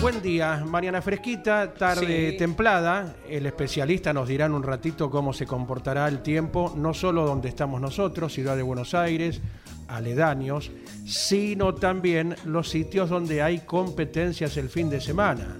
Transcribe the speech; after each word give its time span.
Buen 0.00 0.22
día. 0.22 0.64
Mañana 0.66 1.02
fresquita, 1.02 1.74
tarde 1.74 2.30
Sí. 2.30 2.38
templada. 2.38 3.16
El 3.28 3.44
especialista 3.46 4.12
nos 4.12 4.28
dirá 4.28 4.46
en 4.46 4.52
un 4.52 4.62
ratito 4.62 5.10
cómo 5.10 5.32
se 5.32 5.46
comportará 5.46 6.08
el 6.08 6.22
tiempo, 6.22 6.72
no 6.76 6.94
solo 6.94 7.26
donde 7.26 7.48
estamos 7.48 7.80
nosotros, 7.80 8.32
Ciudad 8.32 8.56
de 8.56 8.62
Buenos 8.62 8.94
Aires, 8.94 9.40
aledaños, 9.88 10.70
sino 11.04 11.74
también 11.74 12.34
los 12.44 12.70
sitios 12.70 13.10
donde 13.10 13.42
hay 13.42 13.58
competencias 13.58 14.56
el 14.56 14.68
fin 14.70 14.88
de 14.88 15.00
semana. 15.00 15.58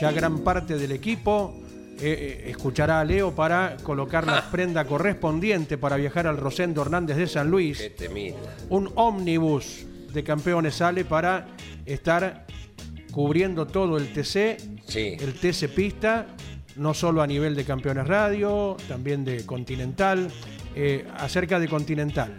Ya 0.00 0.10
gran 0.10 0.38
parte 0.38 0.78
del 0.78 0.92
equipo 0.92 1.54
eh, 2.00 2.40
eh, 2.46 2.50
escuchará 2.50 3.00
a 3.00 3.04
Leo 3.04 3.32
para 3.32 3.76
colocar 3.82 4.26
la 4.26 4.50
prenda 4.50 4.86
correspondiente 4.86 5.76
para 5.76 5.96
viajar 5.96 6.26
al 6.26 6.38
Rosendo 6.38 6.80
Hernández 6.82 7.16
de 7.16 7.26
San 7.26 7.50
Luis 7.50 7.92
un 8.70 8.90
ómnibus 8.94 9.86
de 10.12 10.24
campeones 10.24 10.74
sale 10.76 11.04
para 11.04 11.46
estar 11.86 12.46
cubriendo 13.12 13.66
todo 13.66 13.96
el 13.98 14.12
TC, 14.12 14.56
Sí. 14.86 15.16
el 15.20 15.34
TC 15.34 15.68
Pista, 15.68 16.26
no 16.76 16.94
solo 16.94 17.22
a 17.22 17.26
nivel 17.26 17.54
de 17.54 17.64
campeones 17.64 18.06
radio, 18.08 18.76
también 18.88 19.24
de 19.24 19.44
Continental, 19.46 20.28
eh, 20.74 21.06
acerca 21.18 21.60
de 21.60 21.68
Continental. 21.68 22.34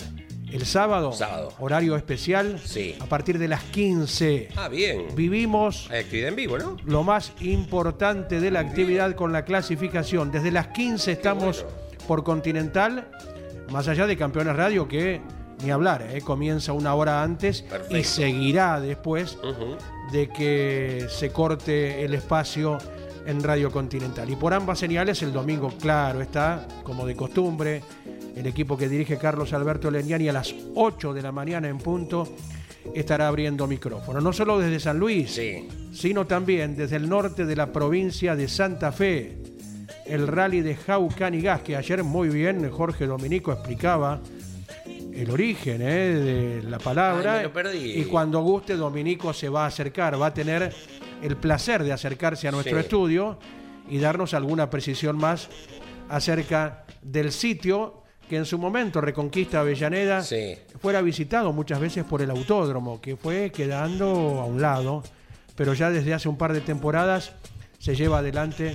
El 0.51 0.65
sábado, 0.67 1.13
Sábado. 1.13 1.51
horario 1.59 1.95
especial, 1.95 2.59
Sí. 2.63 2.95
a 2.99 3.05
partir 3.07 3.39
de 3.39 3.47
las 3.47 3.63
15. 3.63 4.49
Ah, 4.55 4.67
bien. 4.67 5.07
Vivimos 5.15 5.89
actividad 5.89 6.29
en 6.29 6.35
vivo, 6.35 6.57
¿no? 6.59 6.77
lo 6.85 7.03
más 7.03 7.33
importante 7.41 8.39
de 8.39 8.51
la 8.51 8.59
actividad 8.59 9.15
con 9.15 9.31
la 9.31 9.45
clasificación. 9.45 10.31
Desde 10.31 10.51
las 10.51 10.67
15 10.67 11.11
estamos 11.13 11.65
por 12.07 12.23
Continental, 12.23 13.07
más 13.71 13.87
allá 13.87 14.05
de 14.05 14.15
Campeones 14.15 14.55
Radio, 14.55 14.87
que 14.87 15.21
ni 15.63 15.71
hablar, 15.71 16.07
¿eh? 16.11 16.21
comienza 16.21 16.73
una 16.73 16.93
hora 16.95 17.23
antes 17.23 17.65
y 17.89 18.03
seguirá 18.03 18.79
después 18.79 19.37
de 20.11 20.29
que 20.29 21.07
se 21.09 21.31
corte 21.31 22.03
el 22.03 22.13
espacio 22.13 22.77
en 23.25 23.41
Radio 23.41 23.71
Continental. 23.71 24.29
Y 24.29 24.35
por 24.35 24.53
ambas 24.53 24.79
señales, 24.79 25.21
el 25.23 25.31
domingo, 25.31 25.71
claro, 25.79 26.21
está, 26.21 26.67
como 26.83 27.05
de 27.05 27.15
costumbre, 27.15 27.81
el 28.35 28.45
equipo 28.47 28.77
que 28.77 28.89
dirige 28.89 29.17
Carlos 29.17 29.53
Alberto 29.53 29.89
Leniani 29.89 30.27
a 30.29 30.33
las 30.33 30.53
8 30.75 31.13
de 31.13 31.21
la 31.21 31.31
mañana 31.31 31.69
en 31.69 31.77
punto 31.77 32.27
estará 32.93 33.29
abriendo 33.29 33.65
micrófono. 33.65 34.19
No 34.19 34.33
solo 34.33 34.59
desde 34.59 34.79
San 34.81 34.99
Luis, 34.99 35.31
Sí. 35.31 35.69
sino 35.93 36.27
también 36.27 36.75
desde 36.75 36.97
el 36.97 37.07
norte 37.07 37.45
de 37.45 37.55
la 37.55 37.71
provincia 37.71 38.35
de 38.35 38.47
Santa 38.49 38.91
Fe. 38.91 39.37
El 40.05 40.27
rally 40.27 40.59
de 40.61 40.75
Jaucanigas, 40.75 41.61
que 41.61 41.77
ayer 41.77 42.03
muy 42.03 42.27
bien 42.27 42.69
Jorge 42.69 43.05
Dominico 43.05 43.53
explicaba 43.53 44.19
el 45.15 45.29
origen 45.31 45.81
eh, 45.81 45.85
de 46.61 46.63
la 46.63 46.77
palabra. 46.79 47.33
Ay, 47.33 47.37
me 47.39 47.43
lo 47.43 47.53
perdí. 47.53 47.91
Y 47.99 48.05
cuando 48.05 48.41
guste, 48.41 48.75
Dominico 48.75 49.33
se 49.33 49.49
va 49.49 49.63
a 49.65 49.67
acercar, 49.67 50.19
va 50.21 50.27
a 50.27 50.33
tener 50.33 50.73
el 51.21 51.37
placer 51.37 51.83
de 51.83 51.91
acercarse 51.93 52.47
a 52.47 52.51
nuestro 52.51 52.75
Sí. 52.77 52.81
estudio 52.83 53.37
y 53.89 53.97
darnos 53.99 54.33
alguna 54.33 54.69
precisión 54.69 55.17
más 55.17 55.49
acerca 56.09 56.85
del 57.01 57.31
sitio 57.31 58.01
que 58.29 58.37
en 58.37 58.45
su 58.45 58.57
momento 58.57 59.01
Reconquista 59.01 59.59
Avellaneda 59.59 60.21
Sí. 60.23 60.55
fuera 60.81 61.01
visitado 61.01 61.51
muchas 61.53 61.79
veces 61.79 62.03
por 62.03 62.21
el 62.21 62.29
autódromo, 62.29 63.01
que 63.01 63.15
fue 63.17 63.51
quedando 63.51 64.05
a 64.41 64.45
un 64.45 64.61
lado, 64.61 65.03
pero 65.55 65.73
ya 65.73 65.89
desde 65.89 66.13
hace 66.13 66.29
un 66.29 66.37
par 66.37 66.53
de 66.53 66.61
temporadas 66.61 67.33
se 67.79 67.95
lleva 67.95 68.19
adelante 68.19 68.73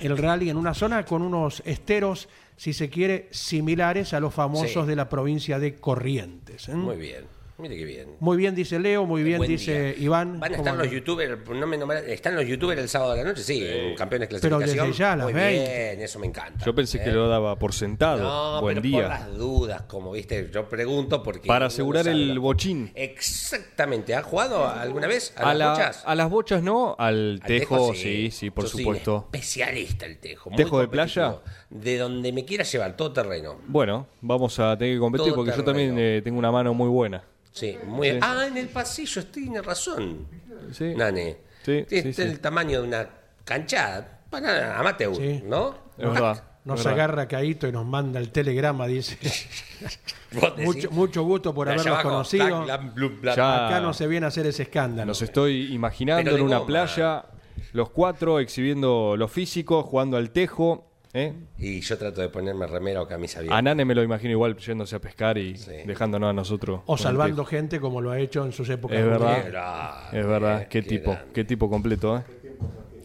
el 0.00 0.16
rally 0.16 0.50
en 0.50 0.56
una 0.56 0.74
zona 0.74 1.04
con 1.04 1.22
unos 1.22 1.62
esteros, 1.66 2.28
si 2.56 2.72
se 2.72 2.88
quiere, 2.88 3.28
similares 3.30 4.14
a 4.14 4.20
los 4.20 4.32
famosos 4.34 4.84
Sí. 4.84 4.88
de 4.88 4.96
la 4.96 5.08
provincia 5.08 5.58
de 5.58 5.74
Corrientes. 5.76 6.68
¿eh? 6.68 6.74
Muy 6.74 6.96
bien. 6.96 7.24
Mire 7.58 7.74
qué 7.74 7.84
bien. 7.86 8.16
Muy 8.20 8.36
bien 8.36 8.54
dice 8.54 8.78
Leo, 8.78 9.06
muy 9.06 9.22
bien 9.22 9.38
Buen 9.38 9.48
dice 9.50 9.94
día. 9.94 10.04
Iván. 10.04 10.38
Van 10.38 10.52
a 10.52 10.56
¿Cómo 10.58 10.68
estar 10.68 10.84
los 10.84 10.92
youtubers, 10.92 11.38
no 11.48 11.66
me 11.66 11.78
nombraron- 11.78 12.06
¿están 12.06 12.36
los 12.36 12.44
youtubers 12.46 12.78
el 12.78 12.88
sábado 12.90 13.12
de 13.14 13.22
la 13.24 13.30
noche? 13.30 13.42
Sí, 13.42 13.64
en 13.66 13.94
campeones 13.94 14.28
Pero 14.28 14.58
clasificación. 14.58 14.86
desde 14.88 14.98
ya 14.98 15.12
a 15.12 15.16
las 15.16 15.24
Muy 15.24 15.32
20. 15.32 15.62
bien, 15.62 16.02
eso 16.02 16.18
me 16.18 16.26
encanta. 16.26 16.62
Yo 16.66 16.74
pensé 16.74 17.02
que 17.02 17.08
¿eh? 17.08 17.12
lo 17.14 17.28
daba 17.28 17.58
por 17.58 17.72
sentado. 17.72 18.22
No, 18.22 18.60
Buen 18.60 18.74
pero 18.74 18.82
día. 18.82 19.00
por 19.00 19.08
las 19.08 19.36
dudas, 19.38 19.82
como 19.82 20.12
viste, 20.12 20.50
yo 20.52 20.68
pregunto 20.68 21.22
porque... 21.22 21.48
Para 21.48 21.66
asegurar 21.66 22.06
el 22.08 22.38
bochín. 22.38 22.90
Exactamente. 22.94 24.14
¿Ha 24.14 24.22
jugado 24.22 24.66
alguna 24.68 25.06
vez 25.06 25.32
a, 25.36 25.40
A, 25.50 25.54
las 25.54 25.56
la- 25.58 25.70
bochas? 25.72 26.02
a 26.04 26.14
las 26.14 26.28
bochas 26.30 26.62
no, 26.62 26.94
al 26.98 27.40
Al 27.40 27.46
tejo, 27.46 27.94
sí, 27.94 28.30
sí, 28.30 28.50
por 28.50 28.64
Yo 28.64 28.68
soy 28.70 28.80
un 28.80 28.84
supuesto. 28.84 29.28
especialista 29.32 30.04
el 30.04 30.18
tejo. 30.18 30.50
muy 30.50 30.56
¿Tejo 30.58 30.78
de 30.80 30.88
playa? 30.88 31.36
De 31.70 31.96
donde 31.96 32.32
me 32.32 32.44
quiera 32.44 32.64
llevar, 32.64 32.96
todo 32.98 33.12
terreno. 33.12 33.56
Bueno, 33.66 34.06
vamos 34.20 34.58
a 34.58 34.76
tener 34.76 34.94
que 34.96 35.00
competir 35.00 35.28
Todo 35.28 35.36
porque 35.36 35.56
yo 35.56 35.64
también 35.64 35.96
eh, 35.98 36.20
tengo 36.22 36.38
una 36.38 36.52
mano 36.52 36.74
muy 36.74 36.88
buena. 36.90 37.24
Sí, 37.56 37.78
muy 37.86 38.10
Sí. 38.10 38.18
Ah, 38.20 38.44
en 38.46 38.56
el 38.58 38.68
pasillo, 38.68 39.24
tiene 39.26 39.62
razón. 39.62 40.26
Sí. 40.72 40.94
Nane. 40.94 41.38
Sí, 41.64 41.72
Este 41.78 42.02
sí, 42.02 42.08
es 42.10 42.16
sí. 42.16 42.22
el 42.22 42.40
tamaño 42.40 42.82
de 42.82 42.86
una 42.88 43.08
canchada 43.44 44.20
para 44.30 44.78
amateur, 44.78 45.16
Sí. 45.16 45.42
¿no? 45.44 45.74
Es 45.96 46.04
verdad. 46.12 46.44
Nos 46.66 46.80
es 46.80 46.84
verdad. 46.86 47.00
agarra 47.04 47.28
Caíto 47.28 47.66
y 47.68 47.72
nos 47.72 47.86
manda 47.86 48.18
el 48.20 48.30
telegrama, 48.30 48.86
dice. 48.86 49.16
Mucho, 50.58 50.90
mucho 50.90 51.22
gusto 51.22 51.54
por 51.54 51.68
habernos 51.68 52.02
conocido. 52.02 52.64
black, 52.64 52.64
black, 52.82 52.94
blue, 52.94 53.18
black. 53.20 53.36
Ya- 53.36 53.66
Acá 53.68 53.80
no 53.80 53.94
se 53.94 54.06
viene 54.06 54.26
a 54.26 54.28
hacer 54.28 54.46
ese 54.46 54.64
escándalo. 54.64 55.06
Nos 55.06 55.22
estoy 55.22 55.72
imaginando 55.72 56.24
Pero 56.24 56.36
en 56.36 56.42
una 56.42 56.56
goma. 56.58 56.66
playa, 56.66 57.24
los 57.72 57.90
cuatro 57.90 58.38
exhibiendo 58.40 59.16
lo 59.16 59.28
físico, 59.28 59.82
jugando 59.82 60.16
al 60.16 60.30
tejo. 60.30 60.90
¿Eh? 61.16 61.32
Y 61.58 61.80
yo 61.80 61.96
trato 61.98 62.20
de 62.20 62.28
ponerme 62.28 62.66
remera 62.66 63.02
o 63.02 63.08
camisa 63.08 63.40
bien. 63.40 63.52
A 63.52 63.62
Nane 63.62 63.84
me 63.84 63.94
lo 63.94 64.02
imagino 64.02 64.32
igual 64.32 64.56
yéndose 64.56 64.94
a 64.96 65.00
pescar 65.00 65.38
y 65.38 65.56
Sí. 65.56 65.72
dejándonos 65.86 66.30
a 66.30 66.32
nosotros. 66.32 66.80
O 66.86 66.96
salvando 66.98 67.44
gente 67.44 67.80
como 67.80 68.00
lo 68.00 68.10
ha 68.10 68.18
hecho 68.20 68.44
en 68.44 68.52
sus 68.52 68.68
épocas. 68.68 68.98
Es 68.98 69.04
verdad. 69.04 69.44
grande, 69.48 70.20
Es 70.20 70.26
verdad, 70.26 70.68
qué 70.68 70.82
tipo, 70.82 71.12
grande. 71.12 71.32
qué 71.32 71.44
tipo 71.44 71.70
completo, 71.70 72.18
¿eh? 72.18 72.22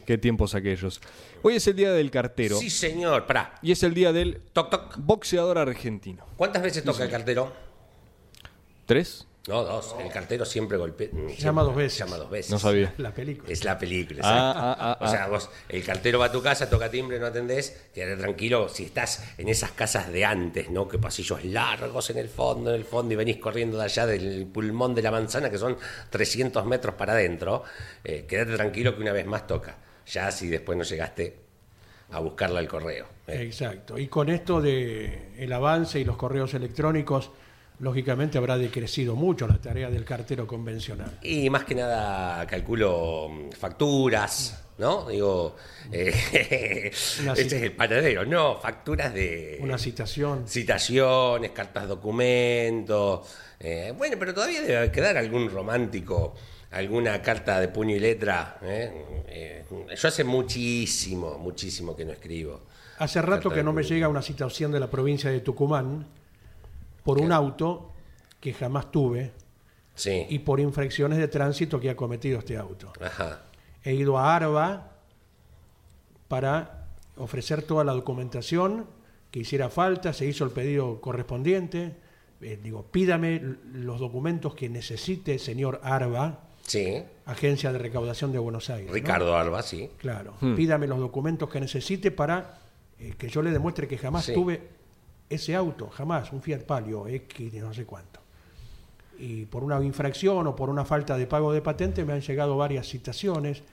Qué 0.06 0.18
tiempos 0.18 0.56
aquellos. 0.56 1.00
Hoy 1.44 1.56
es 1.56 1.68
el 1.68 1.76
día 1.76 1.92
del 1.94 2.12
cartero 2.12 2.58
Sí, 2.58 2.70
señor. 2.70 3.26
Pará. 3.26 3.56
y 3.62 3.72
es 3.72 3.82
el 3.84 3.94
día 3.94 4.12
del 4.12 4.42
Toc, 4.54 4.70
toc. 4.70 4.96
boxeador 4.98 5.58
argentino. 5.58 6.26
¿Cuántas 6.38 6.62
veces 6.62 6.84
toca 6.84 7.04
el 7.06 7.10
cartero? 7.10 7.52
¿Tres? 8.86 9.28
No, 9.48 9.64
dos. 9.64 9.96
El 10.00 10.12
cartero 10.12 10.46
siempre 10.46 10.78
golpea. 10.78 11.10
Llama 11.40 11.64
dos 11.64 11.76
veces. 11.76 11.98
Llama 11.98 12.18
dos 12.18 12.30
veces. 12.30 12.52
No 12.52 12.60
sabía. 12.60 12.94
La 12.98 13.12
película. 13.12 13.52
Es 13.52 13.64
la 13.64 13.78
película. 13.80 14.22
Ah, 14.24 14.28
exacto. 14.52 14.60
ah, 14.62 14.98
ah, 15.00 15.06
o 15.06 15.08
sea, 15.10 15.24
ah. 15.24 15.28
vos, 15.30 15.50
el 15.68 15.84
cartero 15.84 16.20
va 16.20 16.26
a 16.28 16.32
tu 16.32 16.44
casa, 16.44 16.70
toca 16.70 16.92
timbre, 16.92 17.20
no 17.20 17.26
atendés, 17.26 17.88
quédate 17.92 18.22
tranquilo. 18.22 18.70
Si 18.70 18.84
estás 18.84 19.24
en 19.40 19.50
esas 19.50 19.72
casas 19.72 20.12
de 20.12 20.24
antes, 20.26 20.70
¿no? 20.70 20.88
Que 20.88 21.00
pasillos 21.00 21.44
largos 21.44 22.12
en 22.12 22.20
el 22.20 22.30
fondo, 22.30 22.70
en 22.70 22.76
el 22.76 22.86
fondo, 22.86 23.14
y 23.14 23.18
venís 23.18 23.38
corriendo 23.38 23.78
de 23.80 23.86
allá 23.86 24.06
del 24.06 24.46
pulmón 24.46 24.94
de 24.94 25.02
la 25.02 25.10
manzana, 25.10 25.50
que 25.50 25.58
son 25.58 25.76
300 26.12 26.64
metros 26.68 26.94
para 26.94 27.14
adentro, 27.14 27.64
eh, 28.04 28.26
quédate 28.28 28.54
tranquilo 28.54 28.96
que 28.96 29.02
una 29.02 29.12
vez 29.12 29.26
más 29.26 29.48
toca. 29.48 29.76
Ya 30.06 30.30
si 30.32 30.50
después 30.50 30.78
no 30.78 30.84
llegaste 30.84 31.36
a 32.12 32.20
buscarla 32.20 32.60
al 32.60 32.68
correo. 32.68 33.08
eh. 33.26 33.42
Exacto. 33.42 33.98
Y 33.98 34.08
con 34.08 34.30
esto 34.30 34.62
de 34.62 35.32
el 35.38 35.52
avance 35.52 36.00
y 36.00 36.04
los 36.06 36.18
correos 36.18 36.54
electrónicos, 36.54 37.32
lógicamente 37.82 38.38
habrá 38.38 38.58
decrecido 38.58 39.16
mucho 39.16 39.48
la 39.48 39.58
tarea 39.60 39.90
del 39.90 40.06
cartero 40.06 40.48
convencional. 40.48 41.18
Y 41.22 41.50
más 41.50 41.66
que 41.66 41.76
nada 41.76 42.46
calculo 42.48 43.28
mm, 43.30 43.52
facturas, 43.52 44.64
¿no? 44.78 45.10
Digo, 45.10 45.56
eh, 45.92 46.92
Una 47.22 47.34
este 47.34 47.58
es 47.58 47.64
el 47.64 47.72
panadero, 47.74 48.24
no, 48.24 48.60
facturas 48.60 49.14
de 49.14 49.58
Una 49.62 49.78
citación. 49.78 50.48
citaciones, 50.48 51.52
cartas 51.52 51.88
documentos. 51.88 53.28
eh, 53.60 53.94
bueno, 53.98 54.16
pero 54.20 54.34
todavía 54.34 54.62
debe 54.62 54.92
quedar 54.92 55.18
algún 55.18 55.50
romántico, 55.50 56.36
alguna 56.70 57.20
carta 57.22 57.60
de 57.60 57.68
puño 57.68 57.96
y 57.96 58.00
letra. 58.00 58.60
¿eh? 58.62 59.24
Eh, 59.28 59.66
yo 59.96 60.08
hace 60.08 60.24
muchísimo, 60.24 61.40
muchísimo 61.40 61.96
que 61.96 62.06
no 62.06 62.12
escribo. 62.12 62.62
Hace 63.00 63.20
rato 63.24 63.50
que 63.50 63.64
no 63.64 63.74
me 63.74 63.82
llega 63.82 64.08
una 64.08 64.22
citación 64.22 64.72
de 64.72 64.80
la 64.80 64.88
provincia 64.88 65.32
de 65.32 65.40
Tucumán 65.40 66.21
por 67.04 67.20
un 67.20 67.32
auto 67.32 67.92
que 68.40 68.54
jamás 68.54 68.92
tuve 68.92 69.32
Sí. 69.96 70.26
y 70.30 70.40
por 70.40 70.60
infracciones 70.60 71.18
de 71.20 71.28
tránsito 71.28 71.80
que 71.80 71.90
ha 71.90 71.96
cometido 71.96 72.40
este 72.40 72.58
auto. 72.58 72.92
Ajá. 73.02 73.42
He 73.84 73.94
ido 73.94 74.18
a 74.18 74.36
Arba 74.36 74.92
para 76.28 76.88
ofrecer 77.18 77.62
toda 77.64 77.84
la 77.84 77.94
documentación 77.94 78.86
que 79.30 79.40
hiciera 79.40 79.70
falta, 79.70 80.14
se 80.14 80.26
hizo 80.26 80.44
el 80.44 80.52
pedido 80.52 81.00
correspondiente. 81.02 81.96
Eh, 82.42 82.60
digo, 82.62 82.84
pídame 82.92 83.42
los 83.74 84.00
documentos 84.00 84.56
que 84.56 84.70
necesite, 84.70 85.38
señor 85.40 85.80
Arba, 85.84 86.40
Sí. 86.64 87.04
Agencia 87.26 87.72
de 87.74 87.80
Recaudación 87.80 88.32
de 88.32 88.38
Buenos 88.40 88.70
Aires. 88.70 88.88
¿no? 88.88 88.94
Ricardo 88.94 89.36
Alba, 89.36 89.62
sí. 89.64 89.90
Claro, 89.98 90.36
Hmm. 90.42 90.56
pídame 90.56 90.86
los 90.88 91.00
documentos 91.00 91.50
que 91.50 91.60
necesite 91.60 92.12
para 92.12 92.60
eh, 93.00 93.16
que 93.18 93.30
yo 93.30 93.42
le 93.42 93.50
demuestre 93.52 93.88
que 93.88 93.98
jamás 93.98 94.26
Sí. 94.26 94.34
tuve 94.34 94.62
ese 95.34 95.56
auto, 95.56 95.90
jamás, 95.90 96.32
un 96.34 96.42
Fiat 96.42 96.62
Palio 96.64 97.08
X 97.08 97.52
de 97.52 97.60
no 97.60 97.74
sé 97.74 97.86
cuánto. 97.86 98.20
Y 99.18 99.46
por 99.46 99.64
una 99.64 99.82
infracción 99.84 100.48
o 100.48 100.56
por 100.56 100.70
una 100.70 100.86
falta 100.86 101.18
de 101.18 101.28
pago 101.28 101.54
de 101.54 101.62
patente 101.62 102.04
me 102.06 102.14
han 102.14 102.22
llegado 102.22 102.58
varias 102.58 102.88
citaciones 102.88 103.64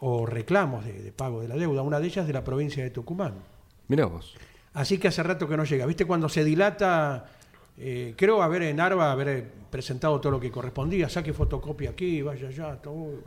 o 0.00 0.26
reclamos 0.26 0.84
de, 0.84 1.02
de 1.02 1.12
pago 1.12 1.40
de 1.40 1.48
la 1.48 1.56
deuda, 1.56 1.82
una 1.82 2.00
de 2.00 2.06
ellas 2.06 2.26
de 2.26 2.32
la 2.32 2.42
provincia 2.42 2.82
de 2.82 2.90
Tucumán. 2.90 3.34
Mirá 3.88 4.06
vos. 4.06 4.34
Así 4.74 4.98
que 4.98 5.08
hace 5.08 5.22
rato 5.22 5.48
que 5.48 5.56
no 5.56 5.64
llega. 5.64 5.86
¿Viste 5.86 6.04
cuando 6.04 6.28
se 6.28 6.44
dilata? 6.44 7.26
eh, 7.78 8.14
creo 8.16 8.42
haber 8.42 8.62
en 8.62 8.80
Arba 8.80 9.12
haber 9.12 9.50
presentado 9.70 10.20
todo 10.20 10.32
lo 10.32 10.40
que 10.40 10.50
correspondía. 10.50 11.08
Saque 11.08 11.32
fotocopia 11.32 11.90
aquí, 11.90 12.22
vaya 12.22 12.48
allá. 12.48 12.76
todo. 12.76 13.20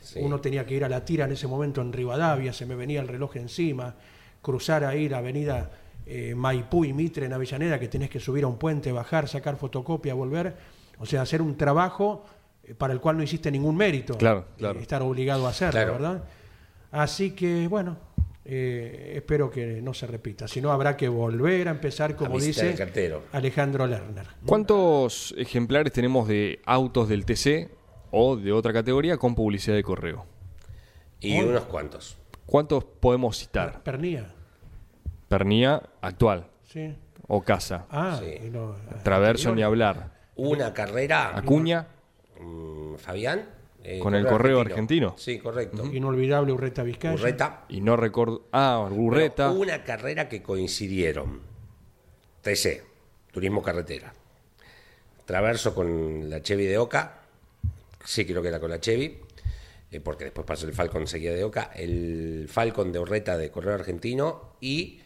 Sí. 0.00 0.20
Uno 0.22 0.40
tenía 0.40 0.64
que 0.64 0.74
ir 0.74 0.84
a 0.84 0.88
la 0.88 1.04
tira 1.04 1.26
en 1.26 1.32
ese 1.32 1.46
momento 1.46 1.80
en 1.82 1.92
Rivadavia, 1.92 2.52
se 2.52 2.64
me 2.64 2.74
venía 2.74 3.00
el 3.00 3.08
reloj 3.08 3.36
encima, 3.36 3.94
cruzar 4.40 4.82
ahí 4.82 5.10
la 5.10 5.18
avenida 5.18 5.70
eh, 6.06 6.34
Maipú 6.34 6.84
y 6.84 6.92
Mitre 6.92 7.26
en 7.26 7.32
Avellaneda, 7.32 7.78
que 7.78 7.88
tenés 7.88 8.10
que 8.10 8.20
subir 8.20 8.44
a 8.44 8.46
un 8.46 8.58
puente, 8.58 8.90
bajar, 8.92 9.28
sacar 9.28 9.56
fotocopia, 9.56 10.14
volver. 10.14 10.54
O 10.98 11.06
sea, 11.06 11.22
hacer 11.22 11.40
un 11.42 11.56
trabajo 11.56 12.24
eh, 12.64 12.74
para 12.74 12.92
el 12.92 13.00
cual 13.00 13.16
no 13.16 13.22
hiciste 13.22 13.50
ningún 13.50 13.76
mérito. 13.76 14.16
Claro, 14.18 14.40
eh, 14.40 14.54
claro. 14.58 14.80
estar 14.80 15.02
obligado 15.02 15.46
a 15.46 15.50
hacerlo, 15.50 15.72
Claro. 15.72 15.92
¿verdad? 15.94 16.24
Así 16.92 17.30
que, 17.32 17.68
bueno, 17.68 17.96
eh, 18.44 19.12
espero 19.16 19.50
que 19.50 19.80
no 19.80 19.94
se 19.94 20.06
repita. 20.06 20.48
Si 20.48 20.60
no, 20.60 20.72
habrá 20.72 20.96
que 20.96 21.08
volver 21.08 21.68
a 21.68 21.70
empezar, 21.70 22.16
como 22.16 22.34
visitar 22.36 22.64
dice 22.64 22.70
el 22.72 22.78
cartero. 22.78 23.22
Alejandro 23.32 23.86
Lerner. 23.86 24.26
¿Cuántos 24.44 25.34
ejemplares 25.38 25.92
tenemos 25.92 26.26
de 26.26 26.60
autos 26.64 27.08
del 27.08 27.24
TC 27.24 27.70
o 28.10 28.36
de 28.36 28.50
otra 28.52 28.72
categoría 28.72 29.16
con 29.18 29.34
publicidad 29.34 29.76
de 29.76 29.82
correo? 29.82 30.26
Y 31.20 31.38
unos 31.40 31.64
cuantos. 31.64 32.16
¿Cuántos 32.46 32.82
podemos 32.84 33.38
citar? 33.38 33.82
Pernía, 33.84 34.34
Pernía 35.30 35.80
actual 36.00 36.48
sí. 36.64 36.92
o 37.28 37.40
Casa. 37.42 37.86
Ah, 37.88 38.18
Sí. 38.20 38.50
no, 38.50 38.74
Traverso 39.04 39.54
ni 39.54 39.62
hablar. 39.62 40.10
Una 40.34 40.74
carrera. 40.74 41.36
Acuña. 41.38 41.86
mm, 42.40 42.96
Fabián. 42.96 43.48
eh, 43.84 44.00
Con 44.00 44.16
el 44.16 44.26
correo 44.26 44.60
argentino. 44.60 45.14
Sí, 45.16 45.38
correcto. 45.38 45.86
Inolvidable 45.86 46.52
Urreta 46.52 46.82
Vizcaya. 46.82 47.14
Urreta. 47.14 47.64
Y 47.68 47.80
no 47.80 47.96
recuerdo. 47.96 48.48
Ah, 48.50 48.84
Urreta. 48.90 49.50
Bueno, 49.50 49.62
una 49.72 49.84
carrera 49.84 50.28
que 50.28 50.42
coincidieron. 50.42 51.40
TC, 52.42 52.82
Turismo 53.30 53.62
Carretera. 53.62 54.12
Traverso 55.26 55.76
con 55.76 56.28
la 56.28 56.42
Chevy 56.42 56.66
de 56.66 56.76
Oca. 56.78 57.20
Sí, 58.04 58.24
creo 58.26 58.42
que 58.42 58.48
era 58.48 58.58
con 58.58 58.70
la 58.70 58.80
Chevy. 58.80 59.18
eh, 59.92 60.00
porque 60.00 60.24
después 60.24 60.44
pasó 60.44 60.66
el 60.66 60.72
Falcon 60.72 61.06
seguía 61.06 61.32
de 61.32 61.44
Oca. 61.44 61.70
El 61.74 62.48
Falcon 62.50 62.90
de 62.90 62.98
Urreta 62.98 63.36
de 63.38 63.50
Correo 63.52 63.74
Argentino. 63.74 64.54
Y 64.60 65.00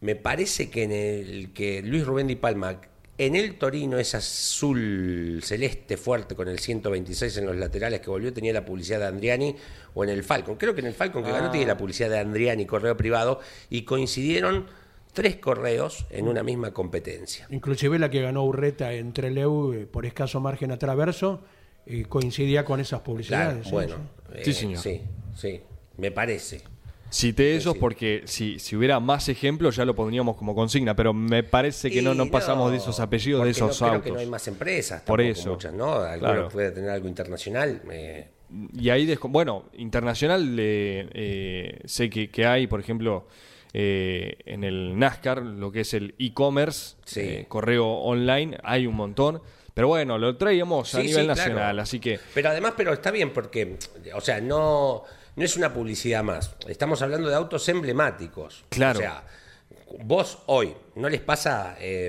me 0.00 0.14
parece 0.16 0.70
que 0.70 0.84
en 0.84 0.92
el 0.92 1.52
que 1.52 1.82
Luis 1.82 2.06
Rubén 2.06 2.26
Di 2.26 2.36
Palma. 2.36 2.80
En 3.20 3.34
el 3.34 3.56
Torino, 3.58 3.98
ese 3.98 4.16
azul 4.18 5.40
celeste 5.42 5.96
fuerte 5.96 6.36
con 6.36 6.46
el 6.46 6.60
126 6.60 7.36
en 7.38 7.46
los 7.46 7.56
laterales 7.56 8.00
que 8.00 8.10
volvió, 8.10 8.32
tenía 8.32 8.52
la 8.52 8.64
publicidad 8.64 9.00
de 9.00 9.06
Andriani 9.06 9.56
o 9.94 10.04
en 10.04 10.10
el 10.10 10.22
Falcon. 10.22 10.54
Creo 10.54 10.72
que 10.72 10.82
en 10.82 10.86
el 10.86 10.94
Falcon 10.94 11.24
que 11.24 11.32
ganó 11.32 11.50
tiene 11.50 11.66
la 11.66 11.76
publicidad 11.76 12.10
de 12.10 12.18
Andriani, 12.20 12.64
correo 12.64 12.96
privado, 12.96 13.40
y 13.70 13.82
coincidieron 13.82 14.66
tres 15.12 15.34
correos 15.36 16.06
en 16.10 16.28
una 16.28 16.44
misma 16.44 16.72
competencia. 16.72 17.48
Inclusive 17.50 17.98
la 17.98 18.08
que 18.08 18.22
ganó 18.22 18.44
Urreta 18.44 18.92
en 18.92 19.12
Treleu 19.12 19.72
eh, 19.72 19.86
por 19.86 20.06
escaso 20.06 20.38
margen 20.38 20.70
a 20.70 20.78
Traverso 20.78 21.42
eh, 21.86 22.04
coincidía 22.08 22.64
con 22.64 22.78
esas 22.78 23.00
Claro, 23.00 23.04
publicidades. 23.04 23.64
¿sí? 23.64 23.72
bueno. 23.72 23.96
Sí. 23.96 24.32
eh, 24.38 24.42
Sí, 24.44 24.52
señor. 24.52 24.80
Sí, 24.80 25.02
sí, 25.34 25.60
me 25.96 26.12
parece. 26.12 26.60
Cité 27.10 27.56
esos 27.56 27.72
sí. 27.74 27.78
porque 27.80 28.22
si, 28.26 28.58
si 28.58 28.76
hubiera 28.76 29.00
más 29.00 29.28
ejemplos 29.28 29.76
ya 29.76 29.84
lo 29.84 29.94
pondríamos 29.94 30.36
como 30.36 30.54
consigna, 30.54 30.94
pero 30.94 31.12
me 31.14 31.42
parece 31.42 31.90
que 31.90 32.02
no, 32.02 32.12
Y 32.12 32.16
no 32.16 32.30
pasamos 32.30 32.70
de 32.70 32.76
esos 32.78 33.00
apellidos, 33.00 33.44
de 33.44 33.50
esos 33.50 33.80
no, 33.80 33.86
autos. 33.86 34.02
Creo 34.02 34.02
que 34.02 34.10
no 34.12 34.18
hay 34.20 34.26
más 34.26 34.46
empresas, 34.48 35.02
Por 35.02 35.20
eso. 35.20 35.50
muchas, 35.50 35.72
¿no? 35.72 35.94
Alguno 36.00 36.32
Claro. 36.32 36.48
puede 36.48 36.70
tener 36.70 36.90
algo 36.90 37.08
internacional. 37.08 37.80
eh, 37.90 38.28
Y 38.78 38.90
ahí, 38.90 39.14
bueno, 39.24 39.64
internacional, 39.76 40.56
eh, 40.58 41.08
eh, 41.12 41.80
sé 41.84 42.08
que, 42.10 42.30
que 42.30 42.46
hay, 42.46 42.66
por 42.66 42.80
ejemplo, 42.80 43.26
eh, 43.74 44.36
en 44.46 44.64
el 44.64 44.98
NASCAR, 44.98 45.42
lo 45.42 45.70
que 45.70 45.80
es 45.80 45.92
el 45.94 46.14
e-commerce, 46.18 46.96
Sí. 47.04 47.44
correo 47.48 47.86
online, 47.86 48.58
hay 48.62 48.86
un 48.86 48.94
montón. 48.96 49.42
Pero 49.74 49.88
bueno, 49.88 50.18
lo 50.18 50.36
traíamos 50.36 50.94
a 50.94 51.00
Sí, 51.00 51.06
nivel 51.06 51.22
sí, 51.22 51.28
nacional, 51.28 51.54
claro. 51.56 51.82
así 51.82 52.00
que 52.00 52.18
Pero 52.34 52.48
además, 52.48 52.74
pero 52.76 52.92
está 52.92 53.10
bien 53.12 53.32
porque, 53.32 53.76
o 54.14 54.20
sea, 54.20 54.40
no, 54.40 55.04
no 55.38 55.44
es 55.44 55.56
una 55.56 55.72
publicidad 55.72 56.22
más. 56.24 56.54
Estamos 56.66 57.00
hablando 57.00 57.28
de 57.28 57.34
autos 57.36 57.68
emblemáticos. 57.68 58.64
Claro. 58.68 58.98
O 58.98 59.02
sea, 59.02 59.22
vos 60.04 60.38
hoy, 60.46 60.74
¿no 60.96 61.08
les 61.08 61.20
pasa 61.20 61.76
eh, 61.80 62.06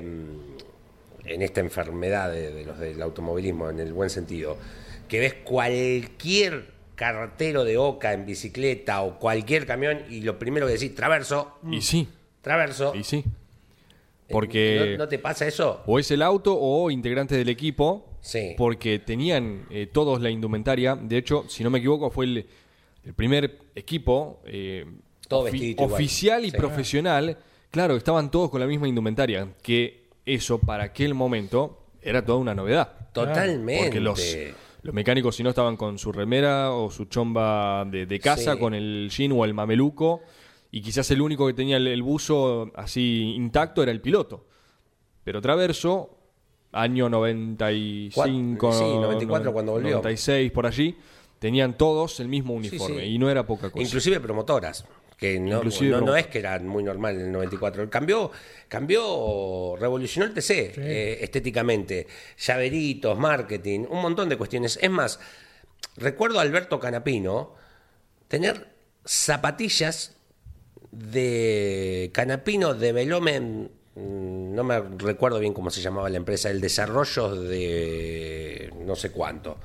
en 1.25 1.41
esta 1.41 1.59
enfermedad 1.61 2.31
de, 2.31 2.51
de 2.51 2.65
los 2.65 2.79
del 2.79 3.01
automovilismo, 3.01 3.69
en 3.69 3.79
el 3.79 3.93
buen 3.93 4.09
sentido, 4.09 4.57
que 5.07 5.19
ves 5.19 5.33
cualquier 5.43 6.71
carretero 6.95 7.63
de 7.63 7.77
Oca 7.77 8.13
en 8.13 8.25
bicicleta 8.25 9.01
o 9.03 9.19
cualquier 9.19 9.65
camión 9.65 10.01
y 10.09 10.21
lo 10.21 10.37
primero 10.39 10.65
que 10.67 10.73
decís, 10.73 10.93
traverso, 10.95 11.59
y 11.71 11.81
sí, 11.81 12.07
traverso. 12.41 12.93
y 12.95 13.03
sí. 13.03 13.17
Eh, 13.17 14.31
Porque 14.31 14.95
¿No, 14.97 15.05
no 15.05 15.07
te 15.07 15.17
pasa 15.17 15.47
eso? 15.47 15.81
o 15.85 15.97
es 15.97 16.11
el 16.11 16.21
auto 16.21 16.57
o 16.59 16.91
integrantes 16.91 17.37
del 17.37 17.49
equipo, 17.49 18.05
Sí. 18.21 18.53
porque 18.57 18.99
tenían 18.99 19.65
eh, 19.69 19.87
todos 19.91 20.19
la 20.19 20.29
indumentaria. 20.29 20.95
De 20.95 21.17
hecho, 21.17 21.45
si 21.47 21.63
no 21.63 21.69
me 21.69 21.77
equivoco, 21.79 22.09
fue 22.11 22.25
el, 22.25 22.45
el 23.09 23.15
primer 23.15 23.57
equipo 23.73 24.39
eh, 24.45 24.85
Todo 25.27 25.45
vestidito 25.45 25.83
igual. 25.83 25.95
oficial 25.99 26.45
y 26.45 26.51
Sí. 26.51 26.57
profesional. 26.57 27.37
Claro, 27.71 27.95
estaban 27.95 28.29
todos 28.29 28.51
con 28.51 28.59
la 28.59 28.67
misma 28.67 28.87
indumentaria, 28.87 29.47
que 29.63 30.09
eso 30.27 30.59
para 30.59 30.83
aquel 30.83 31.15
momento 31.15 31.87
era 32.03 32.23
toda 32.23 32.37
una 32.37 32.53
novedad. 32.53 33.09
Totalmente. 33.11 33.85
Porque 33.85 33.99
los, 33.99 34.21
los 34.83 34.93
mecánicos, 34.93 35.35
si 35.35 35.41
no, 35.41 35.49
estaban 35.49 35.75
con 35.75 35.97
su 35.97 36.11
remera 36.11 36.71
o 36.71 36.91
su 36.91 37.05
chomba 37.05 37.83
de, 37.85 38.05
de 38.05 38.19
casa, 38.19 38.53
Sí. 38.53 38.59
con 38.59 38.75
el 38.75 39.09
jean 39.11 39.31
o 39.31 39.43
el 39.43 39.55
mameluco, 39.55 40.21
y 40.71 40.81
quizás 40.81 41.09
el 41.09 41.19
único 41.21 41.47
que 41.47 41.53
tenía 41.53 41.77
el, 41.77 41.87
el 41.87 42.03
buzo 42.03 42.71
así 42.75 43.33
intacto 43.35 43.81
era 43.81 43.91
el 43.91 44.01
piloto. 44.01 44.45
Pero 45.23 45.41
Traverso, 45.41 46.15
año 46.71 47.09
95, 47.09 48.71
Sí, 48.73 48.83
94 48.83 49.51
cuando 49.51 49.71
volvió. 49.73 49.97
96, 49.97 50.51
por 50.51 50.65
allí, 50.67 50.95
tenían 51.39 51.77
todos 51.77 52.19
el 52.19 52.27
mismo 52.27 52.53
uniforme, 52.53 53.01
sí. 53.01 53.07
y 53.07 53.17
no 53.17 53.29
era 53.29 53.45
poca 53.45 53.69
cosa. 53.71 53.81
Inclusive 53.81 54.19
promotoras, 54.19 54.85
que 55.17 55.39
no, 55.39 55.63
no, 55.63 56.01
no 56.01 56.15
es 56.15 56.27
que 56.27 56.39
era 56.39 56.59
muy 56.59 56.83
normal 56.83 57.15
en 57.15 57.25
el 57.25 57.31
94. 57.31 57.89
Cambió, 57.89 58.31
cambió, 58.67 59.75
revolucionó 59.77 60.25
el 60.25 60.33
TC 60.33 60.77
eh, 60.77 61.17
estéticamente. 61.21 62.07
Llaveritos, 62.37 63.17
marketing, 63.17 63.85
un 63.89 64.01
montón 64.01 64.29
de 64.29 64.37
cuestiones. 64.37 64.79
Es 64.81 64.89
más, 64.89 65.19
recuerdo 65.97 66.39
a 66.39 66.43
Alberto 66.43 66.79
Canapino 66.79 67.55
tener 68.29 68.67
zapatillas 69.03 70.15
de 70.91 72.11
Canapino 72.13 72.73
de 72.73 72.91
Velomen, 72.93 73.71
mm, 73.95 74.55
no 74.55 74.63
me 74.63 74.79
recuerdo 74.79 75.39
bien 75.39 75.53
cómo 75.53 75.69
se 75.69 75.81
llamaba 75.81 76.09
la 76.09 76.17
empresa, 76.17 76.49
el 76.49 76.61
desarrollo 76.61 77.35
de 77.35 78.73
no 78.85 78.95
sé 78.95 79.11
cuánto. 79.11 79.57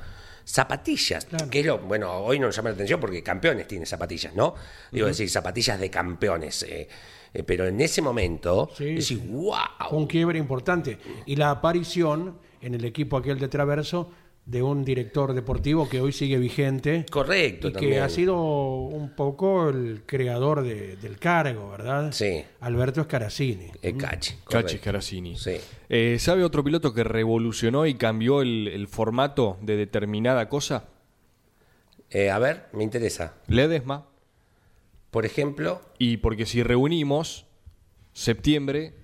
Zapatillas, 0.44 1.26
que 1.50 1.60
es 1.60 1.66
lo, 1.66 1.78
bueno, 1.78 2.12
hoy 2.12 2.38
no 2.38 2.46
nos 2.46 2.56
llama 2.56 2.70
la 2.70 2.74
atención 2.74 3.00
porque 3.00 3.22
campeones 3.22 3.66
tiene 3.66 3.86
zapatillas, 3.86 4.34
¿no? 4.34 4.54
Digo, 4.92 5.06
decir, 5.06 5.28
zapatillas 5.30 5.80
de 5.80 5.90
campeones. 5.90 6.62
eh, 6.64 6.88
eh, 7.34 7.42
pero 7.42 7.66
en 7.66 7.80
ese 7.80 8.00
momento, 8.00 8.70
Sí, 8.76 8.94
decís, 8.94 9.18
wow. 9.28 9.56
Fue 9.88 9.98
un 9.98 10.06
quiebre 10.06 10.38
importante. 10.38 10.98
Y 11.26 11.34
la 11.36 11.50
aparición 11.50 12.38
en 12.60 12.74
el 12.74 12.84
equipo 12.84 13.16
aquel 13.16 13.38
de 13.38 13.48
Traverso 13.48 14.10
de 14.46 14.62
un 14.62 14.84
director 14.84 15.32
deportivo 15.32 15.88
que 15.88 16.00
hoy 16.02 16.12
sigue 16.12 16.36
vigente. 16.36 17.06
Correcto, 17.10 17.68
Y 17.68 17.72
que 17.72 17.78
también. 17.80 18.02
ha 18.02 18.08
sido 18.10 18.36
un 18.42 19.14
poco 19.16 19.70
el 19.70 20.02
creador 20.04 20.62
de- 20.62 20.96
del 20.96 21.18
cargo, 21.18 21.70
¿verdad? 21.70 22.12
Sí. 22.12 22.44
Alberto 22.60 23.02
Scaracini. 23.04 23.68
El 23.80 23.96
Cachi. 23.96 24.34
Cachi. 24.48 24.78
Caracini. 24.78 25.36
Sí. 25.38 25.56
Eh, 25.88 26.18
¿Sabe 26.20 26.44
otro 26.44 26.62
piloto 26.62 26.92
que 26.92 27.04
revolucionó 27.04 27.86
y 27.86 27.94
cambió 27.94 28.42
el, 28.42 28.68
el 28.68 28.86
formato 28.86 29.56
de 29.62 29.76
determinada 29.76 30.48
cosa? 30.50 30.88
Eh, 32.10 32.30
a 32.30 32.38
ver, 32.38 32.66
me 32.72 32.84
interesa. 32.84 33.34
Ledesma. 33.48 34.06
Por 35.10 35.24
ejemplo, 35.24 35.80
Y 35.98 36.18
porque 36.18 36.44
si 36.44 36.62
reunimos 36.62 37.46
septiembre 38.12 38.94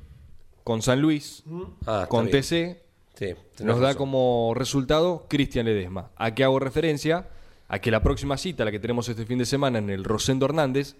con 0.64 0.82
San 0.82 1.00
Luis, 1.00 1.44
ah, 1.86 2.00
está 2.02 2.06
con 2.08 2.26
bien. 2.26 2.42
TC, 2.42 2.82
Sí, 3.20 3.34
nos 3.62 3.78
da 3.80 3.88
razón. 3.88 3.98
como 3.98 4.52
resultado 4.56 5.26
Cristian 5.28 5.66
Ledesma. 5.66 6.10
¿A 6.16 6.34
qué 6.34 6.42
hago 6.42 6.58
referencia? 6.58 7.28
A 7.68 7.78
que 7.78 7.90
la 7.90 8.02
próxima 8.02 8.38
cita, 8.38 8.64
la 8.64 8.70
que 8.70 8.80
tenemos 8.80 9.08
este 9.10 9.26
fin 9.26 9.36
de 9.36 9.44
semana 9.44 9.78
en 9.78 9.90
el 9.90 10.04
Rosendo 10.04 10.46
Hernández, 10.46 10.96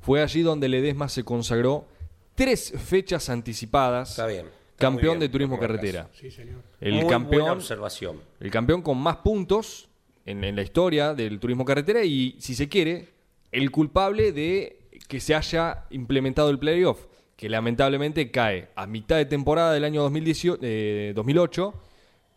fue 0.00 0.20
allí 0.20 0.42
donde 0.42 0.68
Ledesma 0.68 1.08
se 1.08 1.22
consagró 1.22 1.86
tres 2.34 2.72
fechas 2.84 3.28
anticipadas. 3.28 4.10
Está 4.10 4.26
bien, 4.26 4.46
está 4.46 4.76
campeón 4.78 5.12
bien, 5.14 5.20
de 5.20 5.28
turismo 5.28 5.58
carretera. 5.60 6.10
Sí, 6.12 6.28
señor. 6.30 6.60
El 6.80 6.94
Muy 6.94 7.04
buena 7.04 7.18
campeón, 7.18 7.50
observación. 7.50 8.20
el 8.40 8.50
campeón 8.50 8.82
con 8.82 8.98
más 8.98 9.18
puntos 9.18 9.88
en, 10.26 10.42
en 10.42 10.56
la 10.56 10.62
historia 10.62 11.14
del 11.14 11.38
turismo 11.38 11.64
carretera 11.64 12.02
y, 12.04 12.34
si 12.40 12.56
se 12.56 12.68
quiere, 12.68 13.10
el 13.52 13.70
culpable 13.70 14.32
de 14.32 14.80
que 15.06 15.20
se 15.20 15.36
haya 15.36 15.84
implementado 15.90 16.50
el 16.50 16.58
playoff, 16.58 17.06
que 17.44 17.50
lamentablemente 17.50 18.30
cae 18.30 18.68
a 18.74 18.86
mitad 18.86 19.16
de 19.16 19.26
temporada 19.26 19.74
del 19.74 19.84
año 19.84 20.00
2018, 20.00 20.58
eh, 20.62 21.12
2008, 21.14 21.74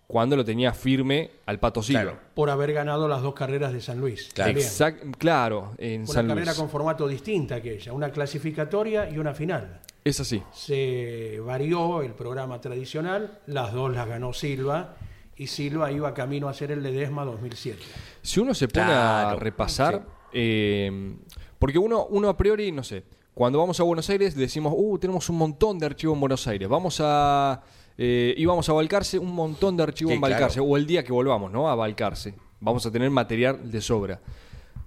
cuando 0.06 0.36
lo 0.36 0.44
tenía 0.44 0.74
firme 0.74 1.32
al 1.46 1.62
Pato 1.62 1.82
Silva. 1.82 2.02
Claro. 2.02 2.20
Por 2.34 2.50
haber 2.50 2.74
ganado 2.74 3.08
las 3.08 3.22
dos 3.22 3.34
carreras 3.34 3.72
de 3.72 3.80
San 3.80 4.02
Luis. 4.02 4.32
Claro. 4.34 4.50
También. 4.50 4.68
Exact- 4.68 5.16
claro, 5.18 5.72
en 5.78 6.02
Una 6.02 6.08
San 6.12 6.28
carrera 6.28 6.46
Luis. 6.48 6.58
con 6.58 6.70
formato 6.70 7.08
distinta 7.08 7.56
aquella, 7.56 7.94
una 7.94 8.10
clasificatoria 8.12 9.10
y 9.10 9.18
una 9.18 9.34
final. 9.34 9.80
Es 10.04 10.20
así. 10.20 10.44
Se 10.54 11.40
varió 11.40 12.02
el 12.02 12.12
programa 12.12 12.60
tradicional, 12.60 13.40
las 13.48 13.72
dos 13.72 13.96
las 13.96 14.10
ganó 14.10 14.34
Silva 14.34 14.98
y 15.38 15.48
Silva 15.48 15.90
iba 15.90 16.14
camino 16.14 16.50
a 16.50 16.54
ser 16.54 16.72
el 16.72 16.84
Ledesma 16.84 17.24
2007. 17.24 17.80
Si 18.22 18.42
uno 18.42 18.54
se 18.54 18.68
pone 18.68 18.92
a 18.92 19.38
repasar, 19.40 20.06
eh, 20.34 21.16
porque 21.58 21.78
uno, 21.78 22.08
uno 22.10 22.28
a 22.28 22.36
priori, 22.36 22.74
no 22.74 22.84
sé, 22.84 23.04
cuando 23.38 23.60
vamos 23.60 23.80
a 23.80 23.84
Buenos 23.84 24.10
Aires 24.10 24.36
decimos, 24.36 24.74
uh, 24.76 24.98
tenemos 24.98 25.30
un 25.30 25.38
montón 25.38 25.78
de 25.78 25.86
archivos 25.86 26.16
en 26.16 26.20
Buenos 26.22 26.48
Aires, 26.48 26.68
vamos 26.68 27.00
a, 27.04 27.62
eh, 27.98 28.34
íbamos 28.36 28.68
a 28.68 28.74
Balcarce, 28.74 29.20
un 29.20 29.32
montón 29.34 29.78
de 29.78 29.84
archivos 29.84 30.10
Sí, 30.12 30.16
en 30.16 30.22
Balcarce, 30.22 30.56
claro. 30.60 30.72
o 30.72 30.78
el 30.78 30.88
día 30.88 31.04
que 31.04 31.12
volvamos, 31.14 31.52
¿no? 31.52 31.70
A 31.70 31.76
Balcarce, 31.76 32.34
vamos 32.60 32.86
a 32.88 32.92
tener 32.92 33.12
material 33.12 33.70
de 33.72 33.80
sobra. 33.80 34.20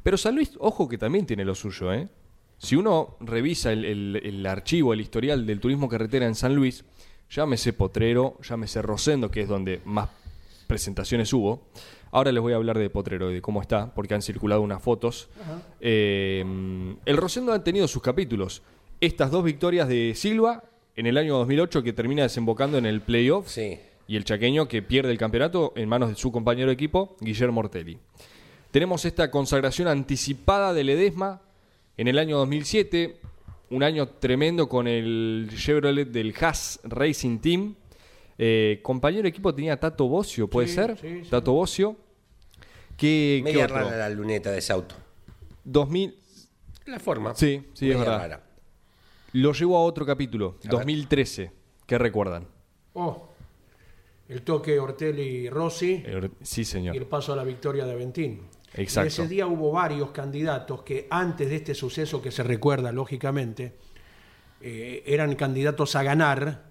Pero 0.02 0.16
San 0.16 0.34
Luis, 0.34 0.52
ojo 0.58 0.88
que 0.88 0.98
también 0.98 1.26
tiene 1.26 1.44
lo 1.44 1.54
suyo, 1.54 1.92
¿eh? 1.92 2.08
Si 2.58 2.74
uno 2.76 3.16
revisa 3.20 3.72
el, 3.72 3.84
el- 3.84 4.20
el 4.24 4.44
archivo, 4.46 4.92
el 4.92 5.00
historial 5.00 5.46
del 5.46 5.60
turismo 5.60 5.88
carretera 5.88 6.26
en 6.26 6.34
San 6.34 6.54
Luis, 6.54 6.84
llámese 7.30 7.72
Potrero, 7.72 8.36
llámese 8.42 8.82
Rosendo, 8.82 9.30
que 9.30 9.42
es 9.42 9.48
donde 9.48 9.80
más 9.84 10.08
presentaciones 10.66 11.32
hubo. 11.32 11.62
Ahora 12.12 12.32
les 12.32 12.42
voy 12.42 12.52
a 12.52 12.56
hablar 12.56 12.76
de 12.78 12.90
Potrero 12.90 13.30
y 13.30 13.34
de 13.34 13.42
cómo 13.42 13.62
está, 13.62 13.94
porque 13.94 14.14
han 14.14 14.22
circulado 14.22 14.62
unas 14.62 14.82
fotos. 14.82 15.28
Eh, 15.80 16.44
el 17.04 17.16
Rosendo 17.16 17.52
ha 17.52 17.62
tenido 17.62 17.86
sus 17.88 18.02
capítulos. 18.02 18.62
Estas 19.00 19.30
dos 19.30 19.44
victorias 19.44 19.88
de 19.88 20.12
Silva 20.16 20.64
en 20.96 21.06
el 21.06 21.16
año 21.16 21.36
2008 21.38 21.82
que 21.82 21.92
termina 21.92 22.22
desembocando 22.22 22.78
en 22.78 22.86
el 22.86 23.00
playoff 23.00 23.48
Sí. 23.48 23.78
y 24.08 24.16
el 24.16 24.24
chaqueño 24.24 24.66
que 24.68 24.82
pierde 24.82 25.12
el 25.12 25.18
campeonato 25.18 25.72
en 25.76 25.88
manos 25.88 26.08
de 26.08 26.16
su 26.16 26.32
compañero 26.32 26.66
de 26.68 26.74
equipo, 26.74 27.16
Guillermo 27.20 27.60
Ortelli. 27.60 27.98
Tenemos 28.72 29.04
esta 29.04 29.30
consagración 29.30 29.88
anticipada 29.88 30.74
de 30.74 30.84
Ledesma 30.84 31.40
en 31.96 32.08
el 32.08 32.18
año 32.18 32.38
2007, 32.38 33.20
un 33.70 33.82
año 33.84 34.08
tremendo 34.08 34.68
con 34.68 34.88
el 34.88 35.48
Chevrolet 35.56 36.08
del 36.08 36.34
Haas 36.40 36.80
Racing 36.84 37.38
Team. 37.38 37.74
Eh, 38.42 38.80
compañero 38.82 39.24
de 39.24 39.28
equipo 39.28 39.54
tenía 39.54 39.78
Tato 39.78 40.08
Bocio, 40.08 40.48
¿puede 40.48 40.66
Sí, 40.68 40.74
ser? 40.74 40.96
sí, 40.98 41.24
sí. 41.24 41.30
Tato 41.30 41.52
Bocio. 41.52 41.94
¿Qué, 42.96 43.42
qué 43.44 43.52
Media 43.52 43.64
otro? 43.64 43.76
rara 43.76 43.96
la 43.96 44.08
luneta 44.08 44.50
de 44.50 44.58
ese 44.58 44.72
auto. 44.72 44.94
2000, 45.64 46.14
La 46.86 46.98
forma. 46.98 47.34
Sí, 47.34 47.66
sí, 47.74 47.90
es 47.90 47.98
verdad. 47.98 48.18
rara. 48.18 48.42
lo 49.32 49.52
llevo 49.52 49.76
a 49.76 49.82
otro 49.82 50.06
capítulo, 50.06 50.56
ver. 50.62 50.70
2013. 50.72 51.52
¿Qué 51.86 51.98
recuerdan? 51.98 52.46
Oh, 52.94 53.28
el 54.28 54.42
toque 54.42 54.78
Ortelli-Rossi 54.80 56.02
Eh, 56.06 56.30
Sí, 56.42 56.64
señor. 56.64 56.94
y 56.94 56.98
el 56.98 57.06
paso 57.06 57.32
a 57.34 57.36
la 57.36 57.44
victoria 57.44 57.84
de 57.84 57.92
Aventín. 57.92 58.42
Exacto. 58.74 59.04
Y 59.06 59.08
ese 59.08 59.28
día 59.28 59.46
hubo 59.46 59.70
varios 59.72 60.12
candidatos 60.12 60.82
que 60.82 61.06
antes 61.10 61.48
de 61.50 61.56
este 61.56 61.74
suceso 61.74 62.22
que 62.22 62.30
se 62.30 62.42
recuerda 62.42 62.90
lógicamente, 62.92 63.74
eh, 64.62 65.02
eran 65.06 65.34
candidatos 65.34 65.94
a 65.96 66.02
ganar 66.02 66.69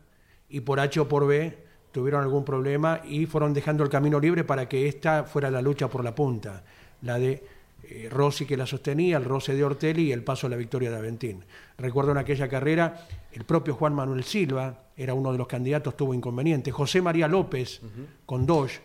y 0.50 0.62
por 0.62 0.80
H 0.80 1.00
o 1.00 1.08
por 1.08 1.28
B 1.28 1.58
tuvieron 1.92 2.24
algún 2.24 2.44
problema 2.44 3.02
y 3.06 3.26
fueron 3.26 3.54
dejando 3.54 3.84
el 3.84 3.90
camino 3.90 4.20
libre 4.20 4.44
para 4.44 4.68
que 4.68 4.88
esta 4.88 5.24
fuera 5.24 5.50
la 5.50 5.62
lucha 5.62 5.88
por 5.88 6.04
la 6.04 6.14
punta, 6.14 6.64
la 7.02 7.18
de 7.18 7.44
eh, 7.84 8.08
Rossi 8.12 8.46
que 8.46 8.58
la 8.58 8.66
sostenía, 8.66 9.18
el 9.18 9.26
roce 9.26 9.56
de 9.56 9.64
Ortelli 9.64 10.04
y 10.04 10.12
el 10.12 10.24
paso 10.24 10.48
a 10.48 10.50
la 10.50 10.56
victoria 10.56 10.92
de 10.92 10.98
Aventín. 10.98 11.44
Recuerdo 11.78 12.12
en 12.12 12.18
aquella 12.18 12.48
carrera, 12.48 13.08
el 13.32 13.46
propio 13.46 13.74
Juan 13.76 13.94
Manuel 13.94 14.24
Silva 14.24 14.84
era 14.96 15.14
uno 15.14 15.32
de 15.32 15.38
los 15.38 15.48
candidatos, 15.48 15.96
tuvo 15.98 16.14
inconveniente, 16.14 16.72
José 16.72 17.02
María 17.02 17.28
López 17.28 17.82
con 18.26 18.46
Dodge 18.46 18.82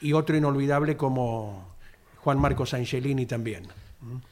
y 0.00 0.12
otro 0.12 0.36
inolvidable 0.36 0.96
como 0.96 1.74
Juan 2.18 2.38
Marcos 2.38 2.72
Angelini 2.74 3.26
también. 3.26 3.64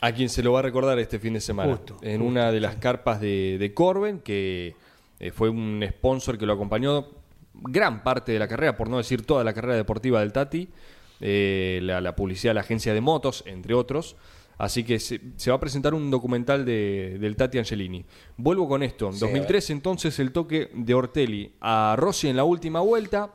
A 0.00 0.12
quien 0.12 0.30
se 0.30 0.42
lo 0.42 0.52
va 0.52 0.60
a 0.60 0.62
recordar 0.62 0.98
este 0.98 1.18
fin 1.18 1.34
de 1.34 1.40
semana. 1.40 1.76
Justo, 1.76 1.98
en 2.00 2.20
justo, 2.20 2.24
una 2.24 2.50
de 2.50 2.60
las 2.60 2.76
carpas 2.76 3.20
de, 3.20 3.58
de 3.58 3.74
Corben, 3.74 4.20
que 4.20 4.74
eh, 5.20 5.30
fue 5.32 5.48
un 5.50 5.84
sponsor 5.88 6.38
que 6.38 6.46
lo 6.46 6.52
acompañó 6.52 7.06
gran 7.54 8.02
parte 8.04 8.32
de 8.32 8.38
la 8.38 8.46
carrera, 8.48 8.76
por 8.76 8.88
no 8.88 8.98
decir 8.98 9.24
toda 9.26 9.42
la 9.44 9.52
carrera 9.52 9.74
deportiva 9.76 10.20
del 10.20 10.32
Tati, 10.32 10.68
eh, 11.20 11.80
la, 11.82 12.00
la 12.00 12.14
publicidad 12.14 12.50
de 12.50 12.54
la 12.54 12.60
agencia 12.60 12.94
de 12.94 13.00
motos, 13.00 13.42
entre 13.46 13.74
otros. 13.74 14.16
Así 14.58 14.82
que 14.82 14.98
se, 14.98 15.20
se 15.36 15.50
va 15.50 15.56
a 15.56 15.60
presentar 15.60 15.94
un 15.94 16.10
documental 16.10 16.64
de- 16.64 17.16
del 17.20 17.36
Tati 17.36 17.58
Angelini. 17.58 18.04
Vuelvo 18.36 18.68
con 18.68 18.82
esto. 18.82 19.06
En 19.06 19.12
Sí, 19.14 19.20
2003 19.20 19.70
entonces 19.70 20.18
el 20.18 20.32
toque 20.32 20.70
de 20.74 20.94
Ortelli 20.94 21.52
a 21.60 21.94
Rossi 21.96 22.28
en 22.28 22.36
la 22.36 22.42
última 22.44 22.80
vuelta 22.80 23.32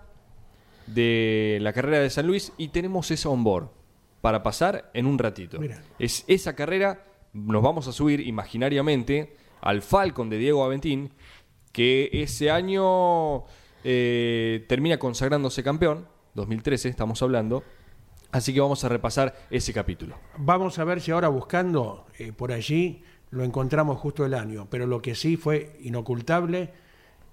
de 0.88 1.60
la 1.62 1.72
carrera 1.74 2.00
de 2.00 2.10
San 2.10 2.28
Luis 2.28 2.52
y 2.58 2.70
tenemos 2.70 3.10
esa 3.12 3.30
onboard 3.30 3.70
para 4.22 4.44
pasar 4.44 4.90
en 4.94 5.06
un 5.06 5.18
ratito. 5.18 5.60
Mira. 5.60 5.82
Es 6.00 6.24
esa 6.28 6.56
carrera, 6.56 7.06
nos 7.34 7.62
vamos 7.63 7.88
a 7.88 7.92
subir 7.94 8.20
imaginariamente 8.22 9.36
al 9.62 9.82
Falcon 9.82 10.30
de 10.30 10.38
Diego 10.38 10.63
Aventín, 10.66 11.12
que 11.74 12.10
ese 12.13 12.51
año 12.51 13.44
eh, 13.84 14.63
termina 14.70 14.98
consagrándose 14.98 15.63
campeón, 15.63 16.08
2013 16.36 16.88
estamos 16.88 17.22
hablando, 17.22 17.63
así 18.32 18.53
que 18.53 18.62
vamos 18.62 18.84
a 18.86 18.89
repasar 18.89 19.36
ese 19.50 19.74
capítulo. 19.74 20.15
Vamos 20.38 20.80
a 20.80 20.86
ver 20.86 21.01
si 21.01 21.12
ahora 21.12 21.27
buscando 21.27 22.06
eh, 22.18 22.32
por 22.32 22.53
allí 22.53 23.03
lo 23.32 23.44
encontramos 23.44 24.00
justo 24.00 24.25
el 24.25 24.36
año, 24.36 24.68
pero 24.70 24.86
lo 24.86 25.01
que 25.01 25.15
sí 25.15 25.36
fue 25.36 25.77
inocultable 25.82 26.72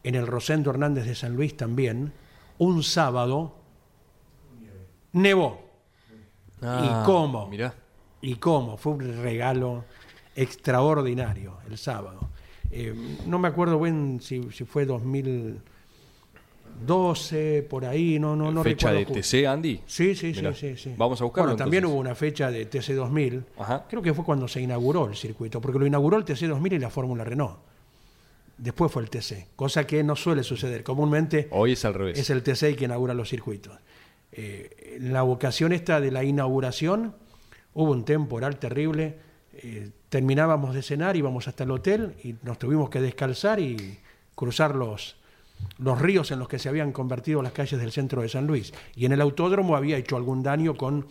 en 0.02 0.14
el 0.14 0.26
Rosendo 0.26 0.70
Hernández 0.70 1.04
de 1.04 1.14
San 1.14 1.36
Luis 1.36 1.56
también, 1.56 2.12
un 2.58 2.82
sábado 2.82 3.56
nevó. 5.12 5.68
¿Y 6.62 7.04
cómo? 7.04 7.46
Mirá. 7.48 7.74
¿Y 8.22 8.36
cómo? 8.36 8.78
Fue 8.78 8.92
un 8.92 9.22
regalo 9.22 9.84
extraordinario 10.34 11.58
el 11.68 11.76
sábado. 11.76 12.30
Eh, 12.70 12.94
no 13.26 13.38
me 13.38 13.48
acuerdo 13.48 13.78
bien 13.80 14.20
si, 14.22 14.42
si 14.52 14.64
fue 14.64 14.86
2012, 14.86 17.66
por 17.68 17.84
ahí, 17.84 18.18
no, 18.18 18.34
no, 18.36 18.50
no 18.52 18.62
Fecha 18.62 18.90
de 18.92 19.00
recuerdo 19.00 19.20
justo. 19.20 19.36
TC, 19.38 19.46
Andy. 19.46 19.80
Sí, 19.86 20.14
sí, 20.14 20.32
sí, 20.34 20.40
Mirá. 20.40 20.54
sí, 20.54 20.76
sí. 20.76 20.94
Vamos 20.96 21.20
a 21.20 21.24
buscarlo, 21.24 21.48
Bueno, 21.50 21.58
también 21.58 21.82
entonces. 21.84 21.94
hubo 21.94 22.00
una 22.00 22.14
fecha 22.14 22.50
de 22.50 22.68
TC2000. 22.70 23.42
Ajá. 23.58 23.86
Creo 23.88 24.02
que 24.02 24.14
fue 24.14 24.24
cuando 24.24 24.46
se 24.48 24.60
inauguró 24.60 25.06
el 25.08 25.16
circuito, 25.16 25.60
porque 25.60 25.78
lo 25.78 25.86
inauguró 25.86 26.16
el 26.16 26.24
TC2000 26.24 26.72
y 26.74 26.78
la 26.78 26.90
Fórmula 26.90 27.24
Renault. 27.24 27.58
Después 28.56 28.92
fue 28.92 29.02
el 29.02 29.10
TC, 29.10 29.48
cosa 29.56 29.86
que 29.86 30.02
no 30.04 30.14
suele 30.16 30.42
suceder. 30.42 30.82
Comúnmente 30.84 31.48
Hoy 31.50 31.72
es 31.72 31.84
al 31.86 31.94
revés. 31.94 32.18
es 32.18 32.28
el 32.30 32.42
TC 32.42 32.62
el 32.64 32.76
que 32.76 32.84
inaugura 32.84 33.14
los 33.14 33.28
circuitos. 33.30 33.72
Eh, 34.32 34.96
en 34.98 35.12
la 35.12 35.24
ocasión 35.24 35.72
esta 35.72 36.00
de 36.00 36.10
la 36.12 36.22
inauguración 36.24 37.14
hubo 37.74 37.90
un 37.92 38.04
temporal 38.04 38.58
terrible. 38.58 39.16
eh, 39.54 39.90
terminábamos 40.10 40.74
de 40.74 40.82
cenar, 40.82 41.16
íbamos 41.16 41.48
hasta 41.48 41.64
el 41.64 41.70
hotel 41.70 42.14
y 42.22 42.34
nos 42.42 42.58
tuvimos 42.58 42.90
que 42.90 43.00
descalzar 43.00 43.58
y 43.60 43.98
cruzar 44.34 44.74
los, 44.74 45.16
los 45.78 46.00
ríos 46.00 46.30
en 46.32 46.38
los 46.40 46.48
que 46.48 46.58
se 46.58 46.68
habían 46.68 46.92
convertido 46.92 47.40
las 47.42 47.52
calles 47.52 47.80
del 47.80 47.92
centro 47.92 48.20
de 48.22 48.28
San 48.28 48.46
Luis. 48.46 48.72
Y 48.96 49.06
en 49.06 49.12
el 49.12 49.20
autódromo 49.20 49.76
había 49.76 49.96
hecho 49.96 50.16
algún 50.16 50.42
daño 50.42 50.74
con 50.76 51.06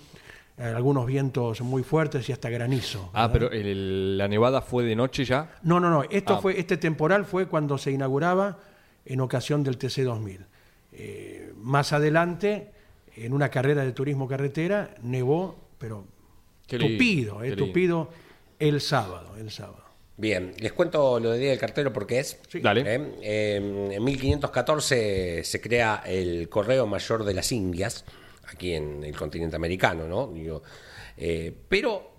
eh, 0.57 0.63
algunos 0.63 1.05
vientos 1.05 1.61
muy 1.61 1.83
fuertes 1.83 2.27
y 2.27 2.33
hasta 2.33 2.49
granizo. 2.49 3.09
Ah, 3.13 3.27
¿verdad? 3.27 3.49
pero 3.49 3.51
el- 3.61 4.17
la 4.17 4.27
nevada 4.27 4.61
fue 4.61 4.83
de 4.83 4.95
noche 4.95 5.23
ya. 5.23 5.55
No, 5.63 5.79
no, 5.79 5.89
no. 5.89 6.03
Esto 6.03 6.35
Ah. 6.35 6.41
fue, 6.41 6.59
este 6.59 6.75
temporal 6.75 7.23
fue 7.23 7.45
cuando 7.47 7.77
se 7.77 7.91
inauguraba 7.91 8.59
en 9.05 9.21
ocasión 9.21 9.63
del 9.63 9.77
TC 9.77 10.03
2000. 10.03 10.45
Eh, 10.91 11.53
más 11.55 11.93
adelante, 11.93 12.71
en 13.15 13.31
una 13.31 13.47
carrera 13.49 13.85
de 13.85 13.93
turismo 13.93 14.27
carretera, 14.27 14.93
nevó, 15.01 15.57
pero 15.77 16.03
Qué 16.67 16.77
tupido, 16.77 17.41
eh, 17.43 17.55
tupido, 17.55 18.09
el 18.59 18.81
sábado, 18.81 19.35
el 19.37 19.51
sábado. 19.51 19.89
Bien, 20.19 20.53
les 20.59 20.73
cuento 20.73 21.19
lo 21.19 21.31
de 21.31 21.39
Día 21.39 21.49
del 21.51 21.59
Cartero 21.59 21.93
porque 21.93 22.19
es. 22.19 22.37
Sí. 22.49 22.59
Dale. 22.59 22.81
Eh, 22.81 22.99
eh, 23.21 23.91
en 23.93 24.03
1514 24.03 25.45
se 25.45 25.61
crea 25.61 26.03
el 26.05 26.49
Correo 26.49 26.85
Mayor 26.85 27.23
de 27.23 27.33
las 27.33 27.53
Indias, 27.53 28.03
aquí 28.51 28.73
en 28.73 29.01
el 29.05 29.15
continente 29.15 29.55
americano, 29.55 30.09
¿no? 30.09 30.27
Digo, 30.27 30.61
eh, 31.15 31.55
pero 31.69 32.11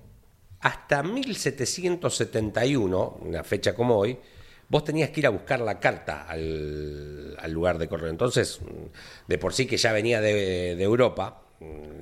hasta 0.61 1.03
1771, 1.03 3.19
una 3.21 3.45
fecha 3.45 3.75
como 3.75 3.99
hoy, 3.99 4.19
vos 4.71 4.83
tenías 4.83 5.11
que 5.11 5.21
ir 5.21 5.27
a 5.27 5.31
buscar 5.31 5.61
la 5.61 5.79
carta 5.79 6.27
al, 6.27 7.37
al 7.39 7.53
lugar 7.53 7.77
de 7.77 7.87
correo. 7.87 8.09
Entonces, 8.09 8.61
de 9.29 9.37
por 9.37 9.53
sí 9.53 9.67
que 9.67 9.77
ya 9.77 9.93
venía 9.93 10.23
de, 10.23 10.75
de 10.75 10.83
Europa 10.83 11.43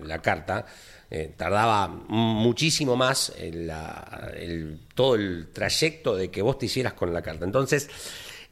la 0.05 0.21
carta, 0.21 0.65
eh, 1.11 1.33
tardaba 1.37 1.89
muchísimo 1.89 2.97
más 2.97 3.33
el, 3.39 4.81
todo 4.95 5.15
el 5.15 5.49
trayecto 5.53 6.17
de 6.17 6.31
que 6.31 6.43
vos 6.43 6.59
te 6.59 6.67
hicieras 6.67 6.95
con 6.95 7.13
la 7.13 7.23
carta. 7.23 7.45
Entonces, 7.45 7.89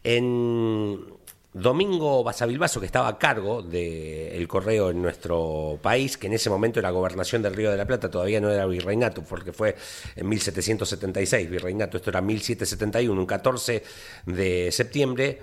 en 0.03 1.17
Domingo 1.53 2.23
Basavilbaso, 2.23 2.81
que 2.81 2.87
estaba 2.87 3.09
a 3.09 3.19
cargo 3.19 3.63
del 3.63 4.47
correo 4.47 4.91
en 4.91 5.01
nuestro 5.01 5.79
país, 5.81 6.17
que 6.19 6.27
en 6.27 6.35
ese 6.35 6.51
momento 6.51 6.81
era 6.81 6.91
gobernación 6.91 7.41
del 7.43 7.55
Río 7.55 7.71
de 7.71 7.77
la 7.77 7.87
Plata, 7.87 8.11
todavía 8.11 8.41
no 8.41 8.51
era 8.51 8.67
virreinato, 8.67 9.23
porque 9.23 9.53
fue 9.53 9.75
en 10.17 10.29
1776 10.29 11.49
virreinato, 11.49 11.97
esto 11.97 12.11
era 12.11 12.21
1771, 12.21 13.19
un 13.19 13.27
14 13.27 13.83
de 14.27 14.71
septiembre, 14.71 15.41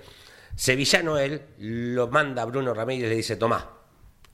Sevillano 0.56 1.18
él 1.18 1.42
lo 1.58 2.06
manda 2.08 2.42
a 2.42 2.44
Bruno 2.44 2.72
Ramírez 2.74 3.06
y 3.06 3.08
le 3.08 3.16
dice, 3.16 3.36
tomá, 3.36 3.83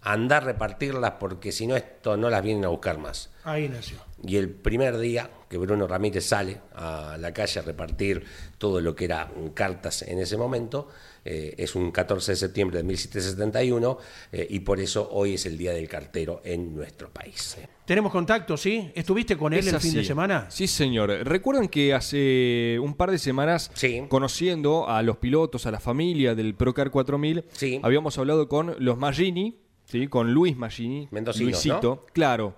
anda 0.03 0.39
a 0.39 0.41
repartirlas 0.41 1.13
porque 1.21 1.53
si 1.53 1.67
no 1.67 1.77
esto 1.77 2.17
no 2.17 2.31
las 2.31 2.43
vienen 2.43 2.65
a 2.65 2.69
buscar 2.69 2.99
más. 2.99 3.31
Ahí 3.45 3.69
nació. 3.69 3.99
Y 4.23 4.37
el 4.37 4.51
primer 4.51 4.99
día 4.99 5.31
que 5.49 5.57
Bruno 5.59 5.87
Ramírez 5.87 6.25
sale 6.27 6.61
a 6.75 7.17
la 7.19 7.33
calle 7.33 7.61
a 7.61 7.63
repartir 7.63 8.23
todo 8.59 8.81
lo 8.81 8.95
que 8.95 9.07
era 9.07 9.31
cartas 9.55 10.03
en 10.03 10.19
ese 10.19 10.37
momento, 10.37 10.89
eh, 11.25 11.55
es 11.59 11.75
un 11.75 11.91
14 11.91 12.33
de 12.33 12.37
septiembre 12.37 12.79
de 12.79 12.85
1771 12.85 13.99
eh, 14.33 14.47
y 14.49 14.61
por 14.61 14.79
eso 14.81 15.09
hoy 15.13 15.35
es 15.35 15.47
el 15.47 15.59
Día 15.59 15.73
del 15.73 15.89
Cartero 15.89 16.41
en 16.45 16.75
nuestro 16.75 17.11
país. 17.11 17.57
Tenemos 17.85 18.13
contacto, 18.13 18.57
¿sí? 18.57 18.91
¿Estuviste 18.95 19.37
con 19.37 19.53
él 19.53 19.61
Es 19.61 19.73
el 19.73 19.81
fin 19.81 19.95
de 19.95 20.05
semana? 20.05 20.47
Sí, 20.51 20.67
señor. 20.67 21.11
Recuerdan 21.25 21.69
que 21.69 21.93
hace 21.95 22.79
un 22.81 22.95
par 22.95 23.11
de 23.11 23.19
semanas, 23.19 23.71
Sí. 23.75 24.05
conociendo 24.09 24.89
a 24.89 25.03
los 25.03 25.17
pilotos, 25.17 25.67
a 25.67 25.71
la 25.71 25.81
familia 25.81 26.35
del 26.35 26.55
Procar 26.55 26.91
4000, 26.91 27.45
Sí. 27.53 27.81
habíamos 27.83 28.17
hablado 28.19 28.49
con 28.49 28.77
los 28.79 28.97
Magini, 28.99 29.59
¿sí? 29.91 30.07
con 30.09 30.33
Luis 30.33 30.57
Magini, 30.57 31.09
Luisito, 31.45 32.07
claro, 32.13 32.55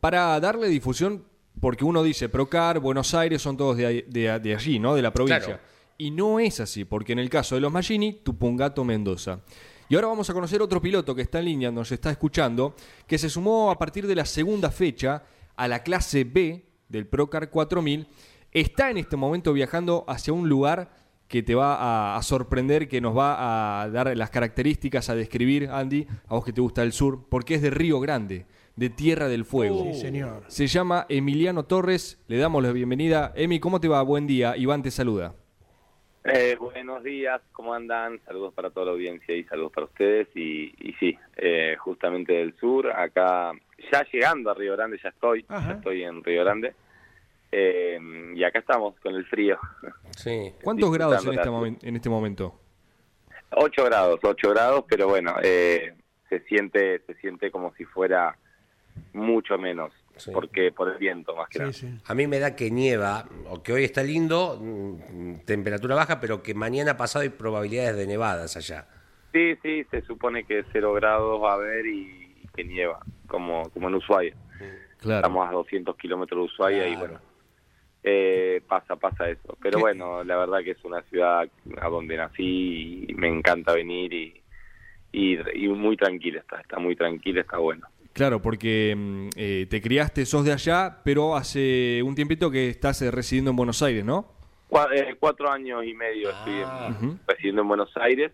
para 0.00 0.38
darle 0.40 0.68
difusión, 0.68 1.24
porque 1.60 1.84
uno 1.84 2.02
dice 2.02 2.28
Procar, 2.28 2.80
Buenos 2.80 3.14
Aires, 3.14 3.40
son 3.42 3.56
todos 3.56 3.76
de, 3.76 3.86
ahí- 3.86 4.04
de- 4.08 4.38
de 4.40 4.54
allí, 4.54 4.78
¿no? 4.78 4.94
De 4.94 5.02
la 5.02 5.12
provincia. 5.12 5.40
Claro. 5.44 5.60
Y 5.98 6.10
no 6.10 6.40
es 6.40 6.58
así, 6.60 6.84
porque 6.84 7.12
en 7.12 7.18
el 7.20 7.30
caso 7.30 7.54
de 7.54 7.60
los 7.60 7.70
Magini, 7.72 8.14
Tupungato, 8.14 8.82
Mendoza. 8.84 9.40
Y 9.88 9.94
ahora 9.94 10.08
vamos 10.08 10.28
a 10.30 10.32
conocer 10.34 10.62
otro 10.62 10.80
piloto 10.80 11.14
que 11.14 11.22
está 11.22 11.38
en 11.40 11.44
línea, 11.44 11.70
nos 11.70 11.92
está 11.92 12.10
escuchando, 12.10 12.74
que 13.06 13.18
se 13.18 13.28
sumó 13.28 13.70
a 13.70 13.78
partir 13.78 14.06
de 14.06 14.14
la 14.14 14.24
segunda 14.24 14.70
fecha 14.70 15.22
a 15.54 15.68
la 15.68 15.82
clase 15.82 16.24
B 16.24 16.64
del 16.88 17.06
Procar 17.06 17.50
4000. 17.50 18.06
Está 18.50 18.90
en 18.90 18.96
este 18.98 19.16
momento 19.16 19.52
viajando 19.52 20.04
hacia 20.08 20.32
un 20.32 20.48
lugar 20.48 20.94
que 21.32 21.42
te 21.42 21.54
va 21.54 21.76
a, 21.76 22.16
a 22.18 22.22
sorprender, 22.22 22.88
que 22.88 23.00
nos 23.00 23.16
va 23.16 23.80
a 23.80 23.88
dar 23.88 24.14
las 24.14 24.28
características, 24.28 25.08
a 25.08 25.14
describir, 25.14 25.70
Andy, 25.70 26.06
a 26.28 26.34
vos 26.34 26.44
que 26.44 26.52
te 26.52 26.60
gusta 26.60 26.82
el 26.82 26.92
sur, 26.92 27.26
porque 27.30 27.54
es 27.54 27.62
de 27.62 27.70
Río 27.70 28.00
Grande, 28.00 28.44
de 28.76 28.90
Tierra 28.90 29.28
del 29.28 29.46
Fuego. 29.46 29.82
Sí, 29.82 29.94
señor. 29.94 30.44
Se 30.48 30.66
llama 30.66 31.06
Emiliano 31.08 31.64
Torres, 31.64 32.22
le 32.28 32.36
damos 32.36 32.62
la 32.62 32.70
bienvenida. 32.72 33.32
Emi, 33.34 33.60
¿cómo 33.60 33.80
te 33.80 33.88
va? 33.88 34.02
Buen 34.02 34.26
día, 34.26 34.58
Iván 34.58 34.82
te 34.82 34.90
saluda. 34.90 35.34
Eh, 36.24 36.54
buenos 36.60 37.02
días, 37.02 37.40
¿cómo 37.52 37.72
andan? 37.72 38.20
Saludos 38.26 38.52
para 38.52 38.68
toda 38.68 38.84
la 38.86 38.92
audiencia 38.92 39.34
y 39.34 39.44
saludos 39.44 39.72
para 39.72 39.86
ustedes. 39.86 40.28
Y, 40.34 40.74
y 40.86 40.92
sí, 41.00 41.16
eh, 41.38 41.76
justamente 41.78 42.34
del 42.34 42.54
sur, 42.60 42.92
acá 42.92 43.52
ya 43.90 44.06
llegando 44.12 44.50
a 44.50 44.54
Río 44.54 44.76
Grande, 44.76 45.00
ya 45.02 45.08
estoy, 45.08 45.46
Ajá. 45.48 45.68
ya 45.70 45.74
estoy 45.76 46.02
en 46.02 46.22
Río 46.22 46.44
Grande. 46.44 46.74
Eh, 47.52 47.98
y 48.34 48.42
acá 48.44 48.60
estamos 48.60 48.98
con 49.00 49.14
el 49.14 49.26
frío. 49.26 49.58
Sí. 50.16 50.52
¿Cuántos 50.64 50.90
grados 50.90 51.24
en 51.24 51.30
Disfrutando 51.32 51.66
este, 51.66 51.70
la- 51.70 51.78
momen- 51.78 51.88
en 51.88 51.96
este 51.96 52.08
momento? 52.08 52.58
8 53.54 53.84
grados, 53.84 54.20
8 54.22 54.50
grados, 54.50 54.84
pero 54.88 55.08
bueno, 55.08 55.34
eh, 55.42 55.94
se 56.30 56.40
siente 56.44 57.00
se 57.06 57.14
siente 57.16 57.50
como 57.50 57.74
si 57.74 57.84
fuera 57.84 58.36
mucho 59.12 59.58
menos, 59.58 59.92
Sí. 60.16 60.30
porque 60.32 60.72
por 60.72 60.88
el 60.90 60.96
viento 60.98 61.36
más 61.36 61.48
que 61.50 61.58
nada. 61.58 61.72
Sí. 61.74 61.88
A 62.06 62.14
mí 62.14 62.26
me 62.26 62.38
da 62.38 62.56
que 62.56 62.70
nieva, 62.70 63.26
o 63.50 63.62
que 63.62 63.72
hoy 63.74 63.84
está 63.84 64.02
lindo, 64.02 64.58
mm, 64.60 65.40
temperatura 65.44 65.94
baja, 65.94 66.20
pero 66.20 66.42
que 66.42 66.54
mañana 66.54 66.96
pasado 66.96 67.22
hay 67.22 67.28
probabilidades 67.28 67.96
de 67.96 68.06
nevadas 68.06 68.56
allá. 68.56 68.86
Sí, 69.34 69.56
sí, 69.62 69.84
se 69.90 70.00
supone 70.02 70.44
que 70.44 70.64
0 70.72 70.92
grados 70.94 71.42
va 71.42 71.52
a 71.52 71.54
haber 71.54 71.84
y, 71.86 72.34
y 72.42 72.48
que 72.54 72.64
nieva, 72.64 73.00
como, 73.26 73.68
como 73.70 73.88
en 73.88 73.94
Ushuaia. 73.96 74.34
Claro. 74.98 75.18
Estamos 75.20 75.48
a 75.48 75.52
200 75.52 75.96
kilómetros 75.96 76.38
de 76.40 76.44
Ushuaia 76.44 76.86
y 76.88 76.94
Claro. 76.96 77.00
bueno, 77.00 77.20
eh, 78.04 78.60
pasa, 78.68 78.96
pasa 78.96 79.28
eso. 79.28 79.56
Pero 79.62 79.78
¿Qué? 79.78 79.80
bueno, 79.82 80.24
la 80.24 80.36
verdad 80.36 80.58
que 80.64 80.72
es 80.72 80.84
una 80.84 81.02
ciudad 81.02 81.48
a 81.80 81.88
donde 81.88 82.16
nací 82.16 83.04
y 83.08 83.14
me 83.14 83.28
encanta 83.28 83.72
venir 83.74 84.12
y, 84.12 84.40
y, 85.12 85.38
y 85.54 85.68
muy 85.68 85.96
tranquila 85.96 86.40
está, 86.40 86.60
está 86.60 86.78
muy 86.78 86.96
tranquila, 86.96 87.40
está 87.42 87.58
bueno. 87.58 87.86
Claro, 88.12 88.42
porque 88.42 88.94
mm, 88.96 89.28
eh, 89.36 89.66
te 89.70 89.80
criaste, 89.80 90.26
sos 90.26 90.44
de 90.44 90.52
allá, 90.52 90.98
pero 91.04 91.34
hace 91.36 92.02
un 92.04 92.14
tiempito 92.14 92.50
que 92.50 92.68
estás 92.68 93.00
eh, 93.02 93.10
residiendo 93.10 93.50
en 93.50 93.56
Buenos 93.56 93.82
Aires, 93.82 94.04
¿no? 94.04 94.26
Cua- 94.68 94.88
eh, 94.94 95.16
cuatro 95.18 95.50
años 95.50 95.84
y 95.84 95.94
medio 95.94 96.30
estoy 96.30 96.60
en- 96.60 96.68
Ah. 96.68 96.90
Residiendo 97.26 97.62
en 97.62 97.68
Buenos 97.68 97.96
Aires, 97.96 98.32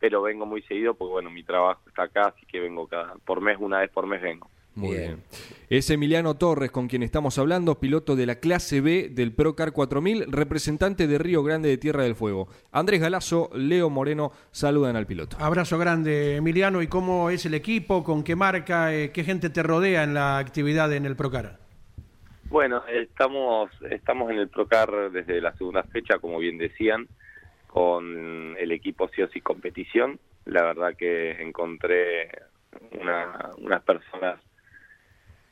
pero 0.00 0.22
vengo 0.22 0.46
muy 0.46 0.62
seguido 0.62 0.94
porque 0.94 1.12
bueno, 1.12 1.30
mi 1.30 1.42
trabajo 1.42 1.82
está 1.88 2.04
acá, 2.04 2.28
así 2.34 2.46
que 2.46 2.60
vengo 2.60 2.86
cada 2.86 3.14
por 3.24 3.40
mes, 3.40 3.56
una 3.60 3.80
vez 3.80 3.90
por 3.90 4.06
mes 4.06 4.22
vengo. 4.22 4.48
Muy 4.78 4.90
Bien. 4.96 5.02
bien. 5.06 5.22
Es 5.70 5.90
Emiliano 5.90 6.36
Torres 6.36 6.70
con 6.70 6.86
quien 6.88 7.02
estamos 7.02 7.36
hablando, 7.38 7.78
piloto 7.80 8.16
de 8.16 8.26
la 8.26 8.36
clase 8.36 8.80
B 8.80 9.08
del 9.10 9.32
Procar 9.32 9.72
4000, 9.72 10.30
representante 10.32 11.06
de 11.06 11.18
Río 11.18 11.42
Grande 11.42 11.68
de 11.68 11.76
Tierra 11.78 12.04
del 12.04 12.14
Fuego. 12.14 12.48
Andrés 12.72 13.00
Galazo, 13.00 13.50
Leo 13.54 13.90
Moreno 13.90 14.32
saludan 14.50 14.96
al 14.96 15.06
piloto. 15.06 15.36
Abrazo 15.40 15.76
grande, 15.78 16.36
Emiliano. 16.36 16.80
¿Y 16.80 16.86
cómo 16.86 17.28
es 17.28 17.44
el 17.44 17.54
equipo? 17.54 18.02
¿Con 18.04 18.22
qué 18.22 18.36
marca? 18.36 18.94
Eh, 18.94 19.10
¿Qué 19.12 19.24
gente 19.24 19.50
te 19.50 19.62
rodea 19.62 20.04
en 20.04 20.14
la 20.14 20.38
actividad 20.38 20.92
en 20.94 21.04
el 21.04 21.16
Procar? 21.16 21.58
Bueno, 22.44 22.82
estamos 22.86 23.70
estamos 23.90 24.30
en 24.30 24.38
el 24.38 24.48
Procar 24.48 25.10
desde 25.10 25.40
la 25.42 25.52
segunda 25.56 25.82
fecha, 25.82 26.18
como 26.18 26.38
bien 26.38 26.56
decían, 26.56 27.08
con 27.66 28.56
el 28.58 28.72
equipo 28.72 29.08
CIOS 29.08 29.36
y 29.36 29.40
competición. 29.42 30.18
La 30.46 30.62
verdad 30.62 30.94
que 30.96 31.32
encontré 31.42 32.30
una- 32.98 33.50
unas 33.58 33.82
personas 33.82 34.40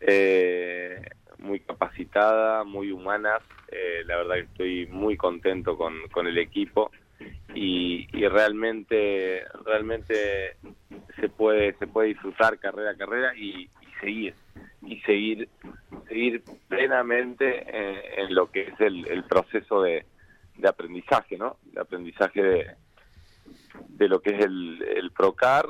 eh, 0.06 1.02
muy 1.38 1.60
capacitadas, 1.60 2.64
muy 2.64 2.92
humanas. 2.92 3.42
Eh, 3.70 4.02
la 4.06 4.16
verdad 4.16 4.34
que 4.36 4.40
estoy 4.40 4.86
muy 4.86 5.16
contento 5.16 5.76
con, 5.76 5.94
con 6.12 6.26
el 6.26 6.38
equipo 6.38 6.90
y, 7.54 8.06
realmente 8.28 9.44
realmente 9.64 10.56
se 11.20 11.28
puede 11.28 11.74
se 11.78 11.86
puede 11.86 12.08
disfrutar 12.08 12.58
carrera 12.58 12.90
a 12.90 12.96
carrera 12.96 13.36
y, 13.36 13.70
seguir 14.00 14.34
y 14.82 14.98
seguir 15.00 15.48
seguir 16.08 16.42
plenamente 16.68 17.64
en 18.20 18.34
lo 18.34 18.50
que 18.50 18.62
es 18.62 18.80
el, 18.80 19.06
el 19.08 19.24
proceso 19.24 19.80
de, 19.82 20.04
de 20.56 20.68
aprendizaje, 20.68 21.36
¿no? 21.36 21.56
De 21.64 21.80
aprendizaje 21.80 22.42
de, 22.42 22.66
de 23.88 24.08
lo 24.08 24.20
que 24.20 24.30
es 24.30 24.44
el, 24.44 24.82
el 24.82 25.10
Procar. 25.12 25.66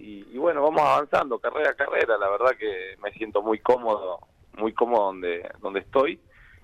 Y, 0.00 0.26
y 0.32 0.38
bueno, 0.38 0.62
vamos 0.62 0.80
avanzando 0.82 1.38
carrera 1.38 1.70
a 1.70 1.74
carrera. 1.74 2.16
La 2.18 2.30
verdad 2.30 2.56
que 2.58 2.96
me 3.02 3.12
siento 3.12 3.42
muy 3.42 3.58
cómodo, 3.58 4.18
muy 4.56 4.72
cómodo 4.72 5.06
donde, 5.06 5.48
donde 5.60 5.80
estoy 5.80 6.18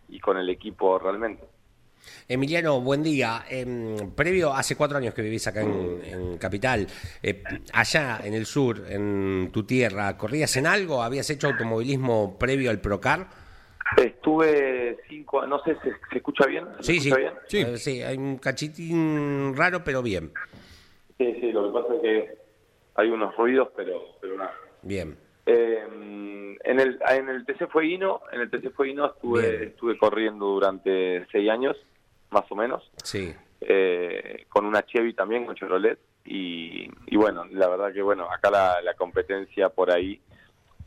y 0.08 0.18
con 0.20 0.38
el 0.38 0.48
equipo 0.48 0.98
realmente. 0.98 1.44
Emiliano, 2.28 2.80
buen 2.80 3.02
día. 3.02 3.44
Em, 3.48 4.10
previo, 4.12 4.52
hace 4.54 4.76
cuatro 4.76 4.98
años 4.98 5.12
que 5.12 5.22
vivís 5.22 5.46
acá 5.48 5.60
en, 5.62 6.00
en 6.04 6.38
Capital, 6.38 6.86
eh, 7.22 7.42
allá 7.72 8.20
en 8.22 8.34
el 8.34 8.46
sur, 8.46 8.84
en 8.88 9.50
tu 9.52 9.64
tierra, 9.64 10.16
¿corrías 10.16 10.56
en 10.56 10.66
algo? 10.66 11.02
¿Habías 11.02 11.28
hecho 11.30 11.48
automovilismo 11.48 12.38
previo 12.38 12.70
al 12.70 12.80
Procar? 12.80 13.26
Estuve 13.96 14.98
cinco, 15.08 15.46
no 15.46 15.58
sé, 15.62 15.74
¿se, 15.82 15.90
se 16.10 16.16
escucha 16.16 16.46
bien? 16.46 16.64
¿Se 16.80 16.92
Sí, 16.94 17.00
sí. 17.00 17.12
bien? 17.14 17.32
Sí. 17.48 17.58
Eh, 17.60 17.78
sí, 17.78 18.02
hay 18.02 18.16
un 18.16 18.38
cachitín 18.38 19.54
raro, 19.56 19.82
pero 19.84 20.02
bien. 20.02 20.32
Sí, 21.18 21.34
sí, 21.40 21.52
lo 21.52 21.66
que 21.72 21.80
pasa 21.80 21.94
es 21.94 22.00
que 22.02 22.45
hay 22.96 23.10
unos 23.10 23.36
ruidos, 23.36 23.68
pero, 23.76 24.02
pero 24.20 24.36
nada. 24.36 24.54
Bien. 24.82 25.16
Eh, 25.46 25.84
en 26.64 26.80
el 26.80 26.98
en 27.08 27.28
el 27.28 27.44
TC 27.46 27.68
Fueguino, 27.68 28.22
en 28.32 28.40
el 28.40 28.50
TC 28.50 28.70
Fueguino 28.72 29.06
estuve 29.06 29.50
Bien. 29.50 29.62
estuve 29.70 29.96
corriendo 29.98 30.46
durante 30.46 31.24
seis 31.30 31.48
años, 31.50 31.76
más 32.30 32.44
o 32.50 32.56
menos, 32.56 32.90
Sí. 33.04 33.32
eh, 33.60 34.44
con 34.48 34.66
una 34.66 34.84
Chevy 34.84 35.12
también, 35.14 35.46
con 35.46 35.54
Chevrolet, 35.54 35.98
y, 36.24 36.90
y 37.06 37.16
bueno, 37.16 37.44
la 37.52 37.68
verdad 37.68 37.92
que 37.92 38.02
bueno, 38.02 38.28
acá 38.30 38.50
la, 38.50 38.80
la 38.82 38.94
competencia 38.94 39.68
por 39.68 39.92
ahí 39.92 40.20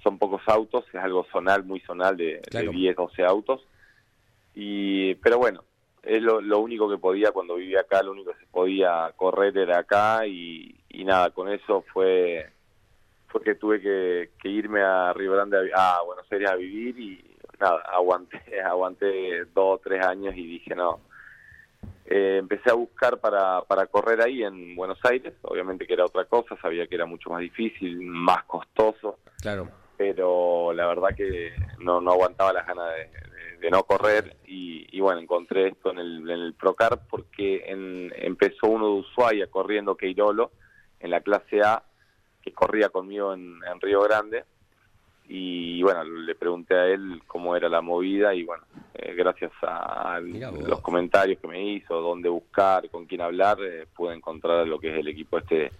son 0.03 0.17
pocos 0.17 0.41
autos, 0.47 0.83
es 0.89 0.95
algo 0.95 1.25
zonal, 1.31 1.63
muy 1.63 1.79
zonal, 1.81 2.17
de, 2.17 2.41
Claro. 2.49 2.71
de 2.71 2.77
10, 2.77 2.95
12 2.97 3.23
autos, 3.23 3.65
y 4.55 5.15
pero 5.15 5.37
bueno, 5.37 5.63
es 6.03 6.21
lo, 6.21 6.41
lo 6.41 6.59
único 6.59 6.89
que 6.89 6.97
podía 6.97 7.31
cuando 7.31 7.55
vivía 7.55 7.81
acá, 7.81 8.01
lo 8.03 8.11
único 8.11 8.31
que 8.33 8.39
se 8.39 8.45
podía 8.51 9.11
correr 9.15 9.57
era 9.57 9.79
acá, 9.79 10.25
y, 10.27 10.75
y 10.89 11.05
nada, 11.05 11.29
con 11.31 11.49
eso 11.49 11.83
fue 11.93 12.49
fue 13.29 13.41
que 13.41 13.55
tuve 13.55 13.79
que, 13.79 14.31
que 14.41 14.49
irme 14.49 14.81
a 14.81 15.13
Río 15.13 15.33
Grande, 15.33 15.71
a, 15.75 16.01
Buenos 16.03 16.25
Aires 16.31 16.49
a 16.49 16.55
vivir 16.55 16.99
y, 16.99 17.37
nada, 17.59 17.81
aguanté, 17.91 18.39
aguanté 18.65 19.45
dos 19.53 19.77
o 19.77 19.81
tres 19.83 20.05
años 20.05 20.35
y 20.35 20.45
dije 20.45 20.75
no. 20.75 20.99
Eh, 22.05 22.37
empecé 22.39 22.71
a 22.71 22.73
buscar 22.73 23.19
para, 23.19 23.61
para 23.61 23.85
correr 23.85 24.21
ahí 24.21 24.41
en 24.41 24.75
Buenos 24.75 24.97
Aires, 25.03 25.33
obviamente 25.43 25.85
que 25.85 25.93
era 25.93 26.05
otra 26.05 26.25
cosa, 26.25 26.57
sabía 26.59 26.87
que 26.87 26.95
era 26.95 27.05
mucho 27.05 27.29
más 27.29 27.39
difícil, 27.39 28.01
más 28.01 28.43
costoso. 28.45 29.19
Claro. 29.41 29.69
Pero 29.95 30.73
la 30.73 30.87
verdad 30.87 31.09
que 31.15 31.53
no, 31.77 32.01
no 32.01 32.11
aguantaba 32.11 32.53
las 32.53 32.65
ganas 32.65 32.87
de, 33.61 33.69
no 33.69 33.83
correr 33.83 34.37
y, 34.47 34.99
bueno, 34.99 35.19
encontré 35.21 35.67
esto 35.67 35.91
en 35.91 35.99
el, 35.99 36.21
en 36.21 36.39
el 36.39 36.53
Procar 36.53 37.01
porque 37.07 37.63
en, 37.67 38.11
empezó 38.15 38.67
uno 38.67 38.85
de 38.85 38.99
Ushuaia 39.01 39.47
corriendo 39.47 39.95
Queirolo 39.95 40.51
en 40.99 41.11
la 41.11 41.21
clase 41.21 41.61
A, 41.61 41.83
que 42.41 42.51
corría 42.51 42.89
conmigo 42.89 43.33
en 43.33 43.61
Río 43.81 44.01
Grande. 44.01 44.45
Y 45.31 45.83
bueno, 45.83 46.03
le 46.03 46.33
pregunté 46.33 46.73
a 46.73 46.87
él 46.87 47.21
cómo 47.27 47.55
era 47.55 47.69
la 47.69 47.81
movida 47.81 48.33
y 48.33 48.43
bueno, 48.43 48.63
eh, 48.95 49.13
gracias 49.13 49.51
a 49.61 50.19
los 50.19 50.81
comentarios 50.81 51.39
que 51.39 51.47
me 51.47 51.63
hizo, 51.63 52.01
dónde 52.01 52.29
buscar, 52.29 52.89
con 52.89 53.05
quién 53.05 53.21
hablar, 53.21 53.59
eh, 53.61 53.85
pude 53.95 54.15
encontrar 54.15 54.67
lo 54.67 54.79
que 54.79 54.91
es 54.91 54.99
el 54.99 55.07
equipo 55.07 55.37
este 55.37 55.71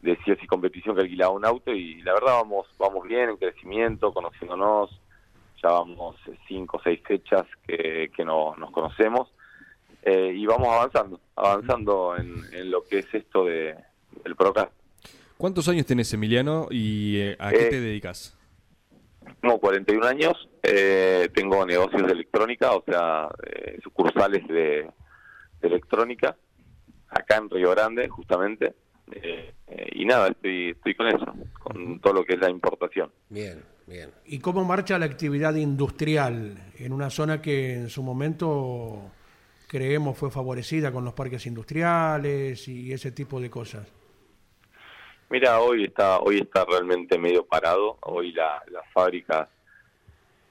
de 0.00 0.16
CIES 0.24 0.42
y 0.42 0.48
competición 0.48 0.96
que 0.96 1.02
alquilaba 1.02 1.30
un 1.30 1.46
auto 1.46 1.70
y 1.70 2.02
la 2.02 2.12
verdad 2.12 2.40
vamos 2.42 2.66
vamos 2.76 3.06
bien 3.06 3.30
en 3.30 3.36
crecimiento, 3.36 4.12
conociéndonos, 4.12 5.00
ya 5.62 5.68
vamos 5.68 6.16
cinco 6.48 6.78
o 6.78 6.82
seis 6.82 7.00
fechas 7.06 7.46
que, 7.64 8.10
que 8.12 8.24
no, 8.24 8.56
nos 8.56 8.72
conocemos 8.72 9.32
eh, 10.02 10.32
y 10.34 10.44
vamos 10.44 10.66
avanzando, 10.74 11.20
avanzando 11.36 12.16
en, 12.16 12.68
lo 12.68 12.82
que 12.82 12.98
es 12.98 13.14
esto 13.14 13.44
de, 13.44 13.76
del 14.24 14.36
PROCAS. 14.36 14.68
¿Cuántos 15.36 15.68
años 15.68 15.86
tenés 15.86 16.12
Emiliano 16.12 16.68
y 16.70 17.20
a 17.38 17.50
qué 17.50 17.64
te 17.70 17.80
dedicas? 17.80 18.38
Tengo 19.40 19.58
41 19.58 20.06
años, 20.06 20.48
eh, 20.62 21.28
tengo 21.34 21.66
negocios 21.66 22.06
de 22.06 22.12
electrónica, 22.12 22.72
o 22.72 22.84
sea, 22.84 23.28
eh, 23.44 23.78
sucursales 23.82 24.46
de, 24.46 24.88
electrónica, 25.60 26.36
acá 27.08 27.36
en 27.38 27.50
Río 27.50 27.70
Grande, 27.70 28.08
justamente. 28.08 28.74
Eh, 29.10 29.52
y 29.92 30.04
nada, 30.04 30.28
estoy, 30.28 30.70
estoy 30.70 30.94
con 30.94 31.08
eso, 31.08 31.26
con 31.60 32.00
todo 32.00 32.14
lo 32.14 32.24
que 32.24 32.34
es 32.34 32.40
la 32.40 32.50
importación. 32.50 33.10
Bien, 33.28 33.62
bien. 33.86 34.10
¿Y 34.26 34.38
cómo 34.38 34.64
marcha 34.64 34.98
la 34.98 35.06
actividad 35.06 35.54
industrial 35.54 36.56
en 36.78 36.92
una 36.92 37.10
zona 37.10 37.42
que 37.42 37.74
en 37.74 37.90
su 37.90 38.02
momento 38.02 39.10
creemos 39.66 40.16
fue 40.16 40.30
favorecida 40.30 40.92
con 40.92 41.04
los 41.04 41.14
parques 41.14 41.46
industriales 41.46 42.68
y 42.68 42.92
ese 42.92 43.10
tipo 43.12 43.40
de 43.40 43.50
cosas? 43.50 43.92
Mira, 45.32 45.60
hoy 45.60 45.84
está 45.84 46.18
hoy 46.18 46.40
está 46.40 46.66
realmente 46.66 47.16
medio 47.16 47.46
parado. 47.46 47.96
Hoy 48.02 48.32
las 48.32 48.60
fábricas 48.92 49.48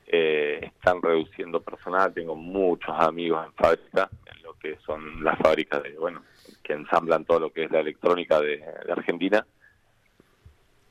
eh, 0.08 0.60
están 0.63 1.00
reduciendo 1.04 1.62
personal. 1.62 2.12
Tengo 2.12 2.36
muchos 2.36 2.89
amigos 2.98 3.46
en 3.46 3.54
fábrica, 3.54 4.10
en 4.26 4.41
lo 4.41 4.56
que 4.56 4.80
son 4.84 5.24
las 5.24 5.38
fábricas 5.38 5.84
de 5.84 5.91
bueno 6.00 6.24
que 6.63 6.74
ensamblan 6.74 7.26
todo 7.26 7.41
lo 7.41 7.54
que 7.54 7.65
es 7.65 7.72
la 7.72 7.82
electrónica 7.82 8.39
de, 8.39 8.63
Argentina. 8.89 9.46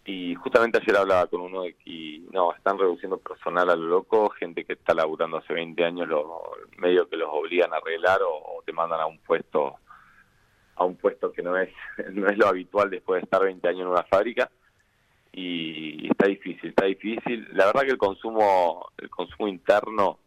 Y 0.05 0.37
justamente 0.37 0.79
ayer 0.81 0.97
hablaba 0.97 1.27
con 1.27 1.41
uno 1.41 1.63
de 1.63 1.75
que 1.75 2.21
no 2.33 2.55
están 2.55 2.79
reduciendo 2.79 3.19
personal 3.19 3.71
a 3.71 3.75
lo 3.75 3.89
loco, 3.89 4.31
gente 4.31 4.65
que 4.65 4.75
está 4.75 4.95
laburando 4.95 5.39
hace 5.39 5.53
20 5.53 5.85
años, 5.85 6.07
lo, 6.07 6.53
medio 6.77 7.09
que 7.09 7.17
los 7.17 7.29
obligan 7.33 7.73
a 7.73 7.79
arreglar 7.79 8.21
o 8.23 8.63
te 8.65 8.73
mandan 8.73 9.01
a 9.01 9.07
un 9.07 9.19
puesto 9.19 9.81
a 10.81 10.85
un 10.87 10.97
puesto 10.97 11.31
que 11.31 11.43
no 11.43 11.57
es, 11.57 11.69
no 12.13 12.29
es 12.29 12.39
lo 12.39 12.49
habitual 12.49 12.91
después 12.91 13.21
de 13.21 13.25
estar 13.25 13.43
20 13.43 13.69
años 13.69 13.83
en 13.83 13.89
una 13.89 14.03
fábrica 14.05 14.51
y 15.33 16.09
está 16.09 16.27
difícil, 16.27 16.71
está 16.71 16.87
difícil. 16.87 17.47
La 17.53 17.67
verdad 17.67 17.83
que 17.83 17.93
el 17.93 17.99
consumo, 17.99 18.89
el 18.99 19.09
consumo 19.11 19.47
interno, 19.47 20.19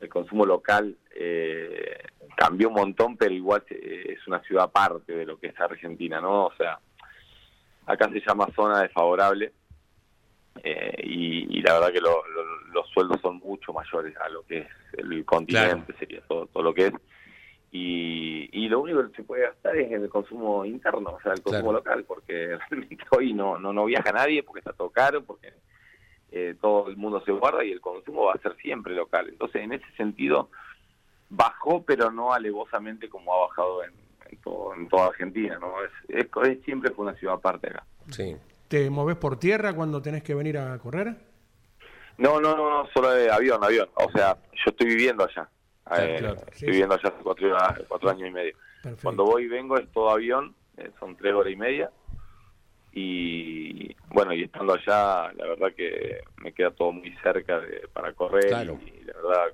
el 0.00 0.08
consumo 0.08 0.44
local 0.44 0.96
eh, 1.16 1.98
cambió 2.36 2.68
un 2.68 2.74
montón, 2.74 3.16
pero 3.16 3.34
igual 3.34 3.64
es 3.68 4.24
una 4.28 4.40
ciudad 4.42 4.64
aparte 4.64 5.14
de 5.14 5.24
lo 5.26 5.38
que 5.38 5.48
es 5.48 5.58
Argentina, 5.58 6.20
¿no? 6.20 6.46
O 6.46 6.54
sea, 6.56 6.78
acá 7.86 8.08
se 8.10 8.20
llama 8.20 8.46
zona 8.54 8.82
desfavorable 8.82 9.52
eh, 10.62 11.02
y, 11.02 11.62
la 11.62 11.74
verdad 11.74 11.92
que 11.92 12.00
los 12.00 12.88
sueldos 12.92 13.20
son 13.22 13.38
mucho 13.38 13.72
mayores 13.72 14.14
a 14.18 14.28
lo 14.28 14.42
que 14.42 14.58
es 14.58 14.68
el 14.98 15.24
continente, 15.24 15.94
sería 15.98 16.20
todo, 16.28 16.46
todo 16.46 16.62
lo 16.62 16.74
que 16.74 16.86
es 16.86 16.92
y, 17.76 18.68
lo 18.68 18.80
único 18.80 19.08
que 19.08 19.16
se 19.16 19.24
puede 19.24 19.42
gastar 19.42 19.76
es 19.76 19.90
en 19.90 20.02
el 20.02 20.08
consumo 20.08 20.64
interno, 20.64 21.10
o 21.10 21.20
sea, 21.20 21.32
el 21.32 21.42
consumo 21.42 21.72
local, 21.72 22.04
porque 22.04 22.56
realmente 22.70 23.04
hoy 23.10 23.32
no, 23.32 23.58
no, 23.58 23.72
no 23.72 23.84
viaja 23.84 24.12
nadie 24.12 24.44
porque 24.44 24.60
está 24.60 24.72
todo 24.72 24.90
caro, 24.90 25.24
porque 25.24 25.52
eh, 26.30 26.54
todo 26.60 26.88
el 26.88 26.96
mundo 26.96 27.20
se 27.24 27.32
guarda 27.32 27.64
y 27.64 27.72
el 27.72 27.80
consumo 27.80 28.26
va 28.26 28.34
a 28.34 28.38
ser 28.38 28.56
siempre 28.58 28.94
local. 28.94 29.28
Entonces, 29.28 29.62
en 29.62 29.72
ese 29.72 29.90
sentido, 29.96 30.50
bajó, 31.30 31.82
pero 31.82 32.12
no 32.12 32.32
alevosamente 32.32 33.08
como 33.08 33.34
ha 33.34 33.48
bajado 33.48 33.82
en, 33.82 33.92
en, 34.30 34.88
toda 34.88 35.06
Argentina, 35.08 35.58
¿no? 35.58 35.74
Es, 35.82 36.26
es, 36.26 36.64
siempre 36.64 36.92
fue 36.92 37.06
una 37.06 37.16
ciudad 37.16 37.34
aparte 37.34 37.70
acá. 37.70 37.84
Sí. 38.10 38.36
¿Te 38.68 38.88
moves 38.88 39.16
por 39.16 39.36
tierra 39.36 39.74
cuando 39.74 40.00
tenés 40.00 40.22
que 40.22 40.34
venir 40.34 40.58
a 40.58 40.78
correr? 40.78 41.16
No, 42.18 42.40
no, 42.40 42.56
no, 42.56 42.88
solo 42.94 43.10
de 43.10 43.32
avión, 43.32 43.62
avión. 43.64 43.88
O 43.94 44.10
sea, 44.12 44.36
yo 44.52 44.70
estoy 44.70 44.86
viviendo 44.86 45.24
allá. 45.24 45.48
Eh, 45.92 46.34
estoy 46.52 46.70
viviendo 46.70 46.94
allá 46.94 47.08
hace 47.08 47.22
cuatro, 47.22 48.10
años 48.10 48.28
y 48.28 48.30
medio. 48.30 48.54
Cuando 49.02 49.24
voy 49.24 49.44
y 49.44 49.48
vengo 49.48 49.76
es 49.76 49.90
todo 49.92 50.10
avión, 50.10 50.54
eh, 50.76 50.90
son 50.98 51.16
tres 51.16 51.34
horas 51.34 51.52
y 51.52 51.56
media. 51.56 51.90
Y 52.92 53.94
bueno, 54.08 54.32
y 54.32 54.44
estando 54.44 54.74
allá, 54.74 55.32
la 55.32 55.46
verdad 55.46 55.72
que 55.76 56.20
me 56.38 56.52
queda 56.52 56.70
todo 56.70 56.92
muy 56.92 57.12
cerca 57.22 57.60
de, 57.60 57.88
para 57.92 58.12
correr. 58.12 58.46
Y, 58.46 59.04
la 59.04 59.12
verdad 59.14 59.44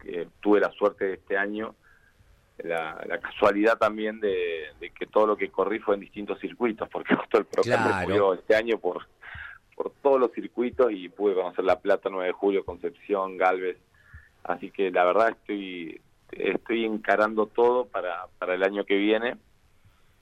que 0.00 0.28
tuve 0.40 0.60
la 0.60 0.70
suerte 0.72 1.06
de 1.06 1.14
este 1.14 1.36
año, 1.36 1.74
la, 2.58 3.18
casualidad 3.20 3.78
también 3.78 4.20
de, 4.20 4.70
que 4.98 5.06
todo 5.06 5.26
lo 5.26 5.36
que 5.36 5.50
corrí 5.50 5.80
fue 5.80 5.94
en 5.94 6.02
distintos 6.02 6.38
circuitos, 6.40 6.88
porque 6.88 7.14
justo 7.16 7.38
el 7.38 7.46
programa 7.46 8.04
claro. 8.04 8.34
este 8.34 8.54
año 8.54 8.78
por, 8.78 9.06
por 9.74 9.90
todos 10.02 10.20
los 10.20 10.32
circuitos 10.32 10.92
y 10.92 11.08
pude 11.08 11.34
conocer 11.34 11.64
La 11.64 11.80
Plata, 11.80 12.08
9 12.10 12.26
de 12.26 12.32
julio, 12.32 12.64
Concepción, 12.64 13.36
Galvez 13.36 13.78
Así 14.44 14.70
que 14.70 14.90
la 14.90 15.04
verdad 15.04 15.30
estoy, 15.30 16.00
estoy 16.30 16.84
encarando 16.84 17.46
todo 17.46 17.86
para, 17.86 18.26
para 18.38 18.54
el 18.54 18.62
año 18.62 18.84
que 18.84 18.96
viene, 18.96 19.36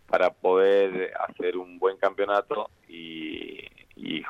para 0.09 0.31
poder 0.31 1.13
hacer 1.29 1.57
un 1.57 1.79
buen 1.79 1.97
campeonato 1.97 2.71
y, 2.89 3.59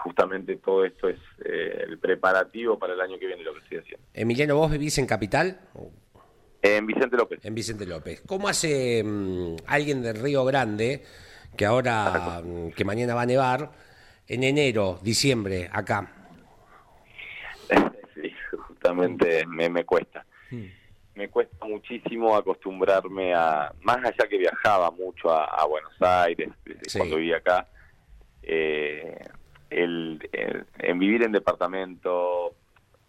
justamente 0.05 0.57
todo 0.57 0.85
esto 0.85 1.09
es 1.09 1.19
eh, 1.45 1.85
el 1.87 1.99
preparativo 1.99 2.79
para 2.79 2.95
el 2.95 3.01
año 3.01 3.19
que 3.19 3.27
viene 3.27 3.43
lo 3.43 3.53
que 3.53 3.61
estoy 3.61 3.79
haciendo. 3.79 4.05
Emiliano, 4.13 4.57
¿vos 4.57 4.71
vivís 4.71 4.99
en 4.99 5.07
Capital? 5.07 5.61
En 6.61 6.87
Vicente 6.87 7.17
López. 7.17 7.45
En 7.45 7.55
Vicente 7.55 7.87
López. 7.87 8.23
¿Cómo 8.27 8.49
hace 8.49 9.03
mm, 9.05 9.57
alguien 9.67 10.03
del 10.03 10.17
Río 10.17 10.45
Grande, 10.45 11.05
que 11.57 11.67
ahora, 11.67 12.43
mm, 12.45 12.73
que 12.73 12.85
mañana 12.85 13.15
va 13.15 13.23
a 13.23 13.27
nevar, 13.27 13.71
en 14.27 14.43
enero, 14.43 14.99
diciembre, 15.03 15.69
acá? 15.73 16.22
Justamente 18.83 19.47
me, 19.47 19.69
me 19.69 19.85
cuesta. 19.85 20.25
Me 21.15 21.29
cuesta 21.29 21.67
muchísimo 21.67 22.35
acostumbrarme 22.35 23.35
a, 23.35 23.73
más 23.83 23.99
allá 23.99 24.29
que 24.29 24.39
viajaba 24.39 24.91
mucho 24.91 25.31
a, 25.31 25.65
Buenos 25.67 25.95
Aires, 26.01 26.51
cuando 26.97 27.17
vivía 27.17 27.37
acá, 27.37 27.69
eh, 28.43 29.19
el, 29.71 30.29
en 30.79 30.99
vivir 30.99 31.23
en 31.23 31.33
departamento, 31.33 32.55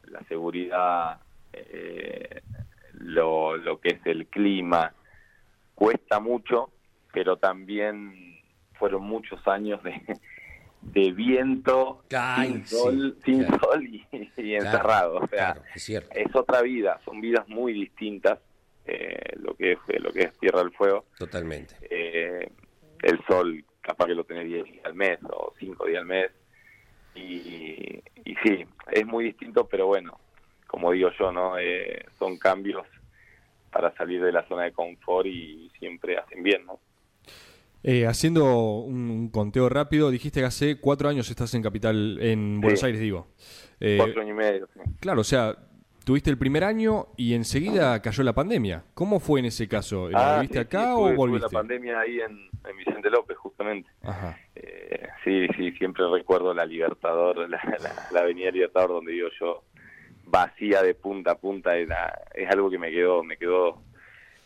la 0.05 0.21
seguridad, 0.27 1.19
eh, 1.53 2.41
lo, 2.93 3.57
lo 3.57 3.79
que 3.79 3.89
es 3.95 4.05
el 4.05 4.27
clima, 4.27 4.93
cuesta 5.73 6.19
mucho, 6.19 6.71
pero 7.11 7.37
también 7.37 8.39
fueron 8.73 9.03
muchos 9.03 9.45
años 9.47 9.81
de, 9.83 10.01
de 10.85 11.11
viento, 11.11 12.03
sin 12.09 12.65
sol, 12.65 13.17
sin 13.23 13.47
sol 13.47 13.87
y, 13.87 14.05
encerrado. 14.11 15.15
O 15.17 15.27
sea, 15.27 15.55
es, 15.75 16.35
otra 16.35 16.61
vida, 16.61 16.99
son 17.05 17.21
vidas 17.21 17.47
muy 17.47 17.73
distintas. 17.73 18.39
Eh, 18.85 19.37
lo 19.37 19.55
que 19.55 19.71
es 19.73 19.79
lo 20.01 20.11
que 20.11 20.23
es 20.23 20.37
Tierra 20.39 20.59
del 20.59 20.71
Fuego. 20.71 21.05
Totalmente. 21.17 21.75
Eh, 21.89 22.49
el 23.01 23.19
sol, 23.25 23.63
capaz 23.81 24.07
que 24.07 24.15
lo 24.15 24.25
tenés 24.25 24.45
10 24.45 24.65
días 24.65 24.85
al 24.85 24.93
mes 24.93 25.19
o 25.23 25.53
5 25.57 25.85
días 25.85 26.01
al 26.01 26.05
mes. 26.05 26.31
Y, 27.15 28.01
y 28.25 28.35
sí, 28.43 28.65
es 28.91 29.05
muy 29.05 29.25
distinto, 29.25 29.67
pero 29.67 29.87
bueno, 29.87 30.19
como 30.67 30.91
digo 30.91 31.11
yo, 31.19 31.31
no 31.31 31.57
eh, 31.59 32.05
son 32.17 32.37
cambios 32.37 32.85
para 33.71 33.95
salir 33.95 34.23
de 34.23 34.31
la 34.31 34.47
zona 34.47 34.63
de 34.63 34.71
confort 34.71 35.27
y 35.27 35.71
siempre 35.77 36.17
hacen 36.17 36.41
bien, 36.43 36.65
¿no? 36.65 36.79
Eh, 37.83 38.07
haciendo 38.07 38.79
un, 38.79 39.29
conteo 39.29 39.67
rápido, 39.67 40.09
dijiste 40.09 40.39
que 40.39 40.45
hace 40.45 40.79
cuatro 40.79 41.09
años 41.09 41.29
estás 41.29 41.53
en 41.53 41.61
Capital, 41.61 42.17
en 42.21 42.61
Buenos 42.61 42.81
Aires, 42.83 43.01
digo. 43.01 43.27
Eh, 43.81 43.97
cuatro 43.97 44.21
años 44.21 44.31
y 44.31 44.37
medio. 44.37 44.69
Claro, 45.01 45.19
o 45.19 45.25
sea, 45.25 45.53
tuviste 46.05 46.29
el 46.29 46.37
primer 46.37 46.63
año 46.63 47.07
y 47.17 47.33
enseguida 47.33 48.01
cayó 48.01 48.23
la 48.23 48.33
pandemia. 48.33 48.85
¿Cómo 48.93 49.19
fue 49.19 49.41
en 49.41 49.47
ese 49.47 49.67
caso? 49.67 50.09
¿La 50.09 50.35
ah, 50.35 50.35
viviste 50.37 50.59
acá 50.59 50.95
o 50.95 51.13
volviste? 51.13 51.47
la 51.47 51.49
pandemia 51.49 51.99
ahí 51.99 52.19
en, 52.21 52.49
Vicente 52.77 53.09
López, 53.09 53.37
justamente. 53.37 53.89
Ajá. 54.01 54.37
Eh, 54.55 55.07
sí, 55.25 55.47
sí, 55.57 55.71
siempre 55.73 56.05
recuerdo 56.09 56.53
la 56.53 56.65
Libertador, 56.65 57.49
la, 57.49 57.59
Avenida 58.17 58.49
Libertador 58.51 58.91
donde 58.91 59.11
vivo 59.11 59.27
yo, 59.37 59.63
vacía 60.23 60.81
de 60.81 60.95
punta 60.95 61.31
a 61.31 61.35
punta 61.35 61.75
era, 61.75 62.23
es 62.33 62.49
algo 62.49 62.69
que 62.69 62.79
me 62.79 62.91
quedó, 62.91 63.23
me 63.23 63.35
quedó 63.35 63.81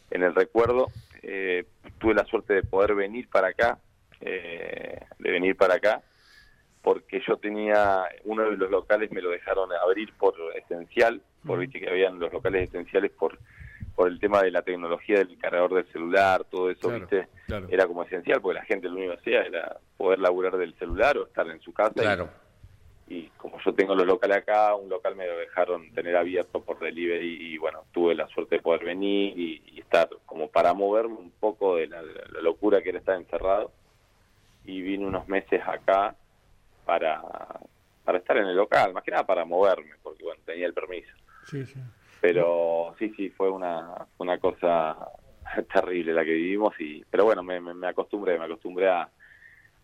en 0.09 0.23
el 0.23 0.33
recuerdo. 0.33 0.87
Eh, 1.29 1.65
tuve 1.99 2.13
la 2.13 2.23
suerte 2.25 2.53
de 2.53 2.63
poder 2.63 2.95
venir 2.95 3.27
para 3.29 3.49
acá, 3.49 3.77
eh, 4.21 4.99
de 5.19 5.31
venir 5.31 5.57
para 5.57 5.75
acá, 5.75 6.01
porque 6.81 7.21
yo 7.27 7.35
tenía 7.35 8.05
uno 8.23 8.49
de 8.49 8.55
los 8.55 8.71
locales 8.71 9.11
me 9.11 9.21
lo 9.21 9.29
dejaron 9.29 9.69
abrir 9.73 10.13
por 10.13 10.33
esencial, 10.55 11.21
por 11.45 11.59
viste 11.59 11.81
que 11.81 11.89
habían 11.89 12.17
los 12.17 12.31
locales 12.31 12.69
esenciales 12.69 13.11
por 13.11 13.37
por 13.97 14.09
el 14.09 14.19
tema 14.19 14.43
de 14.43 14.51
la 14.51 14.61
tecnología 14.61 15.17
del 15.17 15.39
cargador 15.39 15.73
del 15.73 15.91
celular, 15.91 16.43
todo 16.51 16.69
eso, 16.69 16.91
viste, 16.91 17.27
era 17.67 17.87
como 17.87 18.03
esencial, 18.03 18.39
porque 18.39 18.59
la 18.59 18.65
gente 18.65 18.87
lo 18.87 18.95
único 18.95 19.13
que 19.13 19.19
hacía 19.21 19.41
era 19.41 19.77
poder 19.97 20.19
laburar 20.19 20.55
del 20.55 20.75
celular 20.75 21.17
o 21.17 21.25
estar 21.25 21.47
en 21.47 21.59
su 21.61 21.73
casa. 21.73 21.95
Claro. 21.95 22.29
Y, 22.29 22.46
como 23.37 23.59
yo 23.61 23.73
tengo 23.73 23.95
los 23.95 24.05
locales 24.05 24.37
acá, 24.37 24.75
un 24.75 24.89
local 24.89 25.15
me 25.15 25.25
lo 25.25 25.37
dejaron 25.37 25.91
tener 25.93 26.17
abierto 26.17 26.61
por 26.61 26.79
delivery 26.79 27.53
y 27.53 27.57
bueno, 27.57 27.83
tuve 27.93 28.13
la 28.15 28.27
suerte 28.27 28.55
de 28.55 28.61
poder 28.61 28.83
venir 28.83 29.37
y, 29.37 29.79
estar 29.79 30.09
como 30.25 30.49
para 30.49 30.73
moverme 30.73 31.15
un 31.15 31.31
poco 31.31 31.77
de 31.77 31.87
la, 31.87 32.01
locura 32.41 32.81
que 32.81 32.89
era 32.89 32.99
estar 32.99 33.15
encerrado. 33.15 33.71
Y 34.65 34.81
vine 34.81 35.05
unos 35.05 35.25
meses 35.29 35.61
acá 35.65 36.13
para, 36.85 37.21
para 38.03 38.17
estar 38.17 38.35
en 38.35 38.47
el 38.47 38.57
local, 38.57 38.93
más 38.93 39.01
que 39.03 39.11
nada 39.11 39.25
para 39.25 39.45
moverme, 39.45 39.91
porque 40.03 40.25
bueno, 40.25 40.41
tenía 40.45 40.65
el 40.65 40.73
permiso. 40.73 41.15
Sí, 41.45 41.65
sí. 41.65 41.79
Pero 42.19 42.93
sí, 42.99 43.13
sí, 43.15 43.29
fue 43.29 43.49
una, 43.49 44.07
una 44.17 44.37
cosa 44.39 44.97
terrible 45.73 46.13
la 46.13 46.25
que 46.25 46.33
vivimos, 46.33 46.77
y 46.79 47.05
pero 47.09 47.23
bueno, 47.23 47.43
me, 47.43 47.61
me, 47.61 47.87
acostumbré, 47.87 48.37
me 48.37 48.43
acostumbré 48.43 48.89
a, 48.89 49.09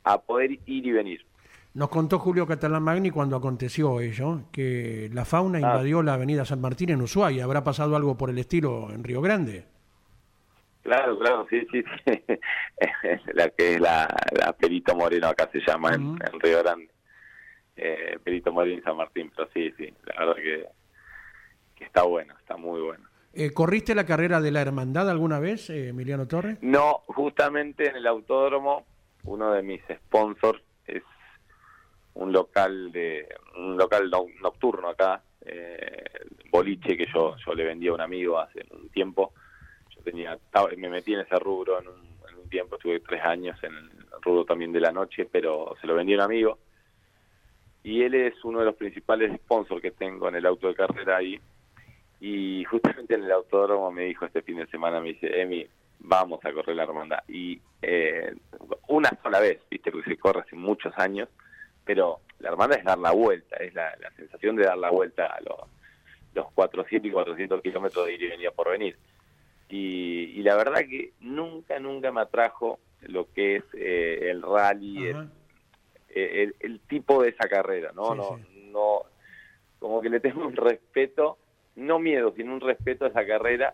a 0.03 0.21
poder 0.21 0.51
ir 0.51 0.61
y 0.65 0.91
venir. 0.91 1.25
Nos 1.73 1.89
contó 1.89 2.19
Julio 2.19 2.45
Catalán 2.45 2.83
Magni 2.83 3.09
cuando 3.09 3.35
aconteció 3.35 3.99
ello, 3.99 4.41
que 4.51 5.09
la 5.11 5.25
fauna 5.25 5.57
ah. 5.57 5.61
invadió 5.61 6.03
la 6.03 6.13
avenida 6.13 6.45
San 6.45 6.61
Martín 6.61 6.91
en 6.91 7.01
Ushuaia. 7.01 7.43
¿Habrá 7.43 7.63
pasado 7.63 7.95
algo 7.95 8.15
por 8.15 8.29
el 8.29 8.37
estilo 8.37 8.91
en 8.91 9.03
Río 9.03 9.21
Grande? 9.21 9.65
Claro, 10.83 11.17
claro, 11.17 11.47
sí, 11.49 11.65
sí, 11.71 11.83
sí. 12.05 12.21
la 13.33 13.49
que 13.49 13.75
es 13.75 13.81
la, 13.81 14.07
Perito 14.59 14.95
Moreno 14.95 15.27
acá 15.27 15.49
se 15.51 15.61
llama 15.65 15.95
en, 15.95 16.19
Río 16.39 16.59
Grande. 16.61 16.89
Eh, 17.75 18.19
Perito 18.23 18.51
Moreno 18.51 18.77
y 18.77 18.81
San 18.83 18.97
Martín, 18.97 19.31
pero 19.35 19.49
sí, 19.51 19.73
sí, 19.77 19.91
la 20.05 20.25
verdad 20.25 20.35
que 20.35 21.83
está 21.83 22.03
bueno, 22.03 22.35
está 22.39 22.55
muy 22.55 22.81
bueno. 22.81 23.03
Eh, 23.33 23.51
¿Corriste 23.51 23.95
la 23.95 24.05
carrera 24.05 24.41
de 24.41 24.51
la 24.51 24.61
hermandad 24.61 25.09
alguna 25.09 25.39
vez, 25.39 25.71
eh, 25.71 25.87
Emiliano 25.87 26.27
Torres? 26.27 26.59
No, 26.61 27.01
justamente 27.07 27.89
en 27.89 27.95
el 27.95 28.05
autódromo, 28.05 28.85
uno 29.23 29.51
de 29.53 29.63
mis 29.63 29.81
sponsors 30.05 30.61
un 32.15 32.31
local 32.31 32.91
de 32.91 33.27
un 33.57 33.77
local 33.77 34.09
nocturno 34.41 34.89
acá, 34.89 35.21
eh, 35.45 36.03
boliche 36.51 36.97
que 36.97 37.07
yo 37.13 37.35
yo 37.37 37.53
le 37.53 37.63
vendí 37.63 37.87
a 37.87 37.93
un 37.93 38.01
amigo 38.01 38.39
hace 38.39 38.65
un 38.71 38.89
tiempo. 38.89 39.33
Yo 39.89 40.01
tenía 40.01 40.37
me 40.77 40.89
metí 40.89 41.13
en 41.13 41.21
ese 41.21 41.37
rubro 41.39 41.79
en 41.79 41.87
un, 41.87 42.01
en 42.29 42.39
un 42.39 42.49
tiempo, 42.49 42.75
estuve 42.75 42.99
tres 42.99 43.21
años 43.23 43.61
en 43.63 43.73
el 43.73 43.89
rubro 44.21 44.45
también 44.45 44.71
de 44.71 44.79
la 44.79 44.91
noche, 44.91 45.27
pero 45.31 45.75
se 45.79 45.87
lo 45.87 45.95
vendí 45.95 46.13
a 46.13 46.17
un 46.17 46.21
amigo 46.21 46.57
y 47.83 48.01
él 48.03 48.15
es 48.15 48.43
uno 48.45 48.59
de 48.59 48.65
los 48.65 48.75
principales 48.75 49.35
sponsors 49.35 49.81
que 49.81 49.91
tengo 49.91 50.29
en 50.29 50.35
el 50.35 50.45
auto 50.45 50.67
de 50.67 50.75
carrera 50.75 51.17
ahí 51.17 51.39
y 52.21 52.63
justamente 52.63 53.15
en 53.15 53.23
el 53.25 53.31
autódromo 53.31 53.91
me 53.91 54.03
dijo 54.03 54.25
este 54.25 54.41
fin 54.41 54.57
de 54.57 54.67
semana, 54.67 55.01
me 55.01 55.09
dice, 55.09 55.41
Emi, 55.41 55.67
vamos 55.99 56.39
a 56.45 56.53
correr 56.53 56.77
la 56.77 56.83
hermandad. 56.83 57.19
Y 57.27 57.59
eh, 57.81 58.33
una 58.87 59.09
sola 59.21 59.41
vez, 59.41 59.59
viste, 59.69 59.91
porque 59.91 60.11
se 60.11 60.17
corre 60.17 60.39
hace 60.39 60.55
muchos 60.55 60.93
años, 60.97 61.27
pero 61.85 62.21
la 62.39 62.49
hermandad 62.49 62.79
es 62.79 62.83
dar 62.83 62.97
la 62.97 63.11
vuelta, 63.11 63.57
es 63.57 63.73
la, 63.73 63.95
sensación 64.15 64.55
de 64.55 64.65
dar 64.65 64.77
la 64.77 64.89
vuelta 64.89 65.27
a 65.27 65.41
los, 65.41 65.57
los 66.33 66.51
400 66.53 67.09
y 67.09 67.11
400 67.11 67.61
kilómetros 67.61 68.05
de 68.05 68.13
ir 68.13 68.23
y 68.23 68.29
venir 68.29 68.51
por 68.51 68.69
venir. 68.69 68.97
Y, 69.69 70.41
la 70.43 70.55
verdad 70.55 70.81
que 70.81 71.13
nunca, 71.21 71.79
nunca 71.79 72.11
me 72.11 72.21
atrajo 72.21 72.79
lo 73.01 73.31
que 73.33 73.55
es 73.55 73.63
eh, 73.73 74.29
el 74.29 74.41
rally, 74.41 75.07
el, 75.07 76.55
el, 76.59 76.79
tipo 76.81 77.23
de 77.23 77.29
esa 77.29 77.47
carrera, 77.47 77.91
¿no? 77.95 78.13
no, 78.13 78.39
no, 78.71 79.03
como 79.79 80.01
que 80.01 80.09
le 80.09 80.19
tengo 80.19 80.45
un 80.45 80.55
respeto 80.55 81.37
no 81.75 81.99
miedo, 81.99 82.33
sino 82.35 82.53
un 82.53 82.61
respeto 82.61 83.05
a 83.05 83.09
esa 83.09 83.25
carrera 83.25 83.73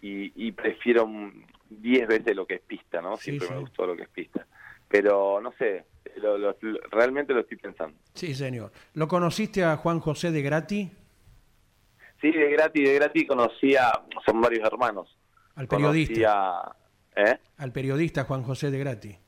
y, 0.00 0.50
prefiero 0.52 1.08
10 1.70 2.08
veces 2.08 2.34
lo 2.34 2.44
que 2.44 2.54
es 2.54 2.60
pista, 2.60 3.00
¿no? 3.00 3.16
Siempre 3.16 3.48
me 3.50 3.60
gustó 3.60 3.86
lo 3.86 3.94
que 3.94 4.02
es 4.02 4.08
pista. 4.08 4.44
Pero 4.88 5.40
no 5.40 5.52
sé, 5.52 5.84
realmente 6.90 7.32
lo 7.32 7.40
estoy 7.40 7.56
pensando. 7.58 7.96
Sí, 8.14 8.34
señor. 8.34 8.72
¿Lo 8.94 9.08
conociste 9.08 9.64
a 9.64 9.76
Juan 9.76 10.00
José 10.00 10.30
de 10.30 10.42
Grati? 10.42 10.90
Sí, 12.20 12.30
de 12.30 12.50
Grati, 12.50 12.84
de 12.84 12.94
Grati 12.94 13.26
conocía, 13.26 13.90
son 14.24 14.40
varios 14.40 14.66
hermanos. 14.66 15.16
Al 15.56 15.66
periodista. 15.66 16.76
¿eh? 17.16 17.38
Al 17.58 17.72
periodista 17.72 18.24
Juan 18.24 18.42
José 18.42 18.70
de 18.70 18.78
Grati. 18.78 19.18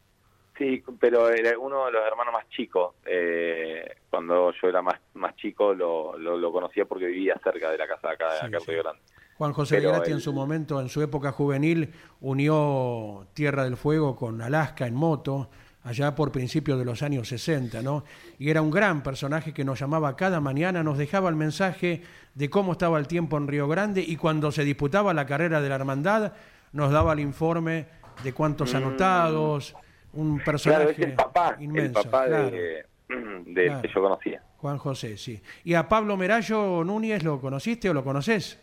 Sí, 0.56 0.84
pero 1.00 1.30
era 1.30 1.58
uno 1.58 1.86
de 1.86 1.92
los 1.92 2.06
hermanos 2.06 2.32
más 2.32 2.48
chicos. 2.50 2.94
Eh, 3.04 3.96
cuando 4.08 4.52
yo 4.52 4.68
era 4.68 4.82
más 4.82 5.00
más 5.14 5.34
chico 5.36 5.74
lo, 5.74 6.16
lo, 6.16 6.52
conocía 6.52 6.84
porque 6.84 7.06
vivía 7.06 7.34
cerca 7.42 7.70
de 7.70 7.78
la 7.78 7.88
casa 7.88 8.08
de 8.08 8.14
acá, 8.14 8.48
de 8.48 8.58
Río 8.60 8.82
Grande. 8.82 9.02
Juan 9.36 9.52
José 9.52 9.80
de 9.80 9.88
Grati 9.88 10.12
en 10.12 10.20
su 10.20 10.32
momento, 10.32 10.80
en 10.80 10.88
su 10.88 11.02
época 11.02 11.32
juvenil, 11.32 11.92
unió 12.20 13.26
Tierra 13.34 13.64
del 13.64 13.76
Fuego 13.76 14.14
con 14.14 14.40
Alaska 14.40 14.86
en 14.86 14.94
moto, 14.94 15.50
allá 15.84 16.14
por 16.14 16.32
principios 16.32 16.78
de 16.78 16.84
los 16.84 17.02
años 17.02 17.28
60, 17.28 17.82
¿no? 17.82 18.04
Y 18.38 18.50
era 18.50 18.62
un 18.62 18.70
gran 18.70 19.02
personaje 19.02 19.52
que 19.52 19.64
nos 19.64 19.78
llamaba 19.78 20.16
cada 20.16 20.40
mañana, 20.40 20.82
nos 20.82 20.98
dejaba 20.98 21.28
el 21.28 21.36
mensaje 21.36 22.02
de 22.34 22.50
cómo 22.50 22.72
estaba 22.72 22.98
el 22.98 23.06
tiempo 23.06 23.36
en 23.36 23.46
Río 23.46 23.68
Grande 23.68 24.02
y 24.04 24.16
cuando 24.16 24.50
se 24.50 24.64
disputaba 24.64 25.12
la 25.12 25.26
carrera 25.26 25.60
de 25.60 25.68
la 25.68 25.74
hermandad, 25.76 26.32
nos 26.72 26.90
daba 26.90 27.12
el 27.12 27.20
informe 27.20 27.86
de 28.24 28.32
cuántos 28.32 28.72
mm. 28.72 28.76
anotados, 28.76 29.76
un 30.14 30.40
personaje 30.40 31.04
el 31.04 31.14
papá, 31.14 31.56
inmenso, 31.60 32.00
el 32.00 32.08
papá 32.08 32.28
de, 32.28 32.86
que 33.06 33.90
yo 33.94 34.02
conocía. 34.02 34.42
Juan 34.56 34.78
José, 34.78 35.18
sí. 35.18 35.42
¿Y 35.64 35.74
a 35.74 35.86
Pablo 35.86 36.16
Merallo 36.16 36.82
Núñez 36.82 37.22
lo 37.22 37.38
conociste 37.40 37.90
o 37.90 37.94
lo 37.94 38.02
conoces? 38.02 38.58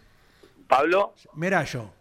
¿Pablo? 0.67 1.13
Merallo, 1.35 1.91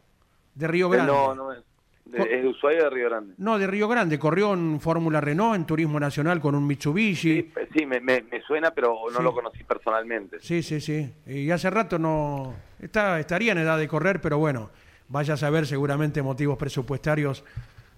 de 0.54 0.66
Río 0.66 0.88
Grande. 0.88 1.12
No, 1.12 1.34
no 1.34 1.52
es. 1.52 1.69
De, 2.10 2.22
¿Es 2.22 2.42
de 2.42 2.48
Ushuaia 2.48 2.84
de 2.84 2.90
Río 2.90 3.08
Grande? 3.08 3.34
No, 3.38 3.58
de 3.58 3.66
Río 3.66 3.88
Grande. 3.88 4.18
Corrió 4.18 4.52
en 4.52 4.80
Fórmula 4.80 5.20
Renault, 5.20 5.56
en 5.56 5.66
Turismo 5.66 6.00
Nacional 6.00 6.40
con 6.40 6.54
un 6.54 6.66
Mitsubishi. 6.66 7.52
Sí, 7.76 7.86
me, 7.86 8.00
me, 8.00 8.22
suena, 8.46 8.72
pero 8.72 8.96
no 9.12 9.20
lo 9.20 9.32
conocí 9.32 9.62
personalmente. 9.64 10.38
Sí, 10.40 10.62
sí, 10.62 10.80
sí. 10.80 11.12
Y 11.26 11.50
hace 11.50 11.70
rato 11.70 11.98
no... 11.98 12.54
Está, 12.80 13.20
estaría 13.20 13.52
en 13.52 13.58
edad 13.58 13.78
de 13.78 13.86
correr, 13.86 14.20
pero 14.20 14.38
bueno, 14.38 14.70
vaya 15.08 15.34
a 15.34 15.36
saber 15.36 15.66
seguramente 15.66 16.22
motivos 16.22 16.56
presupuestarios 16.56 17.44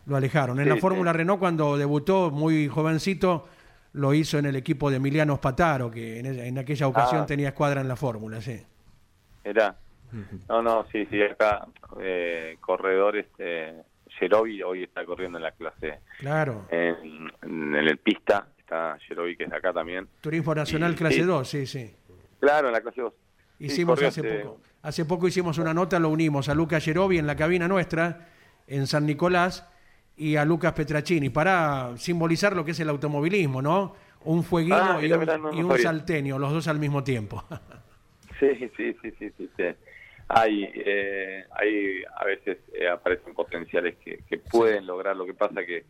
lo 0.07 0.17
alejaron. 0.17 0.61
En 0.61 0.69
la 0.69 0.77
Fórmula 0.77 1.13
Renault, 1.13 1.39
cuando 1.39 1.77
debutó 1.77 2.31
muy 2.31 2.69
jovencito, 2.69 3.49
lo 3.93 4.15
hizo 4.15 4.39
en 4.39 4.47
el 4.47 4.57
equipo 4.57 4.91
de 4.91 4.97
Emiliano 4.97 5.37
Spataro, 5.37 5.91
que 5.91 6.19
en, 6.19 6.59
aquella 6.59 6.87
ocasión 6.87 7.23
ah. 7.23 7.27
tenía 7.27 7.49
escuadra 7.49 7.81
en 7.81 7.89
la 7.89 7.97
Fórmula, 7.97 8.41
sí. 8.41 8.61
Era. 9.45 9.77
No, 10.49 10.61
no, 10.63 10.87
sí, 10.93 11.07
sí, 11.07 11.23
acá 11.23 11.67
eh, 12.01 12.57
corredores. 12.61 13.27
Eh, 13.39 13.81
hoy 14.33 14.83
está 14.83 15.05
corriendo 15.05 15.39
en 15.39 15.45
la 15.45 15.53
clase. 15.53 16.01
Claro. 16.19 16.67
En, 16.71 17.75
el 17.75 17.99
pista 17.99 18.49
está 18.59 18.99
Jerobi, 19.07 19.37
que 19.37 19.45
es 19.45 19.53
acá 19.53 19.73
también. 19.73 20.09
Turismo 20.21 20.55
Nacional 20.55 20.95
clase 20.95 21.23
2, 21.23 21.49
sí, 21.49 21.67
sí. 21.67 21.95
Claro, 22.41 22.69
en 22.69 22.73
la 22.73 22.81
clase 22.81 23.01
2. 23.01 23.13
Hicimos 23.61 24.03
hace 24.03 24.23
poco. 24.23 24.61
Hace 24.83 25.05
poco 25.05 25.29
hicimos 25.29 25.59
una 25.59 25.73
nota, 25.73 26.01
lo 26.01 26.09
unimos 26.09 26.49
a 26.49 26.55
Lucas 26.55 26.85
Jerobi 26.85 27.19
en 27.19 27.27
la 27.27 27.37
cabina 27.37 27.69
nuestra, 27.69 28.27
en 28.67 28.89
San 28.89 29.07
Nicolás, 29.07 29.69
y 30.17 30.37
a 30.37 30.45
Lucas 30.45 30.73
Petracini 30.73 31.31
para 31.31 31.97
simbolizar 31.97 32.55
lo 32.55 32.65
que 32.65 32.73
es 32.73 32.81
el 32.81 32.89
automovilismo, 32.89 33.63
¿no? 33.63 33.95
Un 34.25 34.43
fueguino 34.45 34.77
ah, 34.77 34.99
y, 35.03 35.13
un, 35.13 35.79
salteño, 35.79 36.39
los 36.39 36.53
dos 36.53 36.69
al 36.69 36.79
mismo 36.79 37.03
tiempo. 37.03 37.45
sí, 38.41 38.71
sí, 38.77 38.97
sí, 39.03 39.13
sí, 39.19 39.51
sí. 39.57 39.65
Hay, 40.35 40.65
eh, 40.75 41.45
hay 41.51 42.03
a 42.17 42.25
veces 42.25 42.59
eh, 42.73 42.89
aparecen 42.89 43.35
potenciales 43.35 43.97
que, 43.99 44.39
pueden 44.51 44.87
lograr. 44.87 45.17
Lo 45.17 45.27
que 45.27 45.35
pasa 45.35 45.65
que 45.65 45.85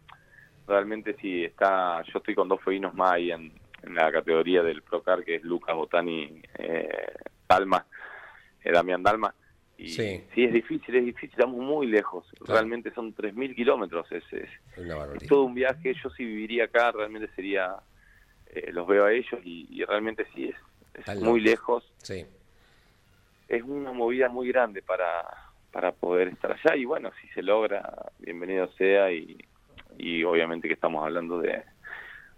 realmente 0.67 1.17
si 1.21 1.45
está, 1.45 2.03
yo 2.03 2.19
estoy 2.19 2.35
con 2.35 2.49
dos 2.49 2.61
fueguinos 2.61 2.95
más 2.95 3.13
ahí 3.13 3.31
en, 3.31 3.53
la 3.83 4.13
categoría 4.13 4.63
del 4.63 4.83
Procar, 4.83 5.25
que 5.25 5.37
es 5.37 5.43
Lucas 5.43 5.75
Botani 5.75 6.41
eh, 6.57 6.89
Dalma, 7.49 7.85
eh, 8.63 8.71
Damián 8.71 9.03
Dalma 9.03 9.35
sí. 9.89 10.25
es 10.37 10.53
difícil, 10.53 10.97
es 10.97 11.05
difícil, 11.05 11.31
estamos 11.31 11.59
muy 11.59 11.87
lejos. 11.87 12.25
Realmente 12.41 12.93
son 12.95 13.15
3.000 13.15 13.55
kilómetros. 13.55 14.11
Es, 14.13 14.25
es, 14.33 15.29
todo 15.29 15.45
un 15.45 15.55
viaje. 15.55 15.95
Yo 16.03 16.11
si 16.11 16.25
viviría 16.25 16.65
acá, 16.65 16.93
realmente 16.93 17.29
sería. 17.35 17.77
Eh, 18.47 18.71
los 18.73 18.87
veo 18.87 19.07
a 19.07 19.13
ellos 19.13 19.41
y, 19.45 19.83
realmente 19.85 20.27
sí 20.35 20.53
es, 21.07 21.23
muy 21.23 21.41
lejos. 21.41 21.91
Sí. 21.99 22.27
Es 23.53 23.63
una 23.65 23.93
movida 23.93 24.31
muy 24.31 24.49
grande 24.49 24.81
para, 24.81 25.29
para 25.71 25.93
poder 25.93 26.29
estar 26.29 26.53
allá. 26.53 26.75
Y 26.75 26.87
bueno, 26.87 27.11
si 27.21 27.29
se 27.29 27.43
logra, 27.43 28.11
bienvenido 28.19 28.67
sea. 28.79 29.13
Y, 29.13 29.37
y 29.99 30.25
obviamente 30.25 30.69
que 30.69 30.73
estamos 30.75 31.05
hablando 31.05 31.39
de, 31.39 31.63